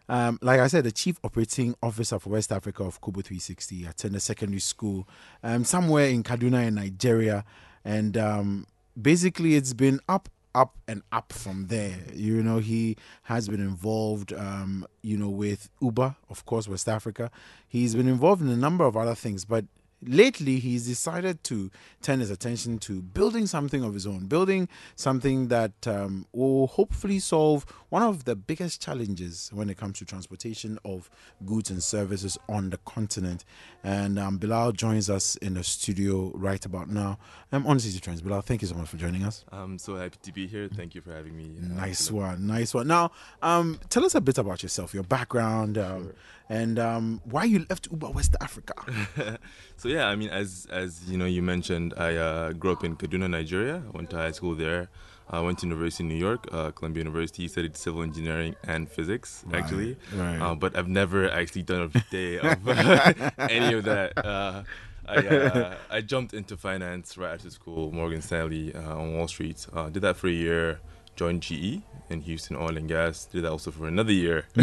um, 0.09 0.39
like 0.41 0.61
I 0.61 0.69
said, 0.69 0.85
the 0.85 0.93
Chief 0.93 1.19
Operating 1.25 1.75
Officer 1.83 2.19
for 2.19 2.31
West 2.31 2.53
Africa 2.53 2.85
of 2.85 3.01
Kobo 3.01 3.23
360. 3.23 3.87
Attended 3.87 4.23
secondary 4.23 4.61
school 4.61 5.09
um, 5.43 5.65
somewhere 5.65 6.07
in 6.07 6.23
Kaduna 6.23 6.67
in 6.67 6.77
Nigeria, 6.77 7.45
and 7.85 8.17
um, 8.17 8.67
basically 9.01 9.57
it's 9.57 9.73
been 9.73 9.99
up 10.09 10.29
up 10.55 10.77
and 10.87 11.03
up 11.13 11.33
from 11.33 11.67
there. 11.67 11.99
You 12.13 12.43
know 12.43 12.59
he 12.59 12.97
has 13.25 13.49
been 13.49 13.61
involved 13.61 14.33
um 14.33 14.87
you 15.03 15.17
know 15.17 15.29
with 15.29 15.69
uber 15.81 16.17
of 16.31 16.45
course 16.47 16.69
west 16.69 16.89
africa. 16.89 17.31
He's 17.69 17.95
been 17.95 18.09
involved 18.09 18.43
in 18.43 18.49
a 18.49 18.57
number 18.57 18.85
of 18.85 18.97
other 18.97 19.15
things 19.15 19.45
but 19.45 19.65
lately 20.07 20.59
he's 20.59 20.87
decided 20.87 21.43
to 21.45 21.71
turn 22.03 22.21
his 22.21 22.31
attention 22.31 22.79
to 22.79 23.01
building 23.03 23.47
something 23.47 23.83
of 23.83 23.95
his 23.95 24.07
own 24.07 24.27
building 24.27 24.69
something 24.97 25.49
that 25.49 25.87
um, 25.87 26.27
will 26.33 26.67
hopefully 26.67 27.19
solve 27.19 27.65
one 27.89 28.03
of 28.03 28.25
the 28.25 28.35
biggest 28.37 28.81
challenges 28.83 29.51
when 29.53 29.71
it 29.71 29.77
comes 29.77 29.99
to 29.99 30.05
transportation 30.05 30.79
of 30.85 31.09
goods 31.47 31.71
and 31.71 31.83
services 31.83 32.37
on 32.49 32.71
the 32.71 32.79
continent 32.79 33.45
and 33.83 34.19
um, 34.19 34.37
bilal 34.39 34.73
joins 34.73 35.09
us 35.09 35.37
in 35.37 35.55
the 35.55 35.65
studio 35.65 36.31
right 36.35 36.65
about 36.67 36.89
now 36.89 37.19
i'm 37.53 37.67
on 37.67 37.79
city 37.81 37.99
trends 38.01 38.21
bilal 38.21 38.41
thank 38.43 38.63
you 38.63 38.69
so 38.69 38.75
much 38.75 38.89
for 38.89 38.97
joining 38.97 39.23
us 39.25 39.45
I'm 39.53 39.79
so 39.79 39.97
happy 39.97 40.19
to 40.23 40.33
be 40.33 40.47
here. 40.47 40.69
Thank 40.69 40.95
you 40.95 41.01
for 41.01 41.13
having 41.13 41.37
me. 41.37 41.57
uh, 41.59 41.75
Nice 41.75 42.11
one, 42.11 42.47
nice 42.47 42.75
one. 42.75 42.87
Now, 42.87 43.11
um, 43.43 43.79
tell 43.89 44.05
us 44.05 44.15
a 44.15 44.21
bit 44.21 44.39
about 44.39 44.63
yourself, 44.63 44.93
your 44.95 45.03
background, 45.05 45.79
um, 45.79 46.13
and 46.49 46.79
um, 46.79 47.21
why 47.25 47.45
you 47.45 47.65
left 47.71 47.89
Uber 47.91 48.11
West 48.11 48.37
Africa. 48.41 48.75
So 49.77 49.89
yeah, 49.89 50.07
I 50.07 50.15
mean, 50.17 50.31
as 50.31 50.67
as 50.71 51.03
you 51.11 51.19
know, 51.19 51.25
you 51.27 51.43
mentioned, 51.43 51.95
I 51.97 52.15
uh, 52.17 52.53
grew 52.53 52.73
up 52.73 52.85
in 52.85 52.97
Kaduna, 52.97 53.29
Nigeria. 53.29 53.83
I 53.93 53.97
went 53.97 54.09
to 54.11 54.17
high 54.17 54.31
school 54.31 54.55
there. 54.55 54.89
I 55.29 55.41
went 55.41 55.59
to 55.61 55.67
university 55.67 56.05
in 56.05 56.09
New 56.09 56.17
York, 56.29 56.47
uh, 56.53 56.71
Columbia 56.71 57.01
University. 57.03 57.49
Studied 57.49 57.77
civil 57.77 58.03
engineering 58.03 58.55
and 58.63 58.89
physics, 58.89 59.45
actually. 59.53 59.97
right. 60.15 60.39
Uh, 60.41 60.55
but 60.55 60.77
I've 60.77 60.89
never 60.89 61.29
actually 61.31 61.63
done 61.63 61.91
a 61.95 62.01
day 62.11 62.39
of 62.49 62.69
any 63.51 63.75
of 63.75 63.85
that. 63.85 64.13
Uh, 64.17 64.63
I, 65.07 65.17
uh, 65.27 65.75
I 65.91 66.01
jumped 66.03 66.33
into 66.35 66.57
finance 66.57 67.19
right 67.19 67.35
after 67.35 67.51
school, 67.51 67.91
Morgan 67.93 68.23
Stanley 68.23 68.75
uh, 68.75 68.97
on 68.97 69.15
Wall 69.15 69.29
Street. 69.29 69.67
Uh, 69.73 69.89
did 69.91 70.03
that 70.03 70.17
for 70.17 70.29
a 70.29 70.33
year. 70.33 70.81
Joined 71.17 71.43
GE 71.43 71.81
in 72.11 72.21
Houston 72.23 72.57
Oil 72.57 72.77
and 72.77 72.89
Gas. 72.89 73.25
Did 73.27 73.45
that 73.45 73.51
also 73.51 73.71
for 73.71 73.87
another 73.87 74.13
year, 74.13 74.47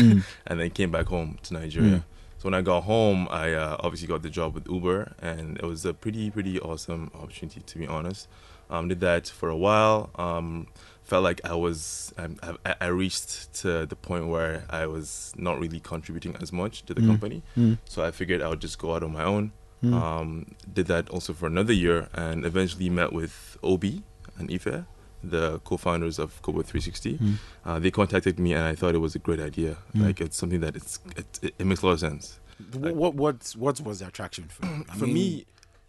and 0.47 0.59
then 0.59 0.69
came 0.71 0.91
back 0.91 1.07
home 1.07 1.37
to 1.43 1.53
Nigeria. 1.53 2.03
So 2.37 2.45
when 2.45 2.53
I 2.55 2.61
got 2.61 2.81
home, 2.83 3.27
I 3.29 3.53
uh, 3.53 3.77
obviously 3.79 4.07
got 4.07 4.23
the 4.23 4.29
job 4.29 4.55
with 4.55 4.67
Uber, 4.67 5.13
and 5.21 5.57
it 5.57 5.63
was 5.63 5.85
a 5.85 5.93
pretty 5.93 6.29
pretty 6.31 6.59
awesome 6.59 7.11
opportunity 7.13 7.61
to 7.61 7.77
be 7.77 7.87
honest. 7.87 8.27
Um, 8.69 8.87
did 8.87 8.99
that 9.01 9.27
for 9.27 9.49
a 9.49 9.55
while. 9.57 10.09
Um, 10.15 10.67
felt 11.03 11.23
like 11.23 11.41
I 11.43 11.53
was 11.55 12.13
um, 12.17 12.37
I, 12.65 12.75
I 12.81 12.87
reached 12.87 13.53
to 13.61 13.85
the 13.85 13.95
point 13.95 14.27
where 14.27 14.63
I 14.69 14.85
was 14.87 15.33
not 15.37 15.59
really 15.59 15.79
contributing 15.81 16.35
as 16.41 16.51
much 16.53 16.83
to 16.85 16.93
the 16.93 17.01
company. 17.07 17.43
So 17.85 18.03
I 18.03 18.11
figured 18.11 18.41
I 18.41 18.47
would 18.47 18.61
just 18.61 18.79
go 18.79 18.95
out 18.95 19.03
on 19.03 19.13
my 19.13 19.23
own. 19.23 19.51
Um, 19.83 20.55
did 20.71 20.85
that 20.87 21.09
also 21.09 21.33
for 21.33 21.47
another 21.47 21.73
year, 21.73 22.07
and 22.13 22.45
eventually 22.45 22.89
met 22.89 23.11
with 23.13 23.57
Obi 23.63 24.03
and 24.37 24.49
Ife, 24.51 24.85
the 25.23 25.59
co-founders 25.59 26.19
of 26.19 26.41
Kobo 26.41 26.61
360. 26.61 27.19
Uh, 27.65 27.79
they 27.79 27.91
contacted 27.91 28.39
me, 28.39 28.53
and 28.53 28.63
I 28.63 28.75
thought 28.75 28.95
it 28.95 28.99
was 28.99 29.15
a 29.15 29.19
great 29.19 29.39
idea. 29.39 29.77
Like 29.93 30.21
it's 30.21 30.37
something 30.37 30.61
that 30.61 30.75
it's 30.75 30.99
it, 31.15 31.53
it 31.59 31.65
makes 31.65 31.81
a 31.81 31.85
lot 31.87 31.93
of 31.93 31.99
sense. 31.99 32.39
What, 32.73 32.95
what 32.95 33.13
what 33.15 33.55
what 33.57 33.81
was 33.81 33.99
the 33.99 34.07
attraction 34.07 34.45
for 34.49 34.65
you? 34.65 34.85
I 34.89 34.95
for 34.95 35.05
mean, 35.05 35.13
me 35.13 35.45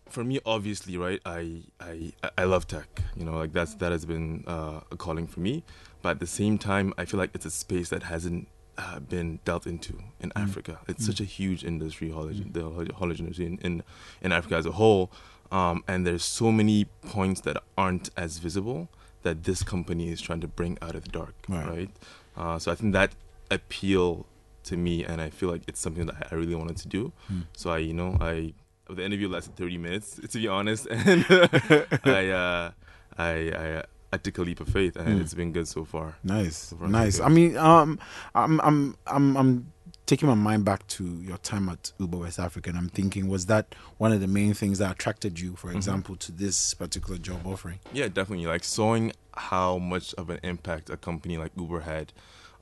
for 0.08 0.24
me 0.24 0.38
obviously 0.44 0.98
right 0.98 1.20
I, 1.24 1.62
I 1.80 2.12
i 2.36 2.44
love 2.44 2.66
tech 2.66 3.00
you 3.16 3.24
know 3.24 3.32
like 3.38 3.54
that's 3.54 3.74
that 3.76 3.92
has 3.92 4.04
been 4.04 4.44
uh, 4.46 4.80
a 4.90 4.96
calling 4.96 5.26
for 5.26 5.40
me. 5.40 5.64
But 6.02 6.10
at 6.10 6.20
the 6.20 6.26
same 6.26 6.58
time 6.58 6.92
i 6.98 7.04
feel 7.06 7.18
like 7.18 7.30
it's 7.34 7.46
a 7.46 7.50
space 7.50 7.88
that 7.90 8.02
hasn't 8.04 8.48
uh, 8.78 9.00
been 9.00 9.38
dealt 9.44 9.66
into 9.66 9.94
in 10.20 10.30
Mm. 10.30 10.42
africa. 10.42 10.78
It's 10.88 11.04
such 11.06 11.20
a 11.20 11.24
huge 11.24 11.62
industry 11.64 12.10
haulage, 12.10 12.40
the 12.52 12.62
haul- 12.68 13.10
industry 13.10 13.46
in, 13.46 13.58
in 13.58 13.82
in 14.22 14.32
africa 14.32 14.56
as 14.56 14.66
a 14.66 14.72
whole. 14.72 15.10
Um, 15.50 15.84
and 15.86 16.06
there's 16.06 16.24
so 16.24 16.50
many 16.50 16.86
points 17.16 17.42
that 17.42 17.56
aren't 17.76 18.08
as 18.16 18.38
visible 18.38 18.88
that 19.22 19.44
this 19.44 19.62
company 19.62 20.10
is 20.10 20.20
trying 20.20 20.40
to 20.40 20.48
bring 20.48 20.76
out 20.82 20.94
of 20.94 21.02
the 21.04 21.10
dark 21.10 21.34
Right. 21.48 21.66
right, 21.68 21.90
Uh, 22.36 22.58
so 22.58 22.72
i 22.72 22.74
think 22.74 22.92
that 22.94 23.10
appeal 23.50 24.26
to 24.64 24.76
me, 24.76 25.04
and 25.04 25.20
I 25.20 25.28
feel 25.30 25.50
like 25.50 25.62
it's 25.66 25.80
something 25.80 26.06
that 26.06 26.28
I 26.30 26.34
really 26.36 26.54
wanted 26.54 26.76
to 26.78 26.88
do. 26.88 27.12
Hmm. 27.28 27.40
So 27.52 27.70
I, 27.70 27.78
you 27.78 27.92
know, 27.92 28.16
I 28.20 28.54
the 28.88 29.04
interview 29.04 29.28
lasted 29.28 29.56
30 29.56 29.78
minutes 29.78 30.20
to 30.30 30.38
be 30.38 30.46
honest, 30.48 30.86
and 30.86 31.24
I, 32.04 32.28
uh, 32.30 32.70
I, 33.18 33.32
I, 33.52 33.82
I 34.12 34.16
took 34.18 34.38
a 34.38 34.42
leap 34.42 34.60
of 34.60 34.68
faith, 34.68 34.96
and 34.96 35.08
Hmm. 35.08 35.20
it's 35.20 35.34
been 35.34 35.52
good 35.52 35.66
so 35.66 35.84
far. 35.84 36.16
Nice, 36.22 36.56
So 36.56 36.76
far, 36.76 36.88
nice. 36.88 37.18
I 37.20 37.28
mean, 37.28 37.56
um, 37.56 37.98
I'm, 38.34 38.60
I'm, 38.60 38.96
I'm, 39.06 39.36
I'm 39.36 39.71
taking 40.12 40.28
my 40.28 40.34
mind 40.34 40.62
back 40.62 40.86
to 40.88 41.04
your 41.22 41.38
time 41.38 41.70
at 41.70 41.90
Uber 41.98 42.18
West 42.18 42.38
Africa, 42.38 42.68
and 42.68 42.78
I'm 42.78 42.90
thinking, 42.90 43.28
was 43.28 43.46
that 43.46 43.74
one 43.96 44.12
of 44.12 44.20
the 44.20 44.26
main 44.26 44.52
things 44.52 44.76
that 44.76 44.90
attracted 44.92 45.40
you, 45.40 45.56
for 45.56 45.68
Mhm. 45.70 45.76
example, 45.76 46.16
to 46.16 46.30
this 46.30 46.74
particular 46.74 47.18
job 47.18 47.46
offering? 47.46 47.78
Yeah, 47.94 48.08
definitely. 48.08 48.44
Like 48.46 48.62
showing 48.62 49.12
how 49.34 49.78
much 49.78 50.12
of 50.18 50.28
an 50.28 50.38
impact 50.42 50.90
a 50.90 50.98
company 50.98 51.38
like 51.38 51.52
Uber 51.56 51.80
had 51.80 52.12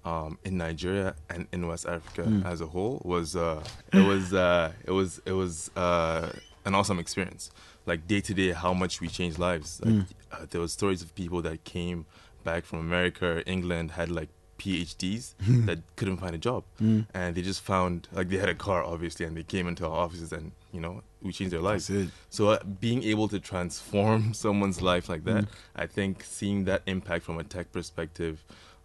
um, 0.04 0.38
in 0.44 0.56
Nigeria 0.58 1.16
and 1.28 1.48
in 1.52 1.66
West 1.66 1.86
Africa 1.86 2.22
Mm. 2.22 2.44
as 2.46 2.60
a 2.60 2.66
whole 2.68 3.02
was 3.04 3.34
uh, 3.34 3.62
it 3.92 4.00
was 4.00 4.32
uh, 4.32 4.72
it 4.86 4.92
was 4.92 5.20
it 5.26 5.32
was 5.32 5.70
uh, 5.76 6.30
an 6.64 6.74
awesome 6.76 6.98
experience. 7.00 7.50
Like 7.84 8.06
day 8.06 8.20
to 8.20 8.32
day, 8.32 8.52
how 8.52 8.72
much 8.72 9.00
we 9.00 9.08
changed 9.08 9.38
lives. 9.40 9.80
Like, 9.84 9.94
Mm. 9.94 10.06
uh, 10.32 10.46
there 10.50 10.60
was 10.60 10.72
stories 10.72 11.02
of 11.02 11.14
people 11.16 11.42
that 11.42 11.64
came 11.64 12.06
back 12.44 12.64
from 12.64 12.78
America, 12.78 13.42
England, 13.44 13.90
had 13.90 14.08
like 14.08 14.28
PhDs 14.62 15.24
that 15.66 15.78
couldn't 15.96 16.18
find 16.18 16.34
a 16.34 16.38
job, 16.48 16.62
Mm. 16.80 17.06
and 17.14 17.34
they 17.34 17.42
just 17.42 17.62
found 17.62 18.08
like 18.12 18.28
they 18.28 18.38
had 18.44 18.48
a 18.48 18.54
car, 18.66 18.80
obviously, 18.84 19.24
and 19.26 19.34
they 19.36 19.42
came 19.54 19.66
into 19.70 19.84
our 19.86 19.98
offices, 20.04 20.32
and 20.32 20.52
you 20.72 20.80
know 20.84 21.02
we 21.22 21.32
changed 21.32 21.52
their 21.54 21.60
lives. 21.70 21.90
So 22.30 22.42
uh, 22.50 22.58
being 22.86 23.02
able 23.12 23.28
to 23.28 23.38
transform 23.40 24.34
someone's 24.44 24.80
life 24.92 25.08
like 25.08 25.24
that, 25.24 25.44
Mm. 25.44 25.48
I 25.84 25.86
think 25.96 26.12
seeing 26.24 26.64
that 26.64 26.82
impact 26.86 27.24
from 27.24 27.38
a 27.38 27.44
tech 27.44 27.66
perspective, 27.72 28.36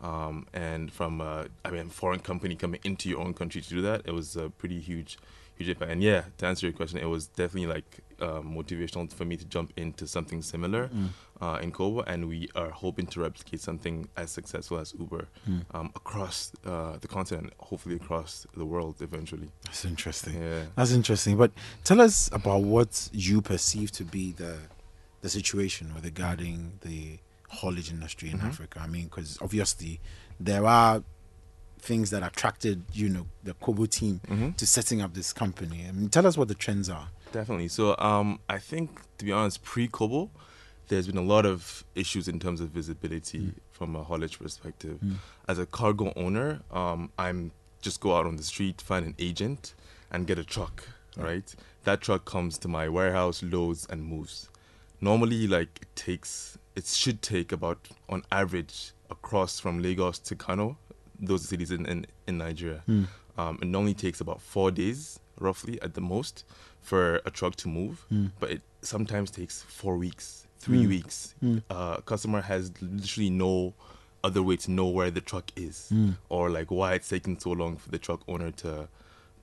um, 0.02 0.36
and 0.54 0.92
from 0.92 1.22
uh, 1.22 1.46
I 1.66 1.70
mean 1.72 1.90
foreign 1.90 2.20
company 2.32 2.56
coming 2.56 2.80
into 2.84 3.10
your 3.10 3.20
own 3.26 3.34
country 3.34 3.62
to 3.62 3.70
do 3.70 3.82
that, 3.90 4.02
it 4.06 4.12
was 4.20 4.36
a 4.36 4.50
pretty 4.50 4.80
huge, 4.80 5.18
huge 5.58 5.70
impact. 5.70 5.92
And 5.92 6.02
yeah, 6.04 6.22
to 6.38 6.46
answer 6.46 6.66
your 6.68 6.74
question, 6.74 6.98
it 7.00 7.10
was 7.16 7.28
definitely 7.28 7.72
like 7.76 7.90
uh, 8.22 8.42
motivational 8.42 9.12
for 9.12 9.26
me 9.26 9.38
to 9.38 9.46
jump 9.46 9.74
into 9.78 10.08
something 10.08 10.42
similar 10.42 10.88
Mm. 10.90 11.10
uh, 11.42 11.60
in 11.62 11.72
Kobo, 11.72 12.02
and 12.02 12.28
we 12.28 12.48
are 12.56 12.70
hoping 12.70 13.08
to 13.08 13.22
replicate 13.22 13.62
something 13.62 14.08
as 14.16 14.32
successful 14.32 14.78
as 14.80 14.94
Uber 15.00 15.28
Mm. 15.48 15.66
um, 15.74 15.92
across 15.96 16.52
uh, 16.66 16.98
the 17.00 17.08
continent, 17.08 17.54
hopefully 17.60 17.96
across 17.96 18.48
the 18.56 18.66
world 18.66 18.96
eventually. 19.02 19.50
That's 19.66 19.86
interesting. 19.86 20.42
Yeah. 20.42 20.66
That's 20.76 20.92
interesting. 20.92 21.38
But 21.38 21.52
tell 21.84 22.00
us 22.02 22.30
about 22.32 22.64
what 22.64 23.10
you 23.12 23.42
perceive 23.42 23.92
to 23.94 24.04
be 24.04 24.32
the 24.34 24.58
the 25.22 25.30
situation 25.30 25.92
regarding 26.04 26.78
the 26.82 27.18
haulage 27.50 27.90
industry 27.90 28.30
in 28.30 28.38
Mhm. 28.40 28.44
Africa. 28.50 28.80
I 28.80 28.88
mean, 28.88 29.06
because 29.06 29.40
obviously 29.42 30.00
there 30.40 30.66
are 30.68 31.04
things 31.80 32.10
that 32.12 32.24
attracted 32.24 32.84
you 32.94 33.10
know 33.10 33.26
the 33.44 33.54
Kobo 33.56 33.86
team 33.86 34.22
Mhm. 34.28 34.56
to 34.58 34.66
setting 34.66 35.02
up 35.02 35.14
this 35.14 35.34
company. 35.34 35.86
I 35.88 35.92
mean, 35.92 36.10
tell 36.10 36.26
us 36.28 36.38
what 36.38 36.48
the 36.48 36.56
trends 36.56 36.90
are. 36.90 37.10
Definitely. 37.36 37.68
So, 37.68 37.98
um, 37.98 38.40
I 38.48 38.60
think 38.60 39.02
to 39.18 39.26
be 39.26 39.34
honest, 39.34 39.62
pre-Kobo, 39.62 40.30
there's 40.88 41.08
been 41.08 41.18
a 41.18 41.22
lot 41.36 41.46
of 41.46 41.84
issues 41.94 42.30
in 42.30 42.40
terms 42.40 42.62
of 42.62 42.70
visibility 42.70 43.52
from 43.72 43.94
a 43.94 44.04
haulage 44.04 44.40
perspective. 44.40 45.00
Mm. 45.04 45.16
As 45.50 45.60
a 45.60 45.66
cargo 45.66 46.14
owner, 46.16 46.62
um, 46.72 47.12
I'm 47.20 47.52
just 47.82 48.00
go 48.00 48.16
out 48.16 48.26
on 48.26 48.38
the 48.38 48.44
street, 48.44 48.82
find 48.82 49.06
an 49.06 49.16
agent, 49.20 49.74
and 50.12 50.26
get 50.26 50.40
a 50.40 50.46
truck. 50.46 50.88
Right. 51.18 51.54
That 51.84 52.00
truck 52.00 52.24
comes 52.24 52.58
to 52.60 52.70
my 52.70 52.88
warehouse, 52.88 53.44
loads, 53.44 53.86
and 53.90 54.02
moves. 54.02 54.50
Normally, 55.02 55.46
like 55.46 55.80
it 55.82 55.94
takes, 55.94 56.58
it 56.78 56.86
should 56.86 57.22
take 57.22 57.52
about 57.52 57.80
on 58.08 58.24
average 58.32 58.94
across 59.10 59.60
from 59.60 59.82
Lagos 59.82 60.20
to 60.20 60.36
Kano, 60.36 60.78
those 61.20 61.50
cities 61.50 61.72
in 61.72 61.86
in, 61.86 62.06
in 62.28 62.38
Nigeria. 62.38 62.82
Mm. 62.88 63.08
Um, 63.38 63.60
it 63.62 63.68
normally 63.68 63.94
takes 63.94 64.22
about 64.22 64.42
four 64.42 64.72
days, 64.72 65.20
roughly 65.38 65.82
at 65.82 65.96
the 65.96 66.02
most, 66.02 66.46
for 66.90 67.04
a 67.26 67.32
truck 67.32 67.56
to 67.64 67.68
move. 67.68 68.06
Mm. 68.12 68.32
But 68.40 68.50
it 68.52 68.62
sometimes 68.82 69.32
takes 69.32 69.56
four 69.64 69.96
weeks, 69.98 70.48
three 70.60 70.84
Mm. 70.86 70.88
weeks. 70.96 71.36
Mm. 71.44 71.64
Uh, 71.70 71.98
customer 72.12 72.42
has 72.42 72.72
literally 72.82 73.30
no 73.32 73.74
other 74.24 74.42
way 74.50 74.56
to 74.66 74.70
know 74.72 74.88
where 74.98 75.12
the 75.18 75.22
truck 75.32 75.48
is, 75.68 75.90
Mm. 75.94 76.14
or 76.30 76.50
like 76.58 76.70
why 76.72 76.94
it's 76.98 77.10
taking 77.10 77.40
so 77.40 77.52
long 77.52 77.78
for 77.78 77.90
the 77.90 78.00
truck 78.00 78.22
owner 78.28 78.52
to 78.64 78.88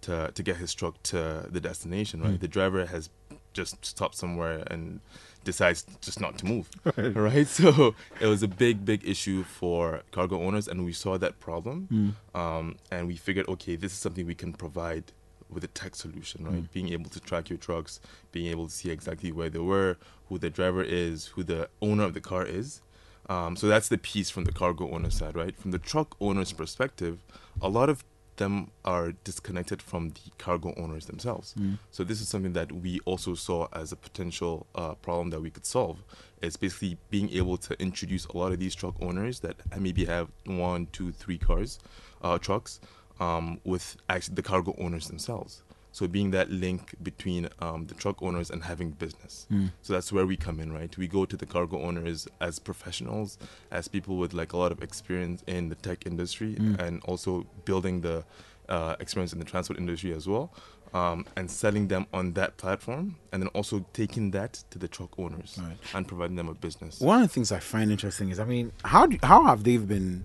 to 0.06 0.14
to 0.36 0.42
get 0.42 0.56
his 0.56 0.74
truck 0.74 0.94
to 1.12 1.46
the 1.54 1.60
destination. 1.60 2.16
Right, 2.22 2.32
Mm. 2.38 2.40
the 2.40 2.48
driver 2.58 2.86
has 2.86 3.08
just 3.52 3.84
stopped 3.84 4.16
somewhere 4.16 4.58
and 4.72 5.00
decides 5.44 5.84
just 6.06 6.18
not 6.20 6.38
to 6.38 6.44
move. 6.46 6.66
Right. 6.96 7.14
right, 7.28 7.46
so 7.60 7.94
it 8.20 8.26
was 8.26 8.42
a 8.42 8.48
big, 8.48 8.84
big 8.84 9.00
issue 9.14 9.42
for 9.44 10.02
cargo 10.10 10.36
owners, 10.46 10.66
and 10.70 10.84
we 10.84 10.92
saw 10.92 11.18
that 11.18 11.34
problem 11.38 11.76
Mm. 11.92 12.12
um, 12.42 12.76
and 12.90 13.06
we 13.06 13.16
figured, 13.16 13.46
okay, 13.54 13.76
this 13.76 13.92
is 13.92 13.98
something 13.98 14.26
we 14.26 14.34
can 14.34 14.52
provide 14.64 15.04
with 15.52 15.64
a 15.64 15.68
tech 15.68 15.94
solution, 15.94 16.44
right? 16.44 16.62
Mm. 16.62 16.72
Being 16.72 16.88
able 16.92 17.10
to 17.10 17.20
track 17.20 17.50
your 17.50 17.58
trucks, 17.58 18.00
being 18.32 18.46
able 18.50 18.66
to 18.66 18.72
see 18.72 18.90
exactly 18.90 19.32
where 19.32 19.50
they 19.50 19.58
were, 19.58 19.96
who 20.28 20.38
the 20.38 20.50
driver 20.50 20.82
is, 20.82 21.26
who 21.26 21.42
the 21.42 21.68
owner 21.80 22.04
of 22.04 22.14
the 22.14 22.20
car 22.20 22.44
is. 22.44 22.80
Um, 23.28 23.56
so 23.56 23.68
that's 23.68 23.88
the 23.88 23.98
piece 23.98 24.30
from 24.30 24.44
the 24.44 24.52
cargo 24.52 24.90
owner 24.90 25.10
side, 25.10 25.36
right? 25.36 25.56
From 25.56 25.70
the 25.70 25.78
truck 25.78 26.16
owner's 26.20 26.52
perspective, 26.52 27.22
a 27.60 27.68
lot 27.68 27.88
of 27.88 28.04
them 28.36 28.70
are 28.84 29.12
disconnected 29.24 29.82
from 29.82 30.10
the 30.10 30.30
cargo 30.38 30.74
owners 30.76 31.06
themselves. 31.06 31.54
Mm. 31.58 31.78
So 31.90 32.02
this 32.02 32.20
is 32.20 32.28
something 32.28 32.54
that 32.54 32.72
we 32.72 32.98
also 33.04 33.34
saw 33.34 33.68
as 33.72 33.92
a 33.92 33.96
potential 33.96 34.66
uh, 34.74 34.94
problem 34.94 35.30
that 35.30 35.40
we 35.40 35.50
could 35.50 35.66
solve. 35.66 36.02
It's 36.40 36.56
basically 36.56 36.98
being 37.10 37.30
able 37.30 37.56
to 37.58 37.80
introduce 37.80 38.26
a 38.26 38.36
lot 38.36 38.52
of 38.52 38.58
these 38.58 38.74
truck 38.74 38.94
owners 39.00 39.40
that 39.40 39.56
maybe 39.78 40.04
have 40.06 40.28
one, 40.46 40.88
two, 40.92 41.12
three 41.12 41.38
cars, 41.38 41.78
uh, 42.22 42.38
trucks, 42.38 42.80
um, 43.20 43.60
with 43.64 43.96
actually 44.08 44.34
the 44.36 44.42
cargo 44.42 44.74
owners 44.78 45.08
themselves. 45.08 45.62
So 45.94 46.08
being 46.08 46.30
that 46.30 46.50
link 46.50 46.94
between 47.02 47.50
um, 47.58 47.86
the 47.86 47.92
truck 47.94 48.22
owners 48.22 48.48
and 48.50 48.64
having 48.64 48.92
business. 48.92 49.46
Mm. 49.52 49.72
So 49.82 49.92
that's 49.92 50.10
where 50.10 50.24
we 50.24 50.38
come 50.38 50.58
in, 50.58 50.72
right? 50.72 50.96
We 50.96 51.06
go 51.06 51.26
to 51.26 51.36
the 51.36 51.44
cargo 51.44 51.82
owners 51.82 52.26
as 52.40 52.58
professionals, 52.58 53.36
as 53.70 53.88
people 53.88 54.16
with 54.16 54.32
like 54.32 54.54
a 54.54 54.56
lot 54.56 54.72
of 54.72 54.82
experience 54.82 55.44
in 55.46 55.68
the 55.68 55.74
tech 55.74 56.06
industry, 56.06 56.54
Mm. 56.54 56.78
and 56.78 57.02
also 57.04 57.46
building 57.66 58.00
the 58.00 58.24
uh, 58.70 58.96
experience 59.00 59.34
in 59.34 59.38
the 59.38 59.44
transport 59.44 59.78
industry 59.78 60.12
as 60.14 60.26
well, 60.26 60.50
um, 60.94 61.26
and 61.36 61.50
selling 61.50 61.88
them 61.88 62.06
on 62.14 62.32
that 62.32 62.56
platform, 62.56 63.16
and 63.30 63.42
then 63.42 63.48
also 63.48 63.84
taking 63.92 64.30
that 64.30 64.64
to 64.70 64.78
the 64.78 64.88
truck 64.88 65.18
owners 65.18 65.58
Right. 65.60 65.76
and 65.94 66.08
providing 66.08 66.36
them 66.36 66.48
a 66.48 66.54
business. 66.54 67.00
One 67.00 67.20
of 67.20 67.28
the 67.28 67.34
things 67.34 67.52
I 67.52 67.58
find 67.58 67.90
interesting 67.92 68.30
is, 68.30 68.38
I 68.40 68.44
mean, 68.46 68.72
how 68.82 69.04
do, 69.06 69.18
how 69.22 69.44
have 69.44 69.64
they 69.64 69.76
been, 69.76 70.24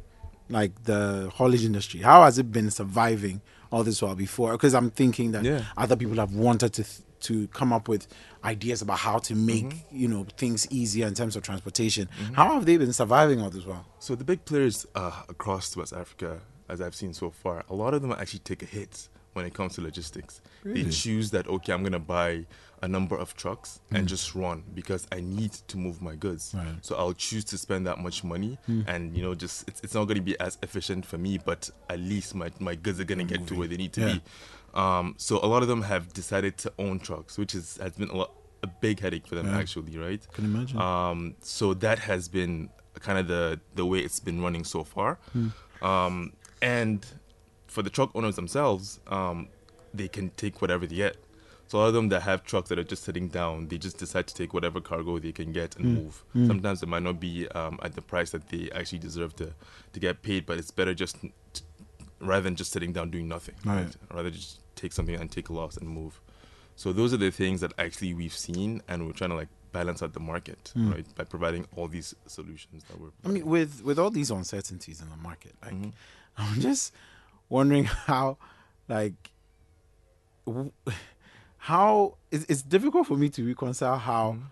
like 0.49 0.83
the 0.83 1.29
haulage 1.33 1.65
industry? 1.65 2.01
How 2.01 2.23
has 2.23 2.37
it 2.37 2.51
been 2.51 2.71
surviving 2.71 3.41
all 3.71 3.83
this 3.83 4.01
while 4.01 4.15
before? 4.15 4.53
Because 4.53 4.73
I'm 4.73 4.89
thinking 4.91 5.31
that 5.31 5.43
Yeah. 5.43 5.63
other 5.75 5.95
people 5.95 6.15
have 6.17 6.33
wanted 6.33 6.73
to 6.73 6.83
th- 6.83 7.01
to 7.19 7.47
come 7.47 7.73
up 7.73 7.87
with 7.87 8.07
ideas 8.43 8.83
about 8.83 8.99
how 8.99 9.17
to 9.17 9.33
make 9.33 9.65
Mm-hmm. 9.65 9.97
you 9.97 10.07
know 10.07 10.25
things 10.37 10.67
easier 10.69 11.07
in 11.07 11.15
terms 11.15 11.35
of 11.35 11.41
transportation. 11.43 12.07
How 12.33 12.53
have 12.53 12.65
they 12.67 12.77
been 12.77 12.93
surviving 12.93 13.41
all 13.41 13.49
this 13.49 13.65
while? 13.65 13.85
So 13.99 14.13
the 14.15 14.23
big 14.23 14.45
players 14.45 14.85
uh, 14.93 15.23
across 15.27 15.75
West 15.75 15.93
Africa, 15.93 16.41
as 16.69 16.79
I've 16.79 16.93
seen 16.95 17.13
so 17.13 17.31
far, 17.31 17.63
a 17.69 17.73
lot 17.73 17.95
of 17.95 18.03
them 18.03 18.11
actually 18.11 18.39
take 18.39 18.61
a 18.61 18.67
hit 18.67 19.09
when 19.33 19.45
it 19.45 19.53
comes 19.55 19.73
to 19.75 19.81
logistics. 19.81 20.41
They 20.63 20.83
choose 20.85 21.31
that 21.31 21.47
okay, 21.47 21.73
I'm 21.73 21.81
gonna 21.81 21.97
buy 21.99 22.45
a 22.81 22.87
number 22.87 23.15
of 23.17 23.35
trucks 23.35 23.79
and 23.91 24.05
Mm. 24.05 24.09
just 24.09 24.35
run 24.35 24.63
because 24.75 25.07
I 25.11 25.19
need 25.19 25.51
to 25.67 25.77
move 25.77 26.01
my 26.01 26.15
goods. 26.15 26.53
Right. 26.55 26.77
So 26.85 26.95
I'll 26.95 27.13
choose 27.13 27.43
to 27.45 27.57
spend 27.57 27.87
that 27.87 27.99
much 27.99 28.23
money, 28.23 28.57
Mm. 28.69 28.83
and 28.87 29.17
you 29.17 29.23
know, 29.23 29.33
just 29.35 29.67
it's, 29.67 29.81
it's 29.81 29.93
not 29.95 30.05
gonna 30.05 30.21
be 30.21 30.39
as 30.39 30.57
efficient 30.61 31.05
for 31.05 31.17
me, 31.17 31.37
but 31.39 31.69
at 31.89 31.99
least 31.99 32.35
my 32.35 32.51
my 32.59 32.75
goods 32.75 32.99
are 32.99 33.03
gonna 33.05 33.23
get 33.23 33.47
to 33.47 33.55
where 33.55 33.67
they 33.67 33.77
need 33.77 33.93
to 33.93 34.01
Yeah. 34.01 34.13
be. 34.13 34.21
Um, 34.73 35.15
so 35.17 35.39
a 35.43 35.47
lot 35.47 35.61
of 35.63 35.67
them 35.67 35.81
have 35.83 36.13
decided 36.13 36.57
to 36.59 36.71
own 36.77 36.99
trucks, 36.99 37.37
which 37.37 37.55
is 37.55 37.77
has 37.77 37.93
been 37.93 38.09
a, 38.09 38.15
lot, 38.15 38.31
a 38.61 38.67
big 38.67 38.99
headache 38.99 39.25
for 39.27 39.35
them 39.35 39.47
Yeah. 39.47 39.57
actually, 39.57 39.97
right? 39.97 40.21
Can 40.33 40.45
imagine. 40.45 40.77
Um, 40.79 41.35
so 41.41 41.73
that 41.73 41.99
has 41.99 42.27
been 42.27 42.69
kind 42.99 43.17
of 43.17 43.27
the 43.27 43.59
the 43.75 43.85
way 43.85 43.99
it's 43.99 44.19
been 44.19 44.39
running 44.41 44.63
so 44.63 44.83
far. 44.83 45.17
Hmm. 45.33 45.47
Um, 45.81 46.33
and 46.61 47.05
for 47.67 47.81
the 47.81 47.89
truck 47.89 48.11
owners 48.15 48.35
themselves, 48.35 48.99
um, 49.07 49.47
they 49.93 50.07
can 50.07 50.29
take 50.31 50.61
whatever 50.61 50.85
they 50.87 50.95
get. 50.95 51.17
So 51.67 51.77
a 51.77 51.79
lot 51.79 51.87
of 51.89 51.93
them 51.93 52.09
that 52.09 52.21
have 52.21 52.43
trucks 52.43 52.69
that 52.69 52.79
are 52.79 52.83
just 52.83 53.03
sitting 53.03 53.27
down, 53.27 53.67
they 53.67 53.77
just 53.77 53.97
decide 53.97 54.25
to 54.27 54.33
take 54.33 54.53
whatever 54.53 54.79
cargo 54.79 55.19
they 55.19 55.31
can 55.33 55.51
get 55.51 55.75
and 55.75 55.85
Mm. 55.85 56.03
move. 56.03 56.23
Mm. 56.35 56.47
Sometimes 56.47 56.81
it 56.81 56.87
might 56.87 57.03
not 57.03 57.19
be 57.19 57.47
um, 57.49 57.77
at 57.83 57.93
the 57.93 58.01
price 58.01 58.31
that 58.31 58.47
they 58.49 58.69
actually 58.71 58.99
deserve 58.99 59.35
to 59.35 59.53
to 59.93 59.99
get 59.99 60.21
paid, 60.21 60.45
but 60.45 60.57
it's 60.57 60.71
better 60.71 60.93
just 60.93 61.17
t- 61.21 61.31
rather 62.19 62.41
than 62.43 62.55
just 62.55 62.71
sitting 62.71 62.93
down 62.93 63.11
doing 63.11 63.27
nothing. 63.27 63.55
Right. 63.65 63.93
Rather 64.13 64.29
just 64.31 64.61
take 64.75 64.93
something 64.93 65.15
and 65.15 65.29
take 65.31 65.49
a 65.49 65.53
loss 65.53 65.75
and 65.77 65.87
move. 65.89 66.21
So 66.75 66.93
those 66.93 67.13
are 67.13 67.17
the 67.17 67.31
things 67.31 67.59
that 67.61 67.73
actually 67.77 68.13
we've 68.13 68.33
seen, 68.35 68.81
and 68.87 69.05
we're 69.05 69.11
trying 69.13 69.31
to 69.31 69.35
like 69.35 69.49
balance 69.73 70.01
out 70.01 70.13
the 70.13 70.19
market, 70.21 70.71
Mm. 70.75 70.93
right, 70.93 71.15
by 71.15 71.23
providing 71.25 71.67
all 71.75 71.87
these 71.89 72.15
solutions 72.27 72.83
that 72.87 72.99
we're. 72.99 73.09
I 73.25 73.27
mean, 73.27 73.45
with 73.45 73.83
with 73.83 73.99
all 73.99 74.09
these 74.11 74.31
uncertainties 74.31 75.01
in 75.01 75.09
the 75.09 75.17
market, 75.17 75.53
like 75.61 75.73
Mm-hmm. 75.73 75.89
I'm 76.37 76.61
just 76.61 76.93
wondering 77.49 77.85
how, 77.85 78.37
like, 78.87 79.31
w- 80.45 80.71
how 81.67 82.15
it's, 82.31 82.45
it's 82.49 82.61
difficult 82.61 83.07
for 83.07 83.17
me 83.17 83.29
to 83.29 83.45
reconcile 83.45 83.97
how 83.97 84.25
Mm-hmm. 84.33 84.45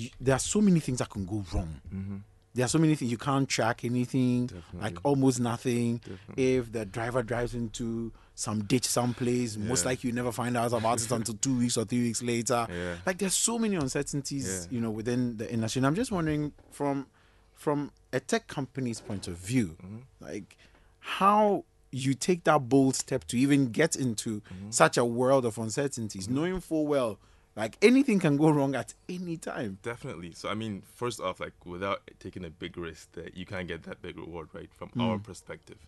you, 0.00 0.08
there 0.20 0.34
are 0.34 0.44
so 0.54 0.60
many 0.60 0.80
things 0.80 0.98
that 0.98 1.10
can 1.10 1.24
go 1.26 1.44
wrong. 1.52 1.80
Mhm. 1.94 2.20
there 2.56 2.64
are 2.64 2.68
so 2.68 2.78
many 2.78 2.94
things 2.94 3.10
you 3.10 3.18
can't 3.18 3.48
track 3.48 3.84
anything, 3.84 4.48
like 4.84 4.96
almost 5.02 5.40
nothing. 5.40 6.00
If 6.36 6.70
the 6.70 6.84
driver 6.86 7.22
drives 7.24 7.52
into 7.54 8.12
some 8.36 8.62
ditch 8.64 8.86
someplace, 8.86 9.56
most 9.56 9.84
likely 9.84 10.08
you 10.10 10.14
never 10.14 10.30
find 10.32 10.56
out 10.56 10.72
about 10.72 11.02
it 11.02 11.10
until 11.10 11.34
two 11.34 11.58
weeks 11.58 11.76
or 11.76 11.84
three 11.84 12.02
weeks 12.02 12.22
later. 12.22 12.66
Yeah. 12.70 12.94
Like 13.06 13.18
there's 13.18 13.34
so 13.34 13.58
many 13.58 13.74
uncertainties, 13.76 14.46
Yeah. 14.46 14.74
you 14.74 14.80
know, 14.80 14.92
within 14.92 15.36
the 15.36 15.46
industry. 15.52 15.80
And 15.80 15.86
I'm 15.88 15.96
just 15.96 16.12
wondering 16.12 16.52
from 16.70 17.06
from 17.54 17.90
a 18.12 18.20
tech 18.20 18.46
company's 18.46 19.00
point 19.00 19.26
of 19.28 19.36
view, 19.36 19.76
Mm-hmm. 19.82 19.98
like 20.20 20.56
how 21.00 21.64
you 21.94 22.14
take 22.14 22.44
that 22.44 22.68
bold 22.68 22.96
step 22.96 23.24
to 23.28 23.38
even 23.38 23.70
get 23.70 23.94
into 23.96 24.42
such 24.70 24.96
a 24.96 25.04
world 25.04 25.44
of 25.44 25.58
uncertainties, 25.58 26.28
knowing 26.28 26.60
full 26.60 26.86
well 26.86 27.18
like 27.56 27.76
anything 27.82 28.18
can 28.18 28.36
go 28.36 28.50
wrong 28.50 28.74
at 28.74 28.94
any 29.08 29.36
time. 29.36 29.78
Definitely. 29.82 30.32
So 30.34 30.48
I 30.48 30.54
mean, 30.54 30.82
first 30.94 31.20
off, 31.20 31.38
like 31.38 31.52
without 31.64 32.00
taking 32.18 32.44
a 32.44 32.50
big 32.50 32.76
risk, 32.76 33.12
that 33.12 33.36
you 33.36 33.46
can't 33.46 33.68
get 33.68 33.84
that 33.84 34.02
big 34.02 34.18
reward, 34.18 34.48
right? 34.52 34.68
From 34.74 34.90
our 34.98 35.18
Mm. 35.18 35.22
perspective. 35.22 35.78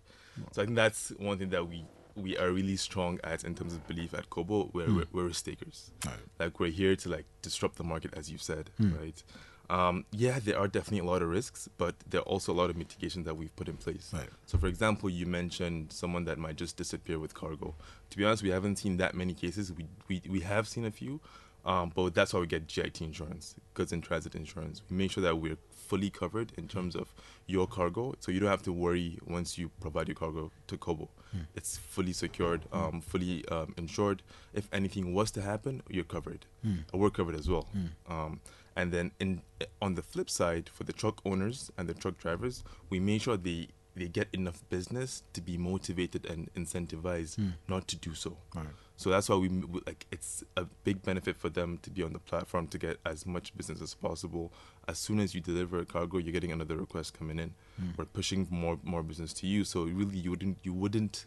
So 0.52 0.62
I 0.62 0.64
think 0.66 0.76
that's 0.76 1.11
one 1.18 1.38
thing 1.38 1.50
that 1.50 1.66
we 1.68 1.84
we 2.14 2.34
are 2.38 2.50
really 2.50 2.76
strong 2.76 3.18
at 3.24 3.44
in 3.44 3.54
terms 3.54 3.74
of 3.74 3.86
belief 3.86 4.14
at 4.14 4.30
Kobo. 4.30 4.66
Where 4.72 4.86
Mm. 4.86 4.96
we're, 4.96 5.07
we're 5.12 5.26
risk 5.28 5.44
takers. 5.44 5.90
Like 6.38 6.61
we're 6.61 6.70
here 6.70 6.94
to 6.96 7.09
like 7.09 7.26
disrupt 7.42 7.76
the 7.76 7.84
market, 7.84 8.14
as 8.16 8.30
you 8.30 8.38
said, 8.38 8.70
Mm. 8.80 8.98
right? 9.00 9.22
Um, 9.68 10.04
yeah, 10.12 10.38
there 10.42 10.58
are 10.58 10.68
definitely 10.68 11.06
a 11.06 11.10
lot 11.10 11.22
of 11.22 11.28
risks, 11.28 11.68
but 11.76 11.94
there 12.08 12.20
are 12.20 12.24
also 12.24 12.52
a 12.52 12.54
lot 12.54 12.70
of 12.70 12.76
mitigations 12.76 13.24
that 13.26 13.36
we've 13.36 13.54
put 13.56 13.68
in 13.68 13.76
place. 13.76 14.10
Right. 14.12 14.28
So, 14.46 14.58
for 14.58 14.66
example, 14.66 15.10
you 15.10 15.26
mentioned 15.26 15.92
someone 15.92 16.24
that 16.24 16.38
might 16.38 16.56
just 16.56 16.76
disappear 16.76 17.18
with 17.18 17.34
cargo. 17.34 17.74
To 18.10 18.16
be 18.16 18.24
honest, 18.24 18.42
we 18.42 18.50
haven't 18.50 18.76
seen 18.76 18.96
that 18.98 19.14
many 19.14 19.34
cases. 19.34 19.72
We 19.72 19.86
we, 20.08 20.22
we 20.28 20.40
have 20.40 20.68
seen 20.68 20.84
a 20.84 20.90
few, 20.90 21.20
um, 21.64 21.90
but 21.94 22.14
that's 22.14 22.32
why 22.32 22.40
we 22.40 22.46
get 22.46 22.68
GIT 22.68 23.00
insurance, 23.00 23.56
goods 23.74 23.92
in 23.92 24.00
transit 24.00 24.34
insurance. 24.34 24.82
We 24.88 24.96
make 24.96 25.10
sure 25.10 25.22
that 25.22 25.36
we're 25.36 25.58
fully 25.70 26.10
covered 26.10 26.52
in 26.56 26.68
terms 26.68 26.94
of 26.96 27.12
your 27.46 27.66
cargo, 27.66 28.14
so 28.20 28.30
you 28.32 28.40
don't 28.40 28.50
have 28.50 28.62
to 28.64 28.72
worry 28.72 29.18
once 29.26 29.58
you 29.58 29.70
provide 29.80 30.08
your 30.08 30.14
cargo 30.16 30.50
to 30.68 30.76
Kobo. 30.76 31.08
It's 31.54 31.76
fully 31.76 32.14
secured, 32.14 32.62
um, 32.72 33.02
fully 33.02 33.46
um, 33.48 33.74
insured. 33.76 34.22
If 34.54 34.68
anything 34.72 35.12
was 35.12 35.30
to 35.32 35.42
happen, 35.42 35.82
you're 35.88 36.04
covered. 36.04 36.46
Mm. 36.64 36.84
We're 36.94 37.10
covered 37.10 37.34
as 37.34 37.46
well. 37.48 37.68
Um, 38.08 38.40
and 38.77 38.93
then 38.93 39.11
in 39.18 39.43
on 39.81 39.95
the 39.95 40.03
flip 40.03 40.29
side, 40.31 40.68
for 40.72 40.85
the 40.85 40.93
truck 40.93 41.20
owners 41.24 41.70
and 41.79 41.89
the 41.89 41.95
truck 41.95 42.18
drivers, 42.18 42.62
we 42.91 43.01
make 43.01 43.22
sure 43.22 43.37
they 43.37 43.68
they 43.95 44.09
get 44.09 44.29
enough 44.35 44.62
business 44.68 45.22
to 45.33 45.41
be 45.41 45.57
motivated 45.57 46.27
and 46.27 46.53
incentivized 46.55 47.39
Mm. 47.39 47.55
not 47.66 47.89
to 47.89 47.97
do 47.97 48.12
so. 48.14 48.37
Right. 48.55 48.66
So 48.99 49.09
that's 49.11 49.29
why 49.31 49.37
we 49.37 49.49
like 49.87 50.07
it's 50.12 50.45
a 50.57 50.64
big 50.85 51.03
benefit 51.03 51.37
for 51.37 51.49
them 51.49 51.79
to 51.83 51.91
be 51.91 52.03
on 52.03 52.12
the 52.12 52.18
platform 52.18 52.66
to 52.68 52.79
get 52.79 52.99
as 53.07 53.24
much 53.24 53.57
business 53.57 53.81
as 53.81 53.95
possible. 53.95 54.53
As 54.87 54.99
soon 54.99 55.18
as 55.20 55.35
you 55.35 55.41
deliver 55.41 55.79
a 55.81 55.87
cargo, 55.87 56.18
you're 56.18 56.33
getting 56.33 56.53
another 56.53 56.77
request 56.77 57.14
coming 57.18 57.39
in. 57.39 57.55
Mm. 57.83 57.97
We're 57.97 58.05
pushing 58.05 58.47
more 58.51 58.79
more 58.85 59.03
business 59.03 59.33
to 59.35 59.47
you. 59.47 59.64
So 59.64 59.85
really, 59.85 60.18
you 60.18 60.31
wouldn't 60.31 60.59
you 60.62 60.74
wouldn't 60.74 61.24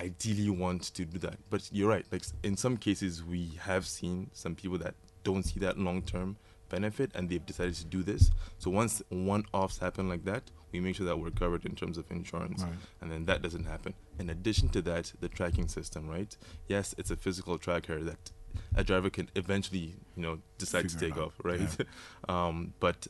ideally 0.00 0.48
want 0.50 0.82
to 0.94 1.04
do 1.04 1.18
that. 1.18 1.36
But 1.50 1.68
you're 1.72 1.88
right. 1.88 2.06
Like 2.10 2.22
in 2.42 2.56
some 2.56 2.76
cases, 2.78 3.22
we 3.24 3.52
have 3.60 3.86
seen 3.86 4.30
some 4.32 4.54
people 4.54 4.78
that 4.78 4.94
don't 5.24 5.42
see 5.42 5.60
that 5.60 5.78
long 5.78 6.00
term 6.02 6.36
benefit 6.68 7.10
and 7.14 7.28
they've 7.28 7.44
decided 7.44 7.74
to 7.74 7.84
do 7.84 8.02
this. 8.02 8.30
So 8.58 8.70
once 8.70 9.02
one 9.08 9.44
offs 9.52 9.78
happen 9.78 10.08
like 10.08 10.24
that, 10.24 10.50
we 10.72 10.80
make 10.80 10.96
sure 10.96 11.06
that 11.06 11.18
we're 11.18 11.30
covered 11.30 11.64
in 11.64 11.74
terms 11.74 11.96
of 11.98 12.10
insurance, 12.10 12.62
Right. 12.62 12.72
and 13.00 13.10
then 13.10 13.24
that 13.26 13.42
doesn't 13.42 13.64
happen. 13.64 13.94
In 14.18 14.28
addition 14.30 14.68
to 14.70 14.82
that, 14.82 15.12
the 15.20 15.28
tracking 15.28 15.68
system, 15.68 16.08
right? 16.08 16.36
Yes, 16.68 16.94
it's 16.98 17.10
a 17.10 17.16
physical 17.16 17.56
tracker 17.58 18.02
that 18.04 18.30
a 18.74 18.84
driver 18.84 19.08
can 19.10 19.30
eventually, 19.34 19.94
you 20.16 20.22
know, 20.22 20.38
decide 20.58 20.88
to 20.90 20.98
Figure 20.98 21.06
it 21.08 21.10
take 21.14 21.22
off, 21.24 21.32
right? 21.42 21.86
um, 22.28 22.74
but 22.80 23.06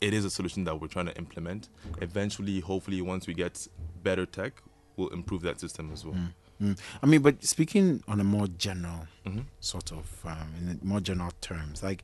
it 0.00 0.12
is 0.12 0.24
a 0.24 0.30
solution 0.30 0.64
that 0.64 0.80
we're 0.80 0.86
trying 0.88 1.06
to 1.06 1.16
implement. 1.16 1.68
Eventually, 2.02 2.60
hopefully, 2.60 3.00
once 3.00 3.26
we 3.26 3.34
get 3.34 3.66
better 4.02 4.26
tech, 4.26 4.62
we'll 4.96 5.08
improve 5.08 5.42
that 5.42 5.58
system 5.60 5.90
as 5.92 6.04
well. 6.04 6.16
Mm. 6.60 6.78
I 7.02 7.06
mean, 7.06 7.22
but 7.22 7.44
speaking 7.44 8.02
on 8.08 8.18
a 8.20 8.24
more 8.24 8.48
general 8.48 9.06
Mhm. 9.24 9.44
sort 9.60 9.92
of, 9.92 10.20
um, 10.26 10.52
in 10.58 10.80
more 10.82 11.00
general 11.00 11.30
terms, 11.40 11.82
like 11.84 12.02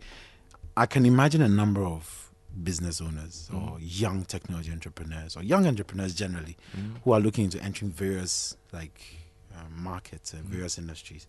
I 0.77 0.87
can 0.87 1.07
imagine 1.07 1.43
a 1.43 1.49
number 1.49 1.85
of 1.85 2.31
business 2.63 3.01
owners 3.01 3.49
or 3.53 3.79
young 3.81 4.25
technology 4.25 4.71
entrepreneurs 4.73 5.37
or 5.37 5.43
young 5.43 5.67
entrepreneurs 5.67 6.15
generally 6.15 6.57
who 7.03 7.13
are 7.13 7.21
looking 7.21 7.45
into 7.45 7.61
entering 7.63 7.91
various 7.91 8.57
like 8.73 9.01
um, 9.57 9.83
markets 9.83 10.33
and 10.33 10.45
various 10.45 10.79
industries. 10.79 11.27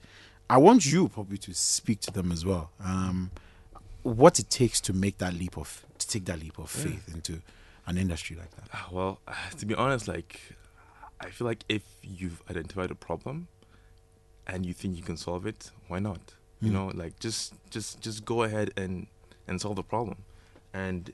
I 0.49 0.57
want 0.57 0.85
you 0.85 1.07
probably 1.09 1.37
to 1.39 1.53
speak 1.53 1.99
to 2.01 2.11
them 2.11 2.31
as 2.31 2.45
well. 2.45 2.69
Um, 2.83 3.31
what 4.03 4.37
it 4.39 4.49
takes 4.51 4.79
to 4.81 4.93
make 4.93 5.17
that 5.17 5.33
leap 5.33 5.57
of 5.57 5.83
to 5.97 6.07
take 6.07 6.25
that 6.25 6.39
leap 6.39 6.59
of 6.59 6.71
Yeah. 6.75 6.83
faith 6.91 7.13
into 7.13 7.41
an 7.87 7.97
industry 7.97 8.35
like 8.35 8.51
that. 8.55 8.69
Ah, 8.73 8.87
Well, 8.91 9.19
to 9.57 9.65
be 9.65 9.73
honest, 9.75 10.07
like 10.07 10.39
I 11.19 11.29
feel 11.29 11.47
like 11.47 11.63
if 11.69 11.83
you've 12.03 12.41
identified 12.49 12.91
a 12.91 12.95
problem 12.95 13.47
and 14.45 14.65
you 14.65 14.73
think 14.73 14.95
you 14.95 15.01
can 15.03 15.17
solve 15.17 15.45
it, 15.47 15.71
why 15.87 15.99
not? 15.99 16.33
You 16.61 16.69
Mm. 16.69 16.73
know, 16.73 16.87
like 16.93 17.19
just 17.19 17.53
just 17.71 17.99
just 17.99 18.25
go 18.25 18.43
ahead 18.43 18.71
and 18.77 19.07
and 19.47 19.59
solve 19.61 19.75
the 19.75 19.83
problem. 19.83 20.23
And 20.73 21.11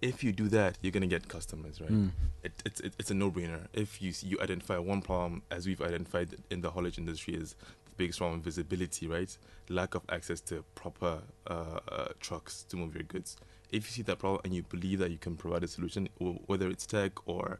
if 0.00 0.24
you 0.24 0.32
do 0.32 0.48
that, 0.48 0.78
you're 0.82 0.90
gonna 0.90 1.06
get 1.06 1.28
customers, 1.28 1.80
right? 1.80 1.90
Mm. 1.90 2.10
It, 2.42 2.52
it's 2.66 2.80
it, 2.80 2.94
it's 2.98 3.10
a 3.10 3.14
no-brainer. 3.14 3.68
If 3.72 4.02
you 4.02 4.12
you 4.22 4.40
identify 4.40 4.78
one 4.78 5.00
problem, 5.00 5.42
as 5.50 5.66
we've 5.66 5.80
identified 5.80 6.36
in 6.50 6.60
the 6.60 6.70
haulage 6.70 6.98
industry, 6.98 7.34
is 7.34 7.54
the 7.84 7.92
biggest 7.96 8.18
problem: 8.18 8.42
visibility, 8.42 9.06
right? 9.06 9.36
Lack 9.68 9.94
of 9.94 10.02
access 10.08 10.40
to 10.42 10.64
proper 10.74 11.20
uh, 11.46 11.80
uh, 11.88 12.08
trucks 12.20 12.64
to 12.68 12.76
move 12.76 12.94
your 12.94 13.04
goods. 13.04 13.36
If 13.70 13.86
you 13.86 13.92
see 13.92 14.02
that 14.02 14.18
problem 14.18 14.40
and 14.44 14.52
you 14.52 14.64
believe 14.64 14.98
that 14.98 15.10
you 15.10 15.18
can 15.18 15.36
provide 15.36 15.62
a 15.64 15.68
solution, 15.68 16.08
w- 16.18 16.40
whether 16.46 16.68
it's 16.68 16.84
tech 16.84 17.12
or 17.26 17.58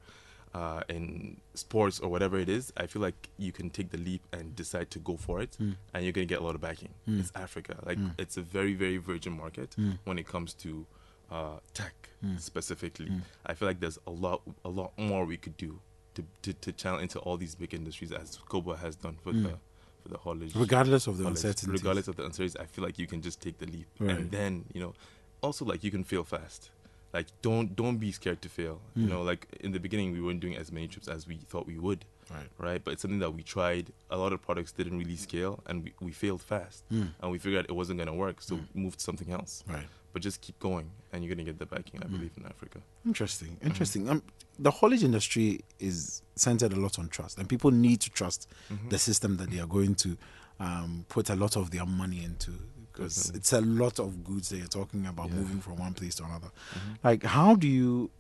uh, 0.55 0.83
in 0.89 1.39
sports 1.55 1.99
or 2.01 2.09
whatever 2.11 2.39
it 2.39 2.49
is, 2.49 2.73
I 2.77 2.87
feel 2.87 3.01
like 3.03 3.31
you 3.39 3.53
can 3.53 3.71
take 3.71 3.91
the 3.91 3.99
leap 3.99 4.23
and 4.33 4.55
decide 4.55 4.91
to 4.91 4.99
go 4.99 5.17
for 5.17 5.41
it, 5.41 5.57
Mm. 5.61 5.77
and 5.95 6.05
you're 6.05 6.13
gonna 6.13 6.27
get 6.27 6.41
a 6.41 6.45
lot 6.45 6.55
of 6.55 6.61
backing. 6.61 6.91
Mm. 7.09 7.21
It's 7.21 7.33
Africa, 7.35 7.79
like 7.87 7.99
Mm. 7.99 8.13
it's 8.19 8.37
a 8.37 8.43
very 8.43 8.75
very 8.75 8.99
virgin 8.99 9.33
market 9.33 9.71
Mm. 9.79 9.99
when 10.05 10.19
it 10.19 10.27
comes 10.27 10.55
to 10.55 10.87
uh, 11.31 11.59
tech 11.73 12.11
Mm. 12.23 12.39
specifically. 12.39 13.07
Mm. 13.07 13.23
I 13.47 13.55
feel 13.55 13.67
like 13.67 13.81
there's 13.81 13.99
a 14.07 14.11
lot 14.11 14.43
a 14.65 14.69
lot 14.69 14.93
more 14.99 15.25
we 15.25 15.39
could 15.39 15.57
do 15.57 15.81
to 16.15 16.23
to, 16.43 16.53
to 16.53 16.73
channel 16.73 17.01
into 17.01 17.19
all 17.21 17.39
these 17.39 17.55
big 17.55 17.73
industries 17.73 18.13
as 18.13 18.37
Kobo 18.49 18.75
has 18.75 18.95
done 18.97 19.17
for 19.25 19.33
the 19.33 19.59
for 20.03 20.09
the 20.11 20.19
haulage. 20.19 20.55
Regardless 20.55 21.07
of 21.07 21.17
the 21.17 21.25
haulage. 21.25 21.39
uncertainties. 21.39 21.81
Regardless 21.81 22.09
of 22.09 22.17
the 22.17 22.25
uncertainties, 22.25 22.57
I 22.57 22.67
feel 22.67 22.85
like 22.85 22.99
you 22.99 23.07
can 23.07 23.23
just 23.23 23.41
take 23.41 23.57
the 23.59 23.67
leap, 23.67 23.87
Right. 23.99 24.11
and 24.19 24.31
then 24.31 24.65
you 24.75 24.81
know, 24.83 24.93
also 25.41 25.65
like 25.65 25.83
you 25.83 25.91
can 25.91 26.05
fail 26.05 26.25
fast. 26.25 26.71
Like 27.13 27.27
don't 27.43 27.77
don't 27.77 27.99
be 27.99 28.11
scared 28.13 28.41
to 28.43 28.49
fail. 28.49 28.81
You 28.97 29.07
Mm. 29.07 29.11
know, 29.11 29.23
like 29.23 29.47
in 29.61 29.73
the 29.73 29.81
beginning 29.81 30.13
we 30.13 30.21
weren't 30.23 30.41
doing 30.41 30.57
as 30.57 30.73
many 30.73 30.89
trips 30.89 31.09
as 31.09 31.27
we 31.27 31.37
thought 31.37 31.67
we 31.67 31.79
would. 31.79 32.05
Right. 32.31 32.49
Right. 32.59 32.83
But 32.85 32.93
it's 32.93 33.03
something 33.03 33.19
that 33.19 33.33
we 33.35 33.43
tried. 33.43 33.93
A 34.11 34.17
lot 34.17 34.33
of 34.33 34.41
products 34.41 34.73
didn't 34.73 34.97
really 34.99 35.17
scale, 35.17 35.61
and 35.67 35.85
we, 35.85 35.93
we 36.01 36.13
failed 36.13 36.41
fast. 36.41 36.85
Mm. 36.91 37.09
And 37.21 37.31
we 37.31 37.39
figured 37.39 37.67
it 37.69 37.73
wasn't 37.73 37.99
gonna 37.99 38.15
work, 38.15 38.41
so 38.41 38.55
we 38.75 38.81
moved 38.83 38.99
to 39.01 39.05
something 39.05 39.31
else. 39.31 39.63
Right. 39.69 39.87
But 40.15 40.23
just 40.23 40.41
keep 40.41 40.59
going, 40.59 40.91
and 41.13 41.23
you're 41.23 41.35
gonna 41.35 41.45
get 41.45 41.59
the 41.59 41.67
backing. 41.67 42.01
Mm. 42.01 42.05
I 42.05 42.09
believe 42.09 42.31
in 42.39 42.47
Africa. 42.47 42.79
Interesting, 43.05 43.59
interesting. 43.63 44.09
Um, 44.09 44.23
the 44.59 44.71
haulage 44.71 45.05
industry 45.05 45.61
is 45.79 46.23
centered 46.37 46.73
a 46.73 46.77
lot 46.77 46.99
on 46.99 47.09
trust, 47.09 47.37
and 47.39 47.47
people 47.49 47.71
need 47.71 48.01
to 48.01 48.11
trust 48.11 48.49
Mhm. 48.71 48.89
the 48.91 48.99
system 48.99 49.37
that 49.39 49.51
they 49.51 49.59
are 49.59 49.67
going 49.67 49.95
to 49.97 50.17
um, 50.61 51.05
put 51.09 51.29
a 51.29 51.35
lot 51.35 51.57
of 51.57 51.71
their 51.73 51.85
money 51.87 52.23
into 52.23 52.53
because 52.93 53.17
Definitely. 53.17 53.39
it's 53.39 53.53
a 53.53 53.61
lot 53.61 53.99
of 53.99 54.25
goods 54.25 54.49
that 54.51 54.59
you're 54.59 54.67
talking 54.67 55.07
about 55.07 55.29
Yeah. 55.31 55.37
moving 55.37 55.61
from 55.61 55.77
one 55.77 55.95
place 55.95 56.15
to 56.17 56.25
another. 56.25 56.51
Mhm. 56.75 56.99
Like, 57.03 57.23
how 57.25 57.55
do 57.55 57.67
you 57.69 58.11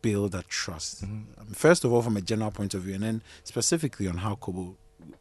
build 0.00 0.32
that 0.32 0.48
trust? 0.48 1.04
Mhm. 1.04 1.24
Um, 1.38 1.46
first 1.54 1.84
of 1.84 1.92
all, 1.92 2.02
from 2.02 2.16
a 2.16 2.20
general 2.20 2.50
point 2.50 2.74
of 2.74 2.82
view, 2.82 2.94
and 2.94 3.02
then 3.04 3.22
specifically 3.44 4.06
on 4.08 4.18
how 4.18 4.36
Kobo 4.36 4.76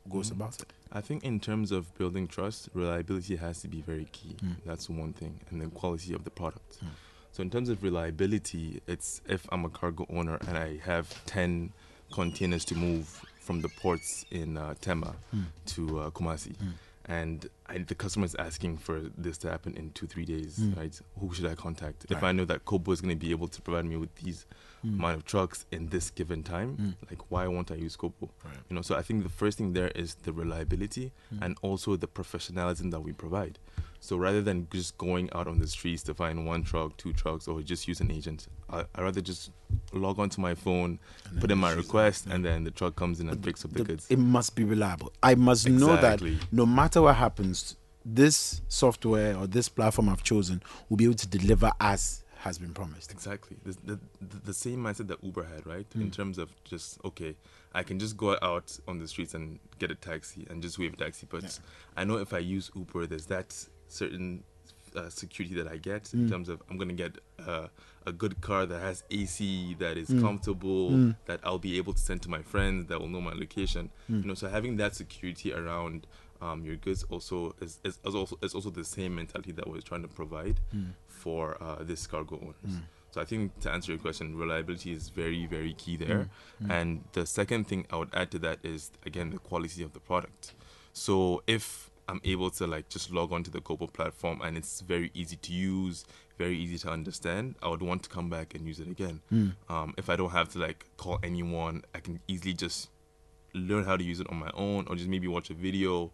goes 0.10 0.30
Mhm. 0.30 0.32
about 0.34 0.62
it. 0.62 0.74
I 0.92 1.02
think 1.02 1.24
in 1.24 1.40
terms 1.40 1.72
of 1.72 1.94
building 1.98 2.28
trust, 2.28 2.70
reliability 2.74 3.38
has 3.38 3.62
to 3.62 3.68
be 3.68 3.82
very 3.82 4.06
key. 4.12 4.36
Mm. 4.44 4.58
That's 4.66 4.90
one 4.90 5.14
thing, 5.14 5.40
and 5.50 5.62
then 5.62 5.72
quality 5.72 6.14
of 6.14 6.26
the 6.26 6.30
product. 6.30 6.80
Mm. 6.84 6.90
So 7.32 7.42
in 7.42 7.50
terms 7.50 7.70
of 7.70 7.82
reliability, 7.82 8.82
it's 8.88 9.22
if 9.26 9.48
I'm 9.54 9.64
a 9.64 9.70
cargo 9.70 10.06
owner 10.10 10.36
and 10.48 10.58
I 10.58 10.78
have 10.80 11.24
ten 11.26 11.72
containers 12.12 12.66
to 12.66 12.76
move 12.76 13.24
from 13.40 13.62
the 13.62 13.70
ports 13.70 14.26
in 14.30 14.58
uh, 14.58 14.76
Tema 14.82 15.16
Mm. 15.34 15.46
to 15.68 16.00
uh, 16.02 16.10
Kumasi, 16.12 16.56
Mm. 16.58 16.74
And 17.06 17.50
I, 17.68 17.80
the 17.80 17.96
customer 17.96 18.26
is 18.26 18.36
asking 18.36 18.78
for 18.78 19.00
this 19.18 19.38
to 19.40 19.50
happen 19.50 19.74
in 19.76 19.92
two 19.92 20.06
three 20.08 20.26
days, 20.26 20.60
Mm. 20.60 20.78
right? 20.78 21.02
Who 21.20 21.34
should 21.34 21.46
I 21.48 21.56
contact 21.56 22.06
if 22.10 22.22
I 22.24 22.32
know 22.32 22.46
that 22.46 22.66
Kobo 22.66 22.92
is 22.92 23.02
going 23.02 23.18
to 23.18 23.26
be 23.26 23.32
able 23.32 23.48
to 23.48 23.62
provide 23.62 23.86
me 23.86 23.98
with 23.98 24.14
these 24.16 24.46
Mm. 24.86 24.94
amount 25.00 25.16
of 25.18 25.26
trucks 25.26 25.66
in 25.72 25.88
this 25.90 26.10
given 26.12 26.44
time? 26.44 26.78
Mm. 26.78 27.10
Like, 27.10 27.32
why 27.32 27.48
won't 27.48 27.72
I 27.72 27.76
use 27.76 27.96
Kobo? 27.96 28.30
Right. 28.44 28.54
You 28.70 28.76
know, 28.76 28.82
so 28.82 28.96
I 28.96 29.02
think 29.02 29.24
the 29.24 29.30
first 29.30 29.58
thing 29.58 29.74
there 29.74 29.90
is 29.90 30.16
the 30.24 30.32
reliability 30.34 31.12
Mm. 31.34 31.40
and 31.46 31.58
also 31.62 31.96
the 31.96 32.08
professionalism 32.08 32.90
that 32.92 33.02
we 33.02 33.14
provide. 33.14 33.58
So 34.04 34.18
rather 34.18 34.42
than 34.42 34.68
just 34.74 34.98
going 34.98 35.30
out 35.32 35.48
on 35.48 35.60
the 35.60 35.68
streets 35.68 36.02
to 36.04 36.16
find 36.16 36.46
one 36.46 36.64
truck, 36.64 36.98
two 36.98 37.14
trucks, 37.14 37.48
or 37.48 37.62
just 37.62 37.88
use 37.88 38.02
an 38.02 38.12
agent, 38.12 38.48
I 38.68 38.84
I 38.96 39.02
rather 39.04 39.22
just 39.22 39.52
log 39.94 40.20
onto 40.20 40.42
my 40.42 40.56
phone, 40.56 41.00
put 41.40 41.52
in 41.52 41.60
my 41.60 41.68
just 41.70 41.78
use 41.78 41.86
it, 41.86 41.88
request, 41.88 42.26
and 42.26 42.44
then 42.44 42.64
the 42.64 42.72
truck 42.72 42.96
comes 42.96 43.20
in 43.20 43.30
and 43.30 43.42
picks 43.42 43.64
up 43.64 43.72
the, 43.72 43.78
the- 43.80 43.84
goods. 43.86 44.08
It 44.10 44.18
must 44.18 44.56
be 44.56 44.64
reliable. 44.64 45.14
I 45.22 45.36
must 45.36 45.70
know 45.70 45.96
that 45.98 46.20
no 46.52 46.66
matter 46.66 47.04
what 47.04 47.16
happens, 47.16 47.78
this 48.04 48.62
software 48.68 49.38
or 49.38 49.46
this 49.46 49.70
platform 49.70 50.10
I've 50.10 50.24
chosen 50.24 50.64
will 50.90 50.98
be 50.98 51.06
able 51.06 51.16
to 51.16 51.28
deliver 51.28 51.72
as 51.80 52.24
has 52.40 52.58
been 52.58 52.74
promised. 52.74 53.12
Exactly. 53.12 53.58
The, 53.64 53.78
the, 53.86 54.00
the, 54.46 54.54
same 54.54 54.80
mindset 54.80 55.08
that 55.10 55.24
Uber 55.24 55.44
had, 55.44 55.68
right? 55.68 55.88
Mm. 55.92 56.02
In 56.02 56.12
terms 56.12 56.40
of 56.40 56.50
just, 56.64 56.98
okay, 57.06 57.36
I 57.72 57.84
can 57.84 58.00
just 58.00 58.18
go 58.18 58.36
out 58.42 58.76
on 58.88 58.98
the 58.98 59.08
streets 59.08 59.36
and 59.36 59.60
get 59.78 59.92
a 59.92 59.96
taxi 59.96 60.48
and 60.50 60.60
just 60.60 60.80
wave 60.80 60.94
a 60.94 60.98
taxi. 60.98 61.28
But 61.30 61.60
I 61.96 62.04
know 62.04 62.18
if 62.18 62.34
I 62.34 62.40
use 62.40 62.72
Uber, 62.76 63.06
there's 63.06 63.28
that 63.28 63.54
certain 63.92 64.44
uh, 64.96 65.08
security 65.10 65.56
that 65.56 65.68
I 65.68 65.78
get 65.78 66.14
in 66.14 66.26
Mm. 66.26 66.30
terms 66.30 66.50
of 66.50 66.62
I'm 66.70 66.78
going 66.78 66.90
to 66.90 66.94
get 66.96 67.14
uh, 67.48 67.68
a 68.06 68.12
good 68.12 68.42
car 68.42 68.66
that 68.66 68.82
has 68.82 69.04
AC, 69.10 69.76
that 69.80 69.96
is 69.98 70.10
Mm. 70.10 70.22
comfortable, 70.22 70.92
Mm. 70.92 71.16
that 71.28 71.40
I'll 71.46 71.60
be 71.60 71.78
able 71.78 71.94
to 71.94 72.00
send 72.00 72.22
to 72.24 72.30
my 72.30 72.42
friends, 72.42 72.88
that 72.88 73.00
will 73.00 73.08
know 73.08 73.22
my 73.22 73.32
location. 73.34 73.90
Mm. 74.10 74.22
You 74.22 74.28
know, 74.28 74.34
so 74.34 74.50
having 74.50 74.76
that 74.78 74.96
security 74.96 75.54
around 75.54 76.08
um, 76.42 76.66
your 76.66 76.76
goods 76.76 77.04
also 77.10 77.56
is, 77.62 77.80
is, 77.84 78.00
is 78.04 78.16
also 78.16 78.36
is 78.42 78.56
also 78.56 78.72
the 78.72 78.84
same 78.84 79.14
mentality 79.16 79.52
that 79.52 79.68
we're 79.70 79.80
trying 79.80 80.02
to 80.02 80.08
provide 80.08 80.60
Mm. 80.76 80.94
for 81.08 81.56
uh, 81.62 81.84
this 81.84 82.08
cargo 82.08 82.36
owners. 82.42 82.56
Mm. 82.76 82.82
So 83.12 83.22
I 83.22 83.26
think 83.26 83.60
to 83.60 83.72
answer 83.72 83.92
your 83.92 84.00
question, 84.00 84.36
reliability 84.36 84.92
is 84.92 85.10
very 85.10 85.46
very 85.46 85.74
key 85.76 85.98
there. 85.98 86.30
And 86.68 87.04
the 87.14 87.26
second 87.28 87.68
thing 87.68 87.86
I 87.92 87.96
would 87.98 88.10
add 88.14 88.32
to 88.32 88.40
that 88.40 88.58
is 88.64 88.90
again 89.06 89.30
the 89.30 89.38
quality 89.38 89.84
of 89.84 89.94
the 89.94 90.00
product. 90.00 90.54
So 90.94 91.44
if 91.46 91.91
I'm 92.08 92.20
able 92.24 92.50
to 92.52 92.68
like 92.68 92.90
just 92.90 93.12
log 93.12 93.32
onto 93.32 93.50
the 93.52 93.62
Kobo 93.62 93.88
platform 93.88 94.42
and 94.42 94.58
it's 94.58 94.82
very 94.82 95.12
easy 95.14 95.36
to 95.38 95.54
use, 95.54 96.06
very 96.38 96.58
easy 96.58 96.78
to 96.80 96.90
understand, 96.90 97.56
I 97.62 97.70
would 97.70 97.82
want 97.82 98.04
to 98.04 98.10
come 98.10 98.30
back 98.30 98.54
and 98.56 98.68
use 98.68 98.80
it 98.80 98.88
again. 98.88 99.22
Mm. 99.32 99.54
Um, 99.70 99.94
if 99.98 100.10
I 100.10 100.16
don't 100.16 100.32
have 100.32 100.50
to 100.50 100.60
like 100.60 100.86
call 100.98 101.20
anyone, 101.24 101.84
I 101.96 102.00
can 102.00 102.20
easily 102.28 102.54
just 102.54 102.90
learn 103.54 103.84
how 103.84 103.98
to 103.98 104.04
use 104.04 104.20
it 104.20 104.28
on 104.30 104.38
my 104.38 104.52
own 104.54 104.88
or 104.90 104.96
just 104.96 105.10
maybe 105.10 105.28
watch 105.28 105.50
a 105.50 105.54
video. 105.54 106.12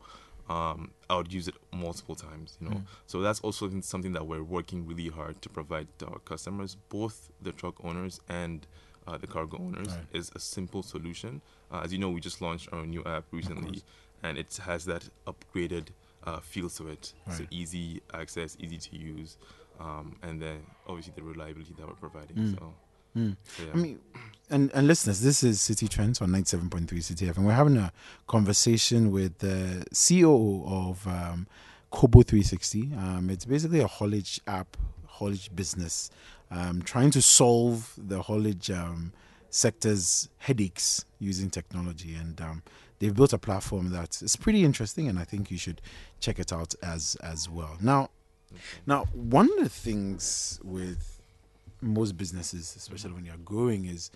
Um, 0.50 0.92
I 1.10 1.18
would 1.18 1.34
use 1.34 1.48
it 1.48 1.56
multiple 1.74 2.16
times, 2.16 2.58
you 2.62 2.70
know. 2.70 2.76
Mm. 2.78 2.84
So 3.06 3.22
that's 3.22 3.42
also 3.42 3.70
something 3.82 4.14
that 4.14 4.26
we're 4.28 4.44
working 4.44 4.88
really 4.88 5.10
hard 5.10 5.42
to 5.42 5.50
provide 5.50 5.88
to 6.00 6.08
our 6.08 6.20
customers, 6.20 6.76
both 6.90 7.32
the 7.42 7.52
truck 7.52 7.84
owners 7.84 8.22
and 8.30 8.66
uh, 9.08 9.18
the 9.18 9.28
cargo 9.28 9.58
owners, 9.58 9.90
Right. 9.90 10.06
is 10.14 10.32
a 10.36 10.40
simple 10.40 10.84
solution. 10.84 11.42
Uh, 11.72 11.82
as 11.84 11.92
you 11.92 12.00
know, 12.00 12.10
we 12.10 12.20
just 12.22 12.42
launched 12.42 12.70
our 12.72 12.86
new 12.86 13.04
app 13.06 13.26
recently, 13.32 13.82
and 14.24 14.38
it 14.38 14.58
has 14.66 14.86
that 14.86 15.10
upgraded 15.26 15.88
uh, 16.24 16.40
feel 16.40 16.70
to 16.70 16.90
it. 16.90 17.14
So 17.32 17.44
easy 17.52 18.02
access, 18.14 18.58
easy 18.60 18.78
to 18.78 18.98
use, 18.98 19.38
um, 19.80 20.16
and 20.24 20.42
then 20.42 20.60
obviously 20.88 21.14
the 21.16 21.24
reliability 21.24 21.74
that 21.78 21.88
we're 21.88 21.94
providing. 21.94 22.38
Mm. 22.38 22.56
So, 22.60 22.74
Mm. 23.16 23.36
so 23.58 23.64
yeah. 23.64 23.72
I 23.74 23.76
mean, 23.78 24.00
and, 24.52 24.70
and 24.76 24.86
listeners, 24.86 25.22
this 25.22 25.42
is 25.44 25.60
City 25.60 25.88
Trends 25.88 26.22
on 26.22 26.30
97.3 26.30 27.02
City 27.02 27.26
FM. 27.26 27.46
We're 27.46 27.54
having 27.54 27.78
a 27.78 27.92
conversation 28.28 29.12
with 29.12 29.40
the 29.40 29.86
COO 29.92 30.64
of 30.68 31.08
um, 31.08 31.48
Kobo 31.90 32.22
360. 32.22 32.92
Um, 32.96 33.30
it's 33.32 33.46
basically 33.46 33.80
a 33.80 33.88
haulage 33.88 34.40
app, 34.46 34.78
haulage 35.08 35.50
business, 35.56 36.12
um, 36.52 36.82
trying 36.84 37.10
to 37.12 37.22
solve 37.22 37.92
the 37.98 38.22
haulage 38.22 38.70
um, 38.70 39.14
sector's 39.50 40.30
headaches 40.38 41.04
using 41.20 41.50
technology. 41.50 42.14
And 42.14 42.40
um, 42.40 42.62
they've 43.00 43.16
built 43.16 43.34
a 43.34 43.38
platform 43.38 43.92
that 43.92 44.22
is 44.22 44.36
pretty 44.36 44.64
interesting, 44.64 45.08
and 45.08 45.20
I 45.20 45.24
think 45.24 45.52
you 45.52 45.58
should 45.58 45.82
check 46.20 46.40
it 46.40 46.52
out 46.52 46.76
as 46.82 47.16
as 47.22 47.50
well. 47.50 47.78
Now, 47.82 48.10
now 48.86 49.06
one 49.14 49.50
of 49.58 49.64
the 49.64 49.70
things 49.70 50.60
with 50.64 51.22
most 51.82 52.18
businesses, 52.18 52.76
especially 52.76 53.14
when 53.14 53.26
you're 53.26 53.38
growing, 53.38 53.86
is 53.86 54.12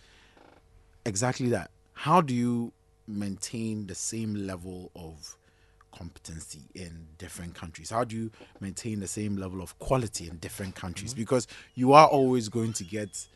exactly 1.05 1.49
that. 1.49 1.71
How 1.93 2.21
do 2.21 2.33
you 2.33 2.73
maintain 3.07 3.87
the 3.87 3.95
same 3.95 4.33
level 4.33 4.91
of 4.95 5.37
competency 5.91 6.61
in 6.73 7.07
different 7.17 7.53
countries? 7.53 7.89
How 7.89 8.03
do 8.03 8.15
you 8.15 8.31
maintain 8.59 8.99
the 8.99 9.07
same 9.07 9.35
level 9.35 9.61
of 9.61 9.77
quality 9.79 10.27
in 10.27 10.37
different 10.37 10.75
countries? 10.75 11.11
Mm-hmm. 11.11 11.21
Because 11.21 11.47
you 11.75 11.93
are 11.93 12.07
always 12.07 12.49
going 12.49 12.73
to 12.73 12.83
get 12.83 13.27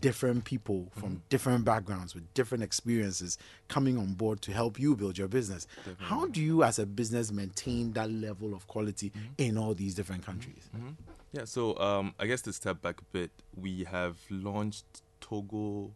different 0.00 0.44
people 0.44 0.90
from 0.96 1.22
different 1.28 1.64
backgrounds 1.64 2.14
with 2.14 2.32
different 2.34 2.64
experiences 2.64 3.38
coming 3.68 3.98
on 3.98 4.14
board 4.14 4.40
to 4.42 4.52
help 4.52 4.78
you 4.78 4.96
build 4.96 5.18
your 5.18 5.28
business. 5.28 5.66
How 5.98 6.26
do 6.26 6.40
you 6.40 6.62
as 6.62 6.78
a 6.78 6.86
business 6.86 7.30
maintain 7.30 7.92
that 7.92 8.10
level 8.10 8.54
of 8.54 8.66
quality 8.66 9.12
in 9.38 9.58
all 9.58 9.74
these 9.74 9.94
different 9.94 10.24
countries? 10.24 10.68
Mhm. 10.76 10.94
Yeah, 11.32 11.44
so 11.44 11.76
um, 11.78 12.14
I 12.18 12.26
guess 12.26 12.42
to 12.42 12.52
step 12.52 12.80
back 12.80 13.00
a 13.00 13.04
bit, 13.12 13.30
we 13.56 13.84
have 13.84 14.16
launched 14.30 14.84
Togo. 15.20 15.92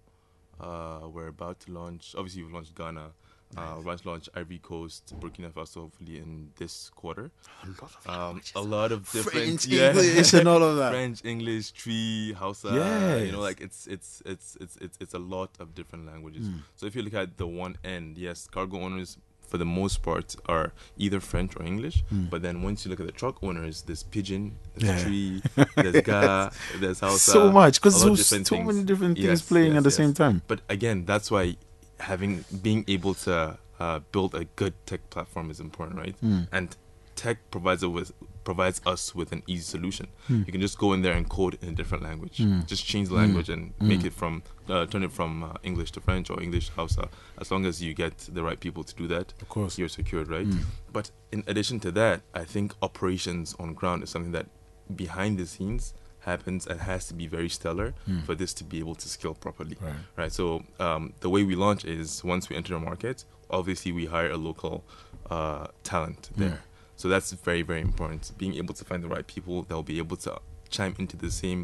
Uh, 0.61 1.07
we're 1.13 1.29
about 1.29 1.61
to 1.61 1.73
launch. 1.73 2.15
Obviously, 2.17 2.43
we've 2.43 2.53
launched 2.53 2.75
Ghana. 2.75 3.13
Uh, 3.57 3.73
we're 3.77 3.81
about 3.83 3.99
to 3.99 4.09
launch 4.09 4.29
Ivory 4.35 4.59
Coast, 4.59 5.15
Burkina 5.21 5.51
Faso, 5.51 5.83
hopefully 5.83 6.19
in 6.19 6.51
this 6.57 6.91
quarter. 6.95 7.31
A 7.65 7.67
lot 7.67 7.91
of 8.05 8.09
um, 8.09 8.43
a 8.55 8.61
lot 8.61 8.93
of 8.93 9.11
different 9.11 9.63
French, 9.63 9.69
English, 9.69 10.33
and 10.35 10.47
all 10.47 10.63
of 10.63 10.77
that. 10.77 10.91
French, 10.93 11.25
English, 11.25 11.73
Twi, 11.73 12.35
Hausa. 12.37 12.71
Yeah, 12.75 13.17
you 13.17 13.33
know, 13.33 13.41
like 13.41 13.61
it's 13.61 13.87
it's 13.87 14.23
it's 14.27 14.57
it's 14.61 14.77
it's 14.77 14.99
it's 15.01 15.15
a 15.15 15.19
lot 15.19 15.51
of 15.61 15.75
different 15.75 16.07
languages. 16.07 16.47
Mm. 16.47 16.61
So 16.77 16.87
if 16.87 16.95
you 16.95 17.03
look 17.03 17.15
at 17.15 17.39
the 17.39 17.47
one 17.47 17.77
end, 17.85 18.19
yes, 18.19 18.47
cargo 18.51 18.81
owners 18.81 19.17
for 19.49 19.57
the 19.57 19.65
most 19.65 20.03
part 20.03 20.37
are 20.47 20.73
either 20.99 21.21
French 21.21 21.57
or 21.57 21.65
English. 21.65 22.05
Mm. 22.13 22.29
But 22.31 22.43
then 22.43 22.63
once 22.63 22.85
you 22.85 22.91
look 22.91 23.01
at 23.01 23.07
the 23.07 23.13
truck 23.13 23.43
owners, 23.43 23.83
there's 23.83 24.03
Pidgin, 24.03 24.53
there's 24.77 25.05
Yeah. 25.05 25.41
Twi, 25.57 25.65
there's 25.83 26.03
Ga, 26.03 26.51
there's 26.79 27.01
Hausa. 27.01 27.31
So 27.31 27.51
much 27.51 27.81
because 27.81 28.05
there's 28.05 28.27
so 28.27 28.43
things. 28.45 28.67
many 28.67 28.85
different 28.85 29.19
things 29.19 29.43
playing 29.43 29.77
at 29.77 29.85
the 29.85 29.91
same 29.91 30.13
time. 30.13 30.43
But 30.47 30.61
again, 30.69 31.07
that's 31.07 31.31
why 31.31 31.57
having 32.01 32.45
being 32.63 32.85
able 32.89 33.15
to 33.15 33.59
uh, 33.81 33.99
build 34.13 34.35
a 34.35 34.45
good 34.57 34.75
tech 34.87 35.09
platform 35.11 35.51
is 35.51 35.61
important, 35.61 35.99
right? 35.99 36.17
Mm. 36.23 36.49
And 36.53 36.77
tech 37.17 37.39
provides 37.51 37.83
it 37.83 37.89
with 37.89 38.13
provides 38.45 38.81
us 38.87 39.15
with 39.15 39.31
an 39.33 39.43
easy 39.47 39.63
solution. 39.63 40.07
Mm. 40.31 40.47
You 40.47 40.53
can 40.53 40.61
just 40.61 40.79
go 40.79 40.93
in 40.95 41.03
there 41.03 41.13
and 41.13 41.29
code 41.29 41.59
in 41.61 41.69
a 41.71 41.73
different 41.73 42.03
language. 42.03 42.39
Mm. 42.39 42.67
Just 42.67 42.87
change 42.87 43.09
the 43.09 43.15
language 43.15 43.51
and 43.51 43.75
make 43.81 44.01
Mm. 44.01 44.07
it 44.07 44.13
from 44.15 44.43
uh, 44.69 44.87
turn 44.87 45.03
it 45.03 45.13
from 45.13 45.43
uh, 45.45 45.53
English 45.63 45.91
to 45.93 46.01
French 46.01 46.31
or 46.31 46.43
English 46.43 46.69
to 46.69 46.73
Hausa. 46.75 47.09
As 47.39 47.51
long 47.51 47.67
as 47.67 47.83
you 47.83 47.93
get 47.95 48.17
the 48.33 48.43
right 48.43 48.59
people 48.61 48.85
to 48.85 48.95
do 48.95 49.07
that, 49.09 49.33
of 49.43 49.49
course, 49.49 49.79
you're 49.79 49.89
secured, 49.89 50.29
right? 50.29 50.47
Mm. 50.47 50.63
But 50.93 51.11
in 51.33 51.43
addition 51.47 51.81
to 51.81 51.91
that, 51.93 52.23
I 52.35 52.45
think 52.45 52.75
operations 52.83 53.55
on 53.59 53.75
ground 53.75 54.03
is 54.03 54.11
something 54.11 54.33
that 54.33 54.47
behind 54.95 55.39
the 55.39 55.47
scenes 55.47 55.93
happens 56.33 56.63
and 56.71 56.77
has 56.81 57.03
to 57.09 57.15
be 57.15 57.27
very 57.37 57.49
stellar 57.59 57.89
Mm. 58.09 58.23
for 58.27 58.35
this 58.41 58.53
to 58.55 58.65
be 58.73 58.79
able 58.85 58.95
to 59.03 59.09
scale 59.17 59.35
properly. 59.47 59.77
Right. 59.81 60.01
Right. 60.21 60.33
So 60.41 60.45
um, 60.87 61.03
the 61.25 61.31
way 61.35 61.43
we 61.51 61.55
launch 61.67 61.83
is 61.85 62.09
once 62.35 62.45
we 62.51 62.55
enter 62.61 62.75
a 62.77 62.81
market, 62.91 63.25
obviously 63.59 63.91
we 64.01 64.05
hire 64.17 64.31
a 64.39 64.41
local 64.49 64.77
uh, 65.37 65.67
talent 65.83 66.23
there. 66.37 66.59
Mm. 66.61 67.01
So 67.01 67.05
that's 67.13 67.29
very 67.49 67.63
very 67.71 67.83
important. 67.91 68.23
Being 68.43 68.55
able 68.63 68.75
to 68.81 68.85
find 68.91 69.01
the 69.05 69.09
right 69.17 69.27
people 69.35 69.57
that 69.67 69.75
will 69.79 69.91
be 69.95 69.99
able 70.05 70.17
to 70.27 70.33
chime 70.77 70.95
into 71.03 71.17
the 71.17 71.31
same 71.31 71.61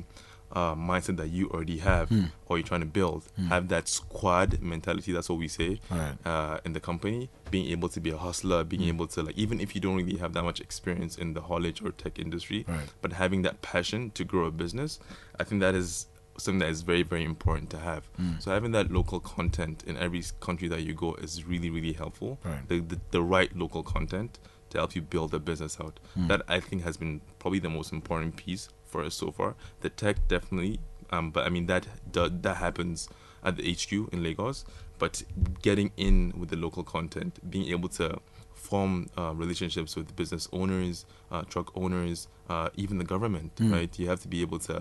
uh, 0.54 0.74
mindset 0.74 1.16
that 1.16 1.28
you 1.30 1.48
already 1.50 1.78
have 1.78 2.08
Mm. 2.10 2.30
or 2.46 2.58
you're 2.58 2.66
trying 2.66 2.80
to 2.80 2.86
build. 2.86 3.24
Mm. 3.40 3.48
Have 3.48 3.68
that 3.68 3.88
squad 3.88 4.60
mentality. 4.62 5.12
That's 5.12 5.28
what 5.28 5.38
we 5.38 5.48
say 5.48 5.80
Right. 5.90 6.16
uh, 6.24 6.58
in 6.64 6.72
the 6.72 6.80
company. 6.80 7.28
Being 7.50 7.66
able 7.70 7.88
to 7.90 8.00
be 8.00 8.10
a 8.10 8.16
hustler, 8.16 8.62
being 8.64 8.82
Mm. 8.82 8.88
able 8.94 9.06
to 9.08 9.22
like 9.22 9.36
even 9.38 9.60
if 9.60 9.74
you 9.74 9.80
don't 9.80 9.96
really 9.96 10.18
have 10.18 10.32
that 10.34 10.44
much 10.44 10.60
experience 10.60 11.16
in 11.18 11.34
the 11.34 11.42
haulage 11.42 11.82
or 11.82 11.90
tech 11.92 12.18
industry, 12.18 12.64
Right. 12.68 12.88
but 13.02 13.12
having 13.14 13.42
that 13.42 13.62
passion 13.62 14.10
to 14.12 14.24
grow 14.24 14.44
a 14.46 14.50
business, 14.50 15.00
I 15.40 15.44
think 15.44 15.60
that 15.60 15.74
is 15.74 16.06
something 16.36 16.58
that 16.58 16.68
is 16.68 16.82
very 16.82 17.02
very 17.04 17.24
important 17.24 17.70
to 17.70 17.78
have. 17.78 18.02
Mm. 18.20 18.42
So 18.42 18.50
having 18.50 18.72
that 18.72 18.90
local 18.90 19.20
content 19.20 19.84
in 19.86 19.96
every 19.96 20.22
country 20.40 20.66
that 20.68 20.82
you 20.82 20.92
go 20.94 21.14
is 21.14 21.44
really 21.44 21.70
really 21.70 21.92
helpful. 21.92 22.38
Right. 22.44 22.68
The, 22.68 22.80
the 22.80 23.00
the 23.12 23.22
right 23.22 23.56
local 23.56 23.82
content 23.82 24.38
to 24.70 24.78
help 24.78 24.96
you 24.96 25.02
build 25.02 25.32
a 25.34 25.38
business 25.38 25.78
out. 25.80 26.00
Mm. 26.18 26.26
That 26.28 26.42
I 26.48 26.58
think 26.58 26.82
has 26.82 26.96
been 26.96 27.20
probably 27.38 27.60
the 27.60 27.70
most 27.70 27.92
important 27.92 28.34
piece 28.36 28.68
for 28.94 29.02
us 29.04 29.14
so 29.14 29.28
far. 29.32 29.50
The 29.80 29.90
tech 29.90 30.16
definitely, 30.28 30.78
um, 31.10 31.30
but 31.34 31.42
I 31.46 31.50
mean 31.50 31.66
that 31.66 31.84
that, 32.12 32.42
that 32.44 32.56
happens 32.66 33.08
at 33.42 33.56
the 33.58 33.64
HQ 33.72 33.90
in 34.12 34.22
Lagos. 34.22 34.64
But 35.02 35.14
getting 35.62 35.90
in 35.96 36.16
with 36.38 36.50
the 36.50 36.56
local 36.66 36.84
content, 36.84 37.32
being 37.50 37.66
able 37.74 37.88
to 38.00 38.06
form 38.54 38.92
uh, 39.18 39.32
relationships 39.34 39.96
with 39.96 40.14
business 40.14 40.48
owners, 40.52 41.04
uh, 41.32 41.42
truck 41.42 41.68
owners, 41.76 42.28
uh, 42.48 42.68
even 42.82 42.98
the 42.98 43.04
government, 43.14 43.50
Mm. 43.56 43.72
right? 43.72 43.98
You 43.98 44.06
have 44.12 44.20
to 44.22 44.28
be 44.28 44.40
able 44.46 44.60
to 44.70 44.76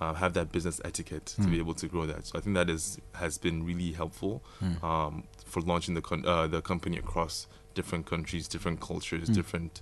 uh, 0.00 0.14
have 0.14 0.32
that 0.38 0.48
business 0.56 0.80
etiquette 0.90 1.26
to 1.26 1.42
Mm. 1.42 1.50
be 1.54 1.58
able 1.64 1.74
to 1.82 1.86
grow 1.88 2.06
that. 2.06 2.24
So 2.28 2.38
I 2.38 2.40
think 2.42 2.54
that 2.60 2.70
is 2.70 2.98
has 3.22 3.36
been 3.46 3.58
really 3.70 3.90
helpful 4.00 4.34
Mm. 4.62 4.82
um, 4.90 5.24
for 5.52 5.60
launching 5.70 5.94
the 5.98 6.04
con- 6.08 6.24
uh, 6.32 6.46
the 6.54 6.62
company 6.72 6.96
across 7.04 7.34
different 7.78 8.04
countries, 8.12 8.44
different 8.54 8.78
cultures, 8.90 9.28
Mm. 9.28 9.34
different 9.40 9.74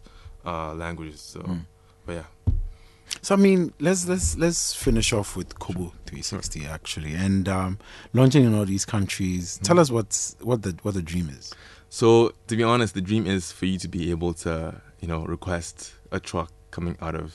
uh, 0.53 0.73
languages. 0.85 1.21
So, 1.35 1.41
Mm. 1.41 1.63
but 2.07 2.13
yeah. 2.21 2.29
So 3.23 3.35
I 3.35 3.39
mean, 3.39 3.73
let's 3.81 4.07
let's 4.09 4.37
let's 4.37 4.75
finish 4.75 5.13
off 5.13 5.37
with 5.37 5.59
Kobo 5.59 5.93
360 6.07 6.67
actually, 6.67 7.15
and 7.15 7.49
um, 7.49 7.79
launching 8.13 8.45
in 8.45 8.55
all 8.55 8.65
these 8.65 8.85
countries. 8.85 9.59
Tell 9.63 9.81
us 9.81 9.91
what's 9.91 10.37
what 10.41 10.63
the 10.63 10.77
what 10.83 10.95
the 10.95 11.03
dream 11.03 11.29
is. 11.31 11.53
So 11.89 12.33
to 12.49 12.57
be 12.57 12.63
honest, 12.63 12.95
the 12.95 13.01
dream 13.01 13.27
is 13.27 13.53
for 13.53 13.67
you 13.67 13.79
to 13.79 13.89
be 13.89 14.11
able 14.11 14.35
to, 14.35 14.81
you 15.01 15.09
know, 15.09 15.25
request 15.25 15.95
a 16.13 16.21
truck 16.21 16.53
coming 16.71 16.97
out 17.01 17.15
of, 17.15 17.35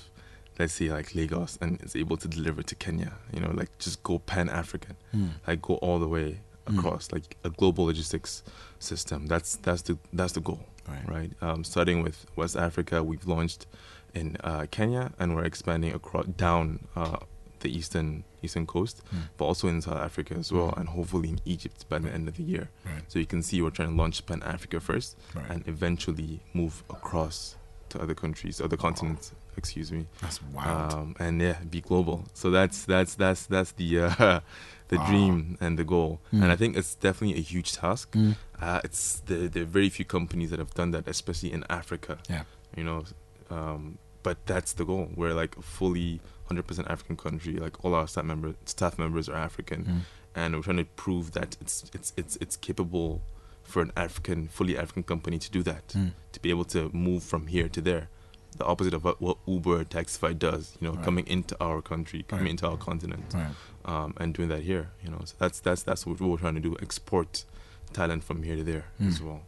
let's 0.60 0.74
say 0.74 0.90
like 0.90 1.14
Lagos, 1.16 1.58
and 1.62 1.82
it's 1.82 1.96
able 1.96 2.18
to 2.18 2.28
deliver 2.28 2.62
to 2.64 2.76
Kenya. 2.76 3.14
You 3.34 3.42
know, 3.42 3.52
like 3.52 3.76
just 3.80 4.02
go 4.04 4.20
pan 4.20 4.50
African, 4.50 4.96
Mm. 5.16 5.30
like 5.48 5.62
go 5.62 5.76
all 5.76 6.00
the 6.00 6.08
way 6.08 6.40
Mm. 6.68 6.78
across, 6.78 7.12
like 7.12 7.36
a 7.44 7.50
global 7.50 7.86
logistics 7.86 8.44
system. 8.80 9.26
That's 9.28 9.56
that's 9.58 9.82
the 9.82 9.98
that's 10.14 10.34
the 10.34 10.42
goal, 10.42 10.60
Right. 10.88 11.08
right? 11.10 11.32
Um, 11.42 11.64
starting 11.64 12.04
with 12.04 12.26
West 12.36 12.56
Africa, 12.56 13.02
we've 13.04 13.26
launched 13.26 13.66
in 14.14 14.38
uh, 14.43 14.66
Kenya, 14.72 15.12
and 15.20 15.36
we're 15.36 15.45
expanding 15.45 15.93
across 15.93 16.26
down 16.26 16.88
uh, 16.95 17.18
the 17.62 17.70
eastern 17.76 18.24
eastern 18.43 18.66
coast, 18.66 19.03
but 19.38 19.45
also 19.45 19.68
in 19.68 19.82
South 19.82 19.97
Africa 19.97 20.34
as 20.34 20.51
well, 20.51 20.74
and 20.76 20.89
hopefully 20.89 21.30
in 21.30 21.39
Egypt 21.45 21.86
by 21.89 21.99
the 21.99 22.09
end 22.12 22.28
of 22.28 22.36
the 22.38 22.43
year. 22.43 22.70
Right. 22.86 23.03
So 23.07 23.20
you 23.20 23.28
can 23.28 23.43
see 23.43 23.62
we're 23.62 23.70
trying 23.70 23.89
to 23.89 23.95
launch 23.95 24.26
Pan 24.26 24.41
Africa 24.43 24.80
first, 24.80 25.16
Right. 25.36 25.45
and 25.49 25.68
eventually 25.68 26.39
move 26.53 26.84
across 26.89 27.55
to 27.89 28.01
other 28.01 28.16
countries, 28.16 28.59
other 28.62 28.78
continents. 28.78 29.32
Excuse 29.57 29.91
me. 29.91 30.07
That's 30.22 30.41
wild. 30.41 30.93
Um, 30.93 31.16
and 31.20 31.41
yeah, 31.41 31.57
be 31.70 31.82
global. 31.82 32.26
So 32.34 32.49
that's 32.49 32.86
that's 32.86 33.14
that's 33.16 33.45
that's 33.45 33.74
the 33.74 33.99
uh, 33.99 34.39
the 34.88 34.97
Wow. 34.97 35.07
dream 35.07 35.57
and 35.62 35.78
the 35.78 35.84
goal. 35.84 36.20
Mm. 36.34 36.43
And 36.43 36.51
I 36.51 36.55
think 36.55 36.76
it's 36.78 36.95
definitely 36.95 37.38
a 37.38 37.43
huge 37.43 37.74
task. 37.74 38.14
Mm. 38.14 38.38
Uh, 38.59 38.80
it's 38.84 39.20
the 39.26 39.47
there 39.49 39.64
are 39.64 39.66
very 39.80 39.89
few 39.89 40.05
companies 40.05 40.49
that 40.51 40.59
have 40.59 40.74
done 40.74 40.91
that, 40.91 41.07
especially 41.07 41.51
in 41.53 41.64
Africa. 41.70 42.18
Yeah. 42.30 42.43
You 42.78 42.86
know, 42.86 43.03
um, 43.52 43.97
but 44.24 44.38
that's 44.45 44.74
the 44.74 44.86
goal. 44.86 45.10
We're 45.16 45.34
like 45.34 45.58
a 45.58 45.62
fully 45.62 46.22
100% 46.49 46.89
African 46.89 47.18
country. 47.18 47.54
Like 47.58 47.84
all 47.84 47.93
our 47.95 48.08
staff 48.08 48.24
members, 48.26 48.56
staff 48.66 48.97
members 48.99 49.28
are 49.30 49.36
African, 49.36 49.84
Mm. 49.86 49.99
and 50.36 50.56
we're 50.56 50.62
trying 50.64 50.78
to 50.78 50.86
prove 50.86 51.32
that 51.32 51.58
it's 51.62 51.76
it's 51.93 52.14
it's 52.18 52.38
it's 52.43 52.56
capable 52.56 53.22
for 53.64 53.82
an 53.82 53.91
African, 53.95 54.47
fully 54.47 54.78
African 54.78 55.04
company 55.04 55.38
to 55.39 55.49
do 55.52 55.64
that, 55.64 55.88
Mm. 55.89 56.12
to 56.34 56.39
be 56.41 56.49
able 56.49 56.66
to 56.66 56.89
move 56.93 57.24
from 57.24 57.47
here 57.47 57.70
to 57.70 57.82
there. 57.82 58.10
The 58.58 58.66
opposite 58.66 58.93
of 58.93 59.04
what, 59.06 59.22
what 59.22 59.38
Uber, 59.47 59.86
Taxify 59.86 60.38
does, 60.38 60.76
you 60.82 60.88
know, 60.88 60.95
Right. 60.95 61.06
coming 61.06 61.26
into 61.26 61.56
our 61.64 61.82
country, 61.82 62.24
coming 62.28 62.45
Right. 62.45 62.52
into 62.52 62.68
our 62.68 62.76
continent, 62.78 63.34
Right. 63.34 63.56
um, 63.86 64.14
and 64.18 64.34
doing 64.34 64.49
that 64.49 64.64
here. 64.64 64.89
You 65.04 65.10
know, 65.12 65.22
so 65.24 65.36
that's 65.39 65.60
that's 65.62 65.84
that's 65.84 66.06
what 66.06 66.20
we're 66.20 66.38
trying 66.38 66.56
to 66.56 66.60
do: 66.70 66.76
export 66.82 67.45
talent 67.93 68.24
from 68.24 68.43
here 68.43 68.56
to 68.58 68.64
there 68.64 68.86
Mm. 69.02 69.08
as 69.08 69.22
well. 69.22 69.41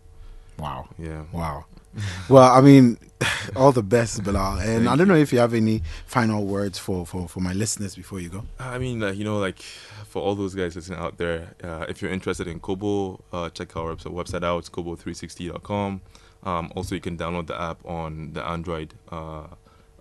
Wow. 0.59 0.87
Yeah. 0.97 1.23
Wow. 1.31 1.65
Well, 2.27 2.51
I 2.51 2.59
mean, 2.61 2.97
all 3.55 3.71
the 3.71 3.83
best, 3.83 4.23
Bilal. 4.23 4.57
And 4.59 4.85
Thank 4.85 4.87
I 4.89 4.95
don't 4.95 5.07
know 5.07 5.13
if 5.15 5.31
you 5.31 5.37
have 5.37 5.53
any 5.53 5.83
final 6.07 6.43
words 6.43 6.79
for, 6.79 7.05
for, 7.05 7.27
for 7.29 7.39
my 7.39 7.53
listeners 7.53 7.95
before 7.95 8.19
you 8.19 8.29
go. 8.29 8.43
I 8.59 8.79
mean, 8.79 8.99
like, 8.99 9.15
you 9.15 9.23
know, 9.23 9.37
like 9.37 9.59
for 10.07 10.19
all 10.23 10.33
those 10.33 10.55
guys 10.55 10.75
listening 10.75 10.97
out 10.97 11.17
there, 11.19 11.53
uh, 11.63 11.85
if 11.87 12.01
you're 12.01 12.09
interested 12.11 12.47
in 12.47 12.59
Kobo, 12.59 13.23
uh, 13.31 13.49
check 13.51 13.77
our 13.77 13.95
website, 13.95 14.11
website 14.13 14.43
out, 14.43 14.63
kobo360.com. 14.71 16.01
Um, 16.43 16.71
also, 16.75 16.95
you 16.95 17.01
can 17.01 17.15
download 17.17 17.47
the 17.47 17.61
app 17.61 17.85
on 17.85 18.33
the 18.33 18.43
Android 18.45 18.93
uh, 19.11 19.43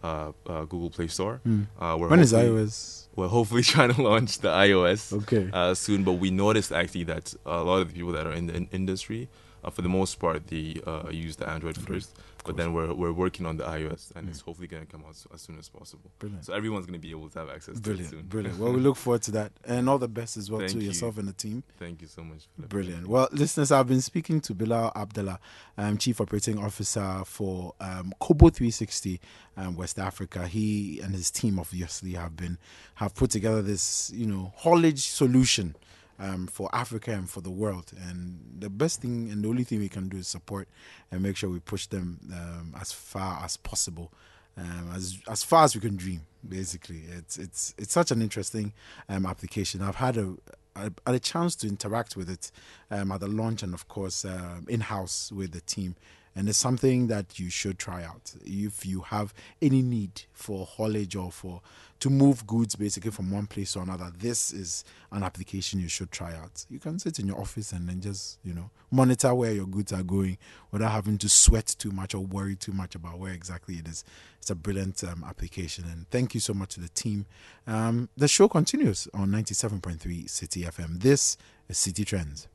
uh, 0.02 0.32
uh, 0.46 0.62
Google 0.64 0.90
Play 0.90 1.08
Store. 1.08 1.40
We're 1.44 2.08
When 2.08 2.20
is 2.20 2.30
hopefully- 2.32 2.64
iOS? 2.64 2.98
We're 3.14 3.28
hopefully 3.28 3.62
trying 3.74 3.92
to 3.92 4.00
launch 4.02 4.38
the 4.38 4.48
iOS 4.48 5.12
Okay. 5.12 5.50
uh, 5.52 5.74
soon, 5.74 6.02
but 6.04 6.12
we 6.14 6.30
noticed 6.30 6.72
actually 6.72 7.04
that 7.04 7.34
a 7.44 7.62
lot 7.62 7.82
of 7.82 7.88
the 7.88 7.94
people 7.94 8.12
that 8.12 8.26
are 8.26 8.32
in 8.32 8.46
the 8.46 8.54
in- 8.56 8.68
industry, 8.72 9.28
uh, 9.64 9.70
for 9.70 9.82
the 9.82 9.88
most 9.88 10.18
part, 10.18 10.46
they 10.48 10.80
uh, 10.86 11.08
use 11.10 11.36
the 11.36 11.48
Android 11.48 11.76
first. 11.76 12.16
But 12.44 12.56
then 12.56 12.72
we're 12.72 12.92
we're 12.92 13.12
working 13.12 13.46
on 13.46 13.56
the 13.56 13.62
iOS, 13.62 14.10
and 14.16 14.28
it's 14.28 14.40
hopefully 14.40 14.66
going 14.66 14.84
to 14.84 14.90
come 14.90 15.04
out 15.04 15.10
s- 15.10 15.28
as 15.32 15.42
soon 15.42 15.60
as 15.60 15.68
possible. 15.68 16.10
Brilliant. 16.18 16.44
So 16.46 16.52
everyone's 16.54 16.86
going 16.86 16.98
to 17.00 17.06
be 17.06 17.12
able 17.12 17.28
to 17.28 17.38
have 17.38 17.48
access 17.48 17.74
to 17.74 17.78
it 17.80 17.82
Brilliant. 17.84 18.10
soon. 18.10 18.22
Brilliant. 18.22 18.58
Well, 18.62 18.72
we 18.72 18.80
look 18.80 18.96
forward 18.96 19.22
to 19.22 19.30
that. 19.30 19.52
And 19.64 19.88
all 19.88 19.98
the 19.98 20.08
best 20.08 20.36
as 20.36 20.50
well 20.50 20.58
Thank 20.58 20.72
to 20.72 20.78
you. 20.80 20.88
yourself 20.88 21.18
and 21.18 21.28
the 21.28 21.32
team. 21.34 21.62
Thank 21.78 22.02
you 22.02 22.08
so 22.08 22.24
much. 22.24 22.48
Philip. 22.56 22.68
Brilliant. 22.68 23.06
Well, 23.06 23.28
listeners, 23.30 23.70
I've 23.70 23.86
been 23.86 24.00
speaking 24.00 24.40
to 24.40 24.54
Bilal 24.54 24.90
Abdullah, 24.96 25.38
um, 25.78 25.98
Chief 25.98 26.20
Operating 26.20 26.58
Officer 26.58 27.22
for 27.24 27.74
um, 27.80 28.12
Kobo 28.18 28.48
360 28.50 29.20
um, 29.56 29.76
West 29.76 30.00
Africa. 30.00 30.48
He 30.48 30.98
and 30.98 31.14
his 31.14 31.30
team, 31.30 31.60
obviously, 31.60 32.14
have 32.14 32.34
been 32.34 32.58
have 32.96 33.14
put 33.14 33.30
together 33.30 33.62
this, 33.62 34.10
you 34.12 34.26
know, 34.26 34.52
haulage 34.56 35.02
solution 35.06 35.76
um, 36.22 36.46
for 36.46 36.70
Africa 36.72 37.12
and 37.12 37.28
for 37.28 37.40
the 37.40 37.50
world. 37.50 37.92
And 38.08 38.38
the 38.58 38.70
best 38.70 39.02
thing 39.02 39.28
and 39.30 39.44
the 39.44 39.48
only 39.48 39.64
thing 39.64 39.80
we 39.80 39.88
can 39.88 40.08
do 40.08 40.18
is 40.18 40.28
support 40.28 40.68
and 41.10 41.22
make 41.22 41.36
sure 41.36 41.50
we 41.50 41.60
push 41.60 41.86
them 41.86 42.20
um, 42.32 42.74
as 42.80 42.92
far 42.92 43.44
as 43.44 43.56
possible. 43.56 44.12
Um, 44.56 44.92
as 44.94 45.18
as 45.28 45.42
far 45.42 45.64
as 45.64 45.74
we 45.74 45.80
can 45.80 45.96
dream, 45.96 46.22
basically, 46.46 47.04
it's 47.18 47.38
it's 47.38 47.74
it's 47.78 47.92
such 47.92 48.10
an 48.10 48.20
interesting 48.20 48.72
um, 49.08 49.24
application. 49.26 49.80
I've 49.80 49.96
had 49.96 50.18
a 50.18 50.34
I 50.76 50.84
had 51.06 51.14
a 51.14 51.20
chance 51.20 51.54
to 51.56 51.68
interact 51.68 52.16
with 52.16 52.30
it 52.30 52.50
um, 52.90 53.12
at 53.12 53.20
the 53.20 53.28
launch 53.28 53.62
and, 53.62 53.74
of 53.74 53.88
course, 53.88 54.24
um, 54.24 54.66
in 54.68 54.80
house 54.80 55.30
with 55.32 55.52
the 55.52 55.60
team. 55.60 55.96
And 56.34 56.48
it's 56.48 56.56
something 56.56 57.08
that 57.08 57.38
you 57.38 57.50
should 57.50 57.78
try 57.78 58.02
out 58.02 58.32
if 58.42 58.86
you 58.86 59.02
have 59.02 59.34
any 59.60 59.82
need 59.82 60.22
for 60.32 60.64
haulage 60.64 61.14
or 61.14 61.30
for 61.30 61.60
to 62.02 62.10
move 62.10 62.44
goods 62.48 62.74
basically 62.74 63.12
from 63.12 63.30
one 63.30 63.46
place 63.46 63.74
to 63.74 63.80
another. 63.80 64.10
This 64.18 64.52
is 64.52 64.82
an 65.12 65.22
application 65.22 65.78
you 65.78 65.86
should 65.86 66.10
try 66.10 66.34
out. 66.34 66.66
You 66.68 66.80
can 66.80 66.98
sit 66.98 67.20
in 67.20 67.28
your 67.28 67.40
office 67.40 67.70
and 67.70 67.88
then 67.88 68.00
just 68.00 68.40
you 68.42 68.52
know 68.52 68.70
monitor 68.90 69.32
where 69.32 69.52
your 69.52 69.66
goods 69.66 69.92
are 69.92 70.02
going 70.02 70.36
without 70.72 70.90
having 70.90 71.16
to 71.18 71.28
sweat 71.28 71.76
too 71.78 71.92
much 71.92 72.12
or 72.12 72.18
worry 72.18 72.56
too 72.56 72.72
much 72.72 72.96
about 72.96 73.20
where 73.20 73.32
exactly 73.32 73.76
it 73.76 73.86
is. 73.86 74.02
It's 74.40 74.50
a 74.50 74.56
brilliant 74.56 75.04
um, 75.04 75.22
application, 75.24 75.84
and 75.84 76.10
thank 76.10 76.34
you 76.34 76.40
so 76.40 76.52
much 76.52 76.74
to 76.74 76.80
the 76.80 76.88
team. 76.88 77.24
Um, 77.68 78.08
the 78.16 78.26
show 78.26 78.48
continues 78.48 79.06
on 79.14 79.28
97.3 79.28 79.98
Citi 80.24 80.66
FM. 80.66 81.00
This 81.00 81.36
is 81.68 81.78
City 81.78 82.04
Trends. 82.04 82.48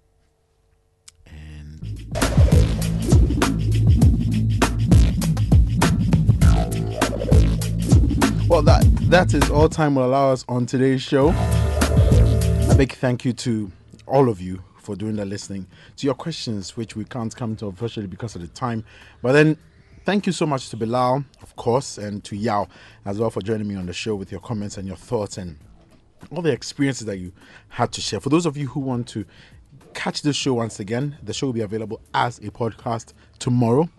And 1.26 2.08
well, 8.48 8.62
that 8.62 8.86
that 9.10 9.34
is 9.34 9.50
all 9.50 9.68
time 9.68 9.96
will 9.96 10.06
allow 10.06 10.32
us 10.32 10.46
on 10.48 10.66
today's 10.66 11.02
show. 11.02 11.30
A 11.30 12.76
big 12.78 12.94
thank 12.94 13.26
you 13.26 13.34
to 13.34 13.70
all 14.06 14.30
of 14.30 14.40
you 14.40 14.64
for 14.78 14.96
doing 14.96 15.18
the 15.18 15.26
listening 15.26 15.68
to 15.98 16.08
your 16.08 16.16
questions, 16.16 16.78
which 16.78 16.96
we 16.96 17.04
can't 17.04 17.36
come 17.36 17.58
to 17.58 17.68
unfortunately 17.68 18.08
because 18.08 18.36
of 18.36 18.42
the 18.42 18.48
time. 18.48 18.86
But 19.22 19.34
then, 19.34 19.58
thank 20.06 20.26
you 20.26 20.32
so 20.32 20.46
much 20.46 20.70
to 20.70 20.78
Bilal, 20.78 21.26
of 21.42 21.56
course, 21.58 21.98
and 21.98 22.24
to 22.24 22.38
Yao 22.38 22.70
as 23.06 23.20
well 23.20 23.30
for 23.30 23.42
joining 23.42 23.68
me 23.68 23.76
on 23.76 23.86
the 23.86 23.94
show 23.94 24.16
with 24.16 24.32
your 24.32 24.40
comments 24.40 24.78
and 24.78 24.88
your 24.88 24.98
thoughts 24.98 25.38
and 25.38 25.58
all 26.32 26.42
the 26.42 26.52
experiences 26.52 27.06
that 27.06 27.18
you 27.18 27.34
had 27.68 27.92
to 27.92 28.02
share. 28.02 28.22
For 28.22 28.30
those 28.30 28.46
of 28.46 28.56
you 28.56 28.68
who 28.68 28.80
want 28.80 29.10
to 29.10 29.26
catch 29.94 30.22
the 30.22 30.32
show 30.32 30.54
once 30.54 30.80
again, 30.80 31.18
the 31.22 31.34
show 31.34 31.48
will 31.48 31.54
be 31.54 31.62
available 31.62 32.00
as 32.14 32.38
a 32.38 32.50
podcast 32.52 33.12
tomorrow. 33.40 33.90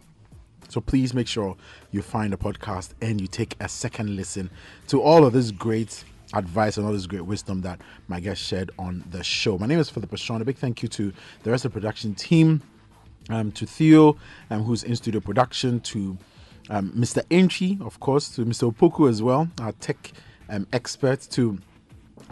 So 0.68 0.80
please 0.82 1.14
make 1.14 1.26
sure 1.26 1.56
you 1.90 2.02
find 2.02 2.32
the 2.32 2.36
podcast 2.36 2.90
and 3.00 3.20
you 3.20 3.26
take 3.26 3.56
a 3.60 3.68
second 3.68 4.14
listen 4.16 4.50
to 4.88 5.00
all 5.00 5.24
of 5.24 5.32
this 5.32 5.50
great 5.50 6.04
advice 6.34 6.76
and 6.76 6.86
all 6.86 6.92
this 6.92 7.06
great 7.06 7.24
wisdom 7.24 7.62
that 7.62 7.80
my 8.06 8.20
guest 8.20 8.42
shared 8.42 8.70
on 8.78 9.02
the 9.10 9.24
show. 9.24 9.56
My 9.56 9.66
name 9.66 9.78
is 9.78 9.88
Philip 9.88 10.10
Ashon. 10.10 10.42
A 10.42 10.44
big 10.44 10.58
thank 10.58 10.82
you 10.82 10.88
to 10.90 11.12
the 11.42 11.50
rest 11.50 11.64
of 11.64 11.72
the 11.72 11.80
production 11.80 12.14
team, 12.14 12.60
um, 13.30 13.50
to 13.52 13.66
Theo, 13.66 14.18
um, 14.50 14.62
who's 14.62 14.84
in 14.84 14.94
studio 14.94 15.20
production, 15.20 15.80
to 15.80 16.18
um, 16.68 16.90
Mr. 16.92 17.22
Entry, 17.30 17.78
of 17.80 17.98
course, 18.00 18.28
to 18.30 18.44
Mr. 18.44 18.70
Opoku 18.70 19.08
as 19.08 19.22
well, 19.22 19.48
our 19.60 19.72
tech 19.72 20.12
um, 20.50 20.66
expert, 20.74 21.20
to 21.30 21.58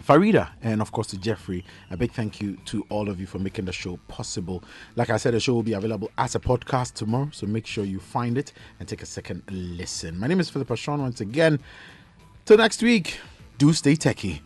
Farida, 0.01 0.49
and 0.61 0.81
of 0.81 0.91
course 0.91 1.07
to 1.07 1.17
Jeffrey. 1.17 1.65
A 1.91 1.97
big 1.97 2.11
thank 2.11 2.41
you 2.41 2.57
to 2.65 2.85
all 2.89 3.09
of 3.09 3.19
you 3.19 3.27
for 3.27 3.39
making 3.39 3.65
the 3.65 3.71
show 3.71 3.97
possible. 4.07 4.63
Like 4.95 5.09
I 5.09 5.17
said, 5.17 5.33
the 5.33 5.39
show 5.39 5.53
will 5.53 5.63
be 5.63 5.73
available 5.73 6.11
as 6.17 6.35
a 6.35 6.39
podcast 6.39 6.93
tomorrow, 6.93 7.29
so 7.31 7.47
make 7.47 7.65
sure 7.65 7.83
you 7.83 7.99
find 7.99 8.37
it 8.37 8.53
and 8.79 8.87
take 8.87 9.01
a 9.01 9.05
second 9.05 9.43
listen. 9.49 10.17
My 10.17 10.27
name 10.27 10.39
is 10.39 10.49
Philip 10.49 10.69
Ashon 10.69 10.99
once 10.99 11.21
again. 11.21 11.59
Till 12.45 12.57
next 12.57 12.81
week, 12.81 13.19
do 13.57 13.73
stay 13.73 13.95
techie. 13.95 14.39